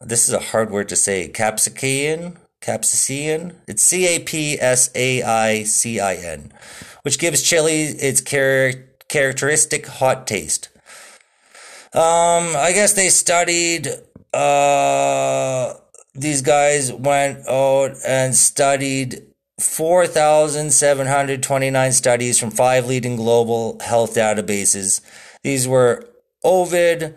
this 0.00 0.28
is 0.28 0.34
a 0.34 0.40
hard 0.40 0.70
word 0.70 0.88
to 0.90 0.96
say. 0.96 1.30
Capsaicin 1.32 2.36
capsaicin. 2.62 3.54
It's 3.66 3.82
C 3.82 4.06
A 4.06 4.20
P 4.20 4.58
S 4.60 4.90
A 4.94 5.22
I 5.22 5.64
C 5.64 5.98
I 6.00 6.14
N, 6.14 6.52
which 7.02 7.18
gives 7.18 7.42
chili 7.42 7.82
its 7.82 8.22
char- 8.22 8.72
characteristic 9.08 9.86
hot 9.86 10.26
taste. 10.26 10.68
Um, 11.94 12.56
I 12.56 12.72
guess 12.72 12.94
they 12.94 13.10
studied. 13.10 13.86
Uh, 14.32 15.74
these 16.14 16.40
guys 16.42 16.92
went 16.92 17.48
out 17.48 17.96
and 18.06 18.34
studied 18.34 19.22
4,729 19.58 21.92
studies 21.92 22.38
from 22.38 22.50
five 22.50 22.86
leading 22.86 23.16
global 23.16 23.78
health 23.80 24.14
databases. 24.14 25.02
These 25.42 25.66
were 25.68 26.08
Ovid, 26.42 27.14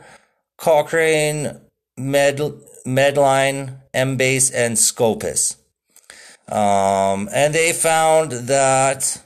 Cochrane, 0.58 1.62
Med, 1.98 2.42
Medline, 2.86 3.80
Embase, 3.96 4.52
and 4.54 4.78
Scopus. 4.78 5.58
Um, 6.48 7.28
and 7.34 7.56
they 7.56 7.74
found 7.74 8.32
that 8.32 9.22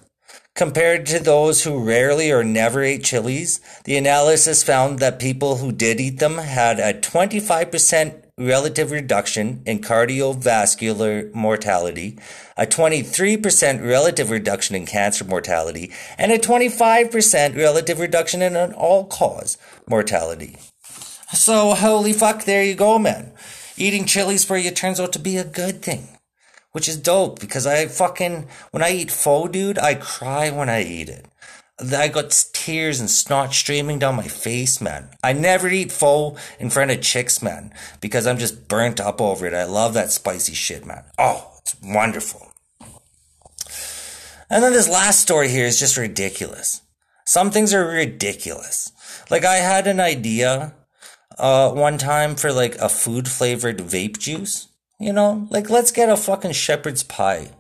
compared 0.56 1.06
to 1.06 1.20
those 1.20 1.64
who 1.64 1.84
rarely 1.84 2.32
or 2.32 2.44
never 2.44 2.84
ate 2.84 3.04
chilies, 3.04 3.62
the 3.86 3.98
analysis 3.98 4.64
found 4.64 5.00
that 5.00 5.20
people 5.20 5.58
who 5.58 5.72
did 5.72 6.00
eat 6.00 6.20
them 6.20 6.38
had 6.38 6.80
a 6.80 6.94
25% 6.94 8.24
relative 8.38 8.92
reduction 8.92 9.62
in 9.66 9.80
cardiovascular 9.80 11.34
mortality, 11.34 12.18
a 12.58 12.66
23% 12.66 13.86
relative 13.86 14.30
reduction 14.30 14.76
in 14.76 14.86
cancer 14.86 15.26
mortality, 15.26 15.92
and 16.18 16.32
a 16.32 16.38
25% 16.38 17.56
relative 17.56 18.00
reduction 18.00 18.42
in 18.42 18.56
an 18.56 18.74
all 18.74 19.06
cause 19.06 19.58
mortality. 19.88 20.56
So, 21.34 21.74
holy 21.76 22.14
fuck, 22.14 22.46
there 22.46 22.64
you 22.64 22.76
go, 22.76 22.98
man. 22.98 23.32
Eating 23.80 24.04
chilies 24.04 24.44
for 24.44 24.58
you 24.58 24.72
turns 24.72 25.00
out 25.00 25.14
to 25.14 25.20
be 25.20 25.38
a 25.38 25.46
good 25.46 25.82
thing. 25.82 26.10
Which 26.74 26.90
is 26.90 26.98
dope 26.98 27.40
because 27.40 27.66
I 27.66 27.86
fucking, 27.88 28.48
when 28.72 28.84
I 28.84 28.92
eat 28.92 29.10
pho, 29.10 29.48
dude, 29.48 29.80
I 29.80 29.96
cry 29.96 30.50
when 30.52 30.68
I 30.68 30.84
eat 30.84 31.08
it. 31.08 31.26
I 31.80 32.10
got 32.10 32.46
tears 32.52 33.00
and 33.00 33.10
snot 33.10 33.54
streaming 33.54 33.98
down 33.98 34.18
my 34.18 34.28
face, 34.28 34.82
man. 34.82 35.12
I 35.24 35.32
never 35.32 35.70
eat 35.70 35.94
pho 35.94 36.36
in 36.60 36.70
front 36.70 36.92
of 36.92 37.00
chicks, 37.00 37.42
man, 37.42 37.74
because 38.02 38.28
I'm 38.28 38.38
just 38.38 38.68
burnt 38.68 39.00
up 39.00 39.22
over 39.22 39.46
it. 39.48 39.54
I 39.54 39.64
love 39.64 39.94
that 39.94 40.12
spicy 40.12 40.54
shit, 40.54 40.86
man. 40.86 41.06
Oh, 41.18 41.54
it's 41.62 41.78
wonderful. 41.82 42.52
And 44.50 44.62
then 44.62 44.74
this 44.74 44.90
last 44.90 45.22
story 45.22 45.48
here 45.48 45.66
is 45.66 45.80
just 45.80 45.96
ridiculous. 45.96 46.82
Some 47.26 47.50
things 47.50 47.74
are 47.74 47.88
ridiculous. 47.88 48.92
Like 49.30 49.46
I 49.46 49.56
had 49.56 49.88
an 49.88 50.02
idea 50.02 50.74
uh, 51.40 51.72
one 51.72 51.98
time 51.98 52.36
for 52.36 52.52
like 52.52 52.76
a 52.76 52.90
food 52.90 53.28
flavored 53.28 53.78
vape 53.80 54.20
juice. 54.20 54.68
You 55.00 55.14
know, 55.14 55.48
like 55.50 55.70
let's 55.70 55.92
get 55.92 56.10
a 56.10 56.18
fucking 56.18 56.52
shepherd's 56.52 57.04
pie, 57.04 57.52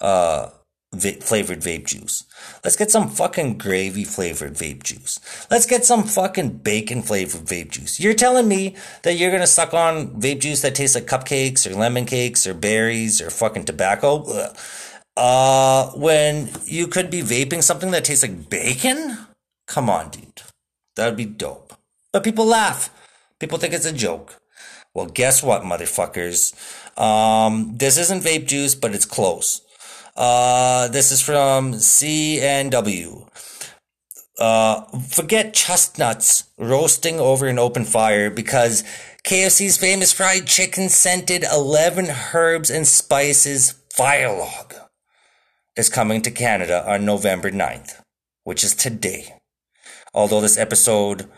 uh, 0.00 0.50
va- 0.94 1.20
flavored 1.20 1.60
vape 1.60 1.86
juice. 1.86 2.22
Let's 2.62 2.76
get 2.76 2.92
some 2.92 3.08
fucking 3.08 3.58
gravy 3.58 4.04
flavored 4.04 4.54
vape 4.54 4.84
juice. 4.84 5.18
Let's 5.50 5.66
get 5.66 5.84
some 5.84 6.04
fucking 6.04 6.58
bacon 6.58 7.02
flavored 7.02 7.44
vape 7.44 7.72
juice. 7.72 7.98
You're 7.98 8.14
telling 8.14 8.46
me 8.46 8.76
that 9.02 9.14
you're 9.14 9.32
gonna 9.32 9.48
suck 9.48 9.74
on 9.74 10.20
vape 10.20 10.40
juice 10.40 10.62
that 10.62 10.76
tastes 10.76 10.94
like 10.94 11.06
cupcakes 11.06 11.68
or 11.68 11.74
lemon 11.74 12.06
cakes 12.06 12.46
or 12.46 12.54
berries 12.54 13.20
or 13.20 13.30
fucking 13.30 13.64
tobacco? 13.64 14.22
Ugh. 14.22 14.56
Uh, 15.16 15.90
when 15.92 16.50
you 16.66 16.86
could 16.86 17.10
be 17.10 17.22
vaping 17.22 17.62
something 17.62 17.90
that 17.90 18.04
tastes 18.04 18.22
like 18.22 18.48
bacon? 18.48 19.18
Come 19.66 19.90
on, 19.90 20.10
dude. 20.10 20.42
That'd 20.94 21.16
be 21.16 21.24
dope. 21.24 21.72
But 22.12 22.22
people 22.22 22.46
laugh. 22.46 22.90
People 23.38 23.58
think 23.58 23.74
it's 23.74 23.86
a 23.86 23.92
joke. 23.92 24.40
Well, 24.94 25.06
guess 25.06 25.42
what, 25.42 25.62
motherfuckers? 25.62 26.54
Um, 26.98 27.76
this 27.76 27.98
isn't 27.98 28.24
vape 28.24 28.46
juice, 28.46 28.74
but 28.74 28.94
it's 28.94 29.04
close. 29.04 29.60
Uh, 30.16 30.88
this 30.88 31.12
is 31.12 31.20
from 31.20 31.72
CNW. 31.72 33.28
Uh, 34.38 34.82
forget 34.98 35.54
chestnuts 35.54 36.44
roasting 36.58 37.20
over 37.20 37.46
an 37.46 37.58
open 37.58 37.84
fire 37.84 38.30
because 38.30 38.84
KFC's 39.24 39.76
famous 39.76 40.12
fried 40.12 40.46
chicken 40.46 40.88
scented 40.88 41.42
11 41.42 42.08
herbs 42.32 42.70
and 42.70 42.86
spices 42.86 43.74
fire 43.92 44.34
log 44.34 44.74
is 45.76 45.88
coming 45.88 46.22
to 46.22 46.30
Canada 46.30 46.90
on 46.90 47.04
November 47.04 47.50
9th, 47.50 48.00
which 48.44 48.64
is 48.64 48.74
today. 48.74 49.34
Although 50.14 50.40
this 50.40 50.56
episode 50.58 51.28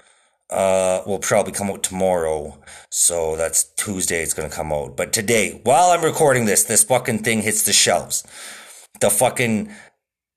uh, 0.50 1.02
will 1.06 1.18
probably 1.18 1.52
come 1.52 1.70
out 1.70 1.82
tomorrow. 1.82 2.58
So 2.90 3.36
that's 3.36 3.64
Tuesday 3.76 4.22
it's 4.22 4.34
gonna 4.34 4.48
come 4.48 4.72
out. 4.72 4.96
But 4.96 5.12
today, 5.12 5.60
while 5.64 5.90
I'm 5.90 6.04
recording 6.04 6.46
this, 6.46 6.64
this 6.64 6.84
fucking 6.84 7.18
thing 7.18 7.42
hits 7.42 7.62
the 7.62 7.72
shelves. 7.72 8.24
The 9.00 9.10
fucking 9.10 9.70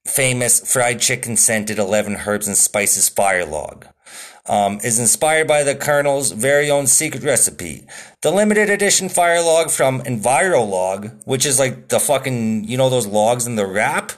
famous 0.06 0.72
fried 0.72 1.00
chicken 1.00 1.38
scented 1.38 1.78
11 1.78 2.18
herbs 2.26 2.48
and 2.48 2.58
spices 2.58 3.10
fire 3.10 3.46
log. 3.46 3.88
Um, 4.48 4.80
is 4.84 4.98
inspired 4.98 5.48
by 5.48 5.62
the 5.62 5.76
Colonel's 5.76 6.32
very 6.32 6.70
own 6.70 6.88
secret 6.88 7.24
recipe. 7.24 7.86
The 8.24 8.32
limited 8.32 8.72
edition 8.72 9.08
fire 9.08 9.42
log 9.42 9.70
from 9.70 10.02
EnviroLog, 10.02 11.26
which 11.26 11.46
is 11.46 11.60
like 11.60 11.90
the 11.90 12.00
fucking, 12.00 12.64
you 12.64 12.76
know, 12.76 12.90
those 12.90 13.06
logs 13.06 13.46
in 13.46 13.56
the 13.56 13.68
wrap, 13.68 14.14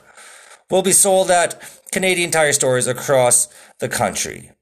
will 0.72 0.82
be 0.82 0.94
sold 0.94 1.30
at 1.30 1.62
Canadian 1.92 2.32
Tire 2.32 2.54
stores 2.54 2.88
across 2.88 3.48
the 3.80 3.90
country. 3.90 4.53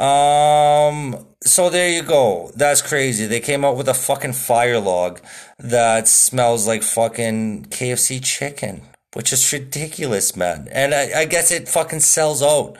Um, 0.00 1.26
so 1.44 1.68
there 1.68 1.90
you 1.90 2.02
go. 2.02 2.50
That's 2.56 2.80
crazy. 2.80 3.26
They 3.26 3.40
came 3.40 3.66
out 3.66 3.76
with 3.76 3.86
a 3.86 3.94
fucking 3.94 4.32
fire 4.32 4.80
log 4.80 5.20
that 5.58 6.08
smells 6.08 6.66
like 6.66 6.82
fucking 6.82 7.66
KFC 7.66 8.24
chicken, 8.24 8.80
which 9.12 9.30
is 9.30 9.52
ridiculous, 9.52 10.34
man. 10.34 10.68
And 10.72 10.94
I, 10.94 11.20
I 11.20 11.24
guess 11.26 11.50
it 11.50 11.68
fucking 11.68 12.00
sells 12.00 12.42
out. 12.42 12.78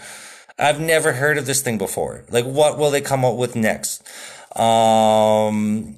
I've 0.58 0.80
never 0.80 1.12
heard 1.12 1.36
of 1.36 1.44
this 1.44 1.60
thing 1.60 1.76
before. 1.76 2.24
Like, 2.30 2.46
what 2.46 2.78
will 2.78 2.90
they 2.90 3.02
come 3.02 3.24
out 3.24 3.36
with 3.36 3.54
next? 3.54 4.02
Um, 4.58 5.96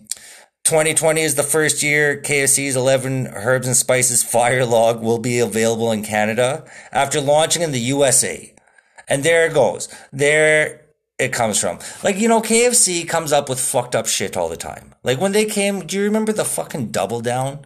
2020 0.65 1.23
is 1.23 1.37
the 1.37 1.43
first 1.45 1.85
year 1.85 2.21
KFC's 2.21 2.75
11 2.75 3.29
herbs 3.29 3.69
and 3.69 3.77
spices 3.77 4.25
fire 4.25 4.67
log 4.67 5.01
will 5.01 5.19
be 5.19 5.39
available 5.39 5.93
in 5.93 6.03
Canada 6.03 6.65
after 6.91 7.21
launching 7.21 7.63
in 7.63 7.71
the 7.71 7.81
USA. 7.81 8.53
And 9.09 9.25
there 9.25 9.47
it 9.47 9.55
goes. 9.55 9.89
There 10.13 10.82
it 11.23 11.33
comes 11.33 11.61
from. 11.61 11.79
Like, 12.03 12.19
you 12.19 12.29
know, 12.29 12.43
KFC 12.43 13.09
comes 13.09 13.33
up 13.33 13.49
with 13.49 13.61
fucked 13.61 13.95
up 13.95 14.07
shit 14.07 14.37
all 14.37 14.49
the 14.49 14.57
time. 14.57 14.95
Like 15.05 15.21
when 15.21 15.33
they 15.33 15.45
came, 15.45 15.87
do 15.87 15.97
you 15.97 16.03
remember 16.03 16.33
the 16.33 16.45
fucking 16.45 16.89
double 16.91 17.21
down? 17.21 17.65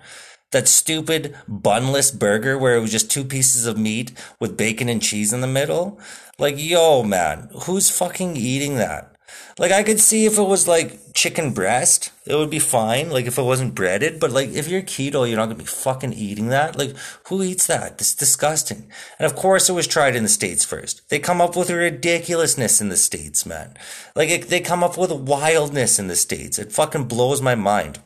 That 0.52 0.68
stupid 0.68 1.34
bunless 1.48 2.10
burger 2.16 2.56
where 2.56 2.76
it 2.76 2.80
was 2.80 2.92
just 2.92 3.10
two 3.10 3.24
pieces 3.24 3.66
of 3.66 3.78
meat 3.78 4.12
with 4.38 4.56
bacon 4.56 4.88
and 4.88 5.02
cheese 5.02 5.32
in 5.32 5.40
the 5.40 5.46
middle? 5.46 5.98
Like, 6.38 6.54
yo, 6.58 7.02
man, 7.02 7.48
who's 7.62 7.90
fucking 7.90 8.36
eating 8.36 8.76
that? 8.76 9.15
Like 9.58 9.72
I 9.72 9.82
could 9.82 10.00
see 10.00 10.26
if 10.26 10.38
it 10.38 10.42
was 10.42 10.68
like 10.68 11.14
chicken 11.14 11.52
breast, 11.52 12.12
it 12.26 12.34
would 12.34 12.50
be 12.50 12.58
fine. 12.58 13.10
Like 13.10 13.26
if 13.26 13.38
it 13.38 13.42
wasn't 13.42 13.74
breaded, 13.74 14.20
but 14.20 14.30
like 14.30 14.50
if 14.50 14.68
you're 14.68 14.82
keto, 14.82 15.26
you're 15.26 15.38
not 15.38 15.46
gonna 15.46 15.56
be 15.56 15.64
fucking 15.64 16.12
eating 16.12 16.48
that. 16.48 16.76
Like 16.76 16.94
who 17.28 17.42
eats 17.42 17.66
that? 17.66 17.92
It's 17.92 18.14
disgusting. 18.14 18.90
And 19.18 19.26
of 19.26 19.34
course, 19.34 19.68
it 19.68 19.72
was 19.72 19.86
tried 19.86 20.16
in 20.16 20.22
the 20.22 20.28
states 20.28 20.64
first. 20.64 21.08
They 21.08 21.18
come 21.18 21.40
up 21.40 21.56
with 21.56 21.70
ridiculousness 21.70 22.80
in 22.80 22.90
the 22.90 22.96
states, 22.96 23.46
man. 23.46 23.74
Like 24.14 24.28
it, 24.28 24.48
they 24.48 24.60
come 24.60 24.84
up 24.84 24.98
with 24.98 25.12
wildness 25.12 25.98
in 25.98 26.08
the 26.08 26.16
states. 26.16 26.58
It 26.58 26.72
fucking 26.72 27.04
blows 27.04 27.40
my 27.40 27.54
mind. 27.54 28.00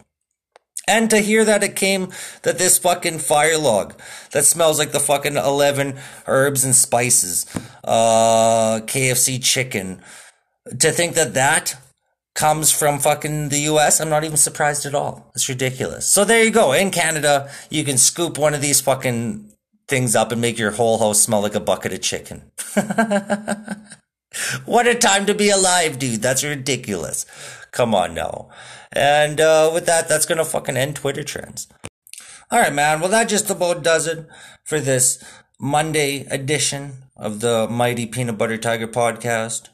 And 0.91 1.09
to 1.11 1.18
hear 1.18 1.45
that 1.45 1.62
it 1.62 1.77
came 1.77 2.09
that 2.43 2.59
this 2.59 2.79
fucking 2.79 3.21
fire 3.21 3.59
log 3.59 3.95
that 4.33 4.45
smells 4.45 4.79
like 4.79 4.91
the 4.91 4.99
fucking 4.99 5.37
11 5.37 5.97
herbs 6.27 6.64
and 6.64 6.75
spices, 6.75 7.47
uh, 7.85 8.81
KFC 8.87 9.43
chicken, 9.43 10.03
to 10.79 10.93
think 10.93 11.14
that 11.14 11.35
that 11.35 11.77
comes 12.35 12.71
from 12.71 12.99
fucking 12.99 13.49
the 13.49 13.61
US, 13.73 14.01
I'm 14.01 14.09
not 14.09 14.25
even 14.25 14.37
surprised 14.37 14.87
at 14.87 14.95
all. 14.95 15.31
It's 15.35 15.49
ridiculous. 15.49 16.07
So 16.07 16.25
there 16.25 16.43
you 16.45 16.51
go. 16.51 16.73
In 16.73 16.91
Canada, 16.91 17.51
you 17.71 17.85
can 17.85 17.99
scoop 17.99 18.39
one 18.39 18.55
of 18.55 18.61
these 18.61 18.81
fucking 18.81 19.53
things 19.89 20.14
up 20.14 20.33
and 20.33 20.41
make 20.41 20.59
your 20.59 20.71
whole 20.71 20.99
house 20.99 21.21
smell 21.21 21.43
like 21.43 21.55
a 21.55 21.61
bucket 21.61 21.93
of 21.93 22.01
chicken. 22.01 22.51
what 24.64 24.87
a 24.87 24.95
time 24.95 25.27
to 25.27 25.35
be 25.35 25.51
alive, 25.51 25.99
dude. 25.99 26.23
That's 26.23 26.45
ridiculous. 26.45 27.27
Come 27.73 27.95
on 27.95 28.14
now. 28.14 28.49
And 28.93 29.41
uh, 29.41 29.71
with 29.73 29.87
that, 29.87 30.09
that's 30.09 30.27
gonna 30.27 30.45
fucking 30.45 30.77
end 30.77 30.97
Twitter 30.97 31.23
trends. 31.23 31.68
All 32.51 32.59
right, 32.59 32.73
man. 32.73 33.01
Well, 33.01 33.11
that 33.11 33.29
just 33.29 33.51
about 33.51 33.83
does 33.83 34.07
it 34.07 34.27
for 34.64 34.81
this 34.81 35.23
Monday 35.61 36.27
edition 36.31 37.05
of 37.16 37.41
the 37.41 37.68
Mighty 37.68 38.07
Peanut 38.07 38.39
Butter 38.39 38.57
Tiger 38.57 38.89
podcast 38.89 39.68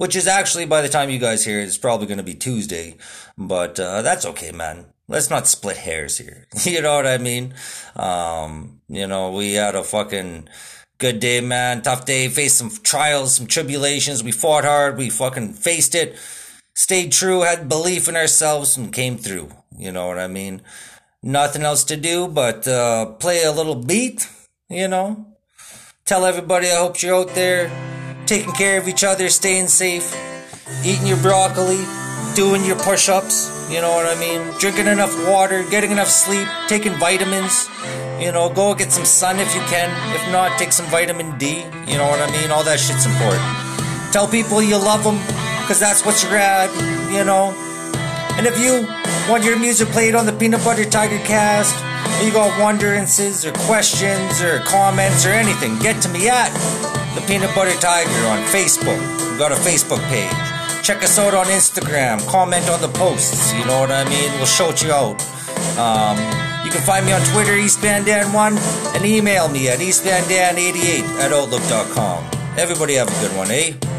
which 0.00 0.16
is 0.16 0.26
actually 0.26 0.64
by 0.64 0.80
the 0.80 0.88
time 0.88 1.10
you 1.10 1.18
guys 1.18 1.44
hear 1.44 1.60
it, 1.60 1.64
it's 1.64 1.76
probably 1.76 2.06
going 2.06 2.16
to 2.16 2.24
be 2.24 2.32
Tuesday. 2.32 2.96
But 3.36 3.78
uh, 3.78 4.00
that's 4.00 4.24
okay, 4.24 4.50
man. 4.50 4.86
Let's 5.08 5.28
not 5.28 5.46
split 5.46 5.76
hairs 5.76 6.16
here. 6.16 6.48
you 6.64 6.80
know 6.80 6.96
what 6.96 7.06
I 7.06 7.18
mean? 7.18 7.52
Um, 7.96 8.80
you 8.88 9.06
know, 9.06 9.30
we 9.30 9.52
had 9.52 9.74
a 9.74 9.84
fucking 9.84 10.48
good 10.96 11.20
day, 11.20 11.42
man. 11.42 11.82
Tough 11.82 12.06
day. 12.06 12.28
Faced 12.28 12.56
some 12.56 12.70
trials, 12.82 13.34
some 13.34 13.46
tribulations. 13.46 14.24
We 14.24 14.32
fought 14.32 14.64
hard. 14.64 14.96
We 14.96 15.10
fucking 15.10 15.52
faced 15.52 15.94
it. 15.94 16.16
Stayed 16.74 17.12
true. 17.12 17.42
Had 17.42 17.68
belief 17.68 18.08
in 18.08 18.16
ourselves 18.16 18.78
and 18.78 18.94
came 18.94 19.18
through. 19.18 19.50
You 19.76 19.92
know 19.92 20.06
what 20.06 20.18
I 20.18 20.28
mean? 20.28 20.62
Nothing 21.22 21.60
else 21.60 21.84
to 21.84 21.98
do 21.98 22.26
but 22.26 22.66
uh, 22.66 23.04
play 23.04 23.44
a 23.44 23.52
little 23.52 23.76
beat. 23.76 24.30
You 24.70 24.88
know. 24.88 25.26
Tell 26.06 26.24
everybody 26.24 26.70
I 26.70 26.76
hope 26.76 27.02
you're 27.02 27.16
out 27.16 27.34
there 27.34 27.99
taking 28.30 28.52
care 28.52 28.78
of 28.78 28.86
each 28.86 29.02
other, 29.02 29.28
staying 29.28 29.66
safe, 29.66 30.14
eating 30.84 31.04
your 31.04 31.16
broccoli, 31.16 31.82
doing 32.36 32.64
your 32.64 32.78
push 32.78 33.08
ups, 33.08 33.50
you 33.68 33.80
know 33.80 33.90
what 33.90 34.06
I 34.06 34.14
mean? 34.20 34.56
Drinking 34.60 34.86
enough 34.86 35.10
water, 35.26 35.64
getting 35.68 35.90
enough 35.90 36.06
sleep, 36.06 36.46
taking 36.68 36.92
vitamins, 36.92 37.68
you 38.20 38.30
know, 38.30 38.48
go 38.48 38.72
get 38.72 38.92
some 38.92 39.04
sun 39.04 39.40
if 39.40 39.52
you 39.52 39.60
can. 39.62 39.90
If 40.14 40.30
not, 40.30 40.56
take 40.60 40.70
some 40.70 40.86
vitamin 40.86 41.36
D, 41.38 41.64
you 41.88 41.98
know 41.98 42.06
what 42.06 42.20
I 42.20 42.30
mean? 42.30 42.52
All 42.52 42.62
that 42.62 42.78
shit's 42.78 43.04
important. 43.04 43.42
Tell 44.12 44.28
people 44.28 44.62
you 44.62 44.76
love 44.78 45.02
them, 45.02 45.18
because 45.62 45.80
that's 45.80 46.06
what 46.06 46.22
you're 46.22 46.36
at, 46.36 46.70
you 47.10 47.24
know? 47.24 47.50
And 48.38 48.46
if 48.46 48.60
you 48.60 48.86
want 49.28 49.42
your 49.42 49.58
music 49.58 49.88
played 49.88 50.14
on 50.14 50.24
the 50.26 50.32
Peanut 50.32 50.62
Butter 50.62 50.84
Tiger 50.84 51.18
cast, 51.26 51.74
you 52.24 52.32
got 52.32 52.50
wonderances 52.60 53.44
or 53.46 53.52
questions 53.66 54.40
or 54.42 54.60
comments 54.60 55.24
or 55.26 55.30
anything, 55.30 55.78
get 55.78 56.00
to 56.02 56.08
me 56.08 56.28
at 56.28 56.52
the 57.14 57.20
Peanut 57.22 57.54
Butter 57.54 57.78
Tiger 57.80 58.26
on 58.26 58.38
Facebook. 58.48 58.98
We've 59.30 59.38
got 59.38 59.52
a 59.52 59.56
Facebook 59.56 60.02
page. 60.08 60.30
Check 60.84 61.02
us 61.02 61.18
out 61.18 61.34
on 61.34 61.46
Instagram. 61.46 62.26
Comment 62.28 62.68
on 62.68 62.80
the 62.80 62.88
posts. 62.88 63.52
You 63.52 63.64
know 63.64 63.80
what 63.80 63.90
I 63.90 64.04
mean? 64.08 64.30
We'll 64.32 64.46
shout 64.46 64.82
you 64.82 64.92
out. 64.92 65.20
Um, 65.78 66.16
you 66.64 66.70
can 66.70 66.82
find 66.82 67.04
me 67.06 67.12
on 67.12 67.20
Twitter, 67.32 67.52
EastBandDan1, 67.52 68.94
and 68.94 69.04
email 69.04 69.48
me 69.48 69.68
at 69.68 69.78
EastBandDan88 69.78 71.02
at 71.20 71.32
Outlook.com. 71.32 72.24
Everybody 72.56 72.94
have 72.94 73.08
a 73.08 73.20
good 73.26 73.36
one, 73.36 73.50
eh? 73.50 73.89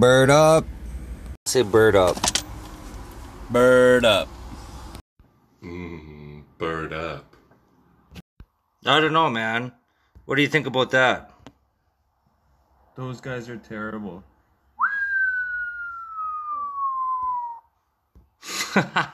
Bird 0.00 0.30
up. 0.30 0.64
Say 1.44 1.60
bird 1.60 1.94
up. 1.94 2.16
Bird 3.50 4.06
up. 4.06 4.30
Mm, 5.62 6.44
bird 6.56 6.94
up. 6.94 7.36
I 8.86 8.98
don't 8.98 9.12
know, 9.12 9.28
man. 9.28 9.72
What 10.24 10.36
do 10.36 10.42
you 10.42 10.48
think 10.48 10.66
about 10.66 10.90
that? 10.92 11.34
Those 12.94 13.20
guys 13.20 13.50
are 13.50 13.58
terrible. 13.58 14.24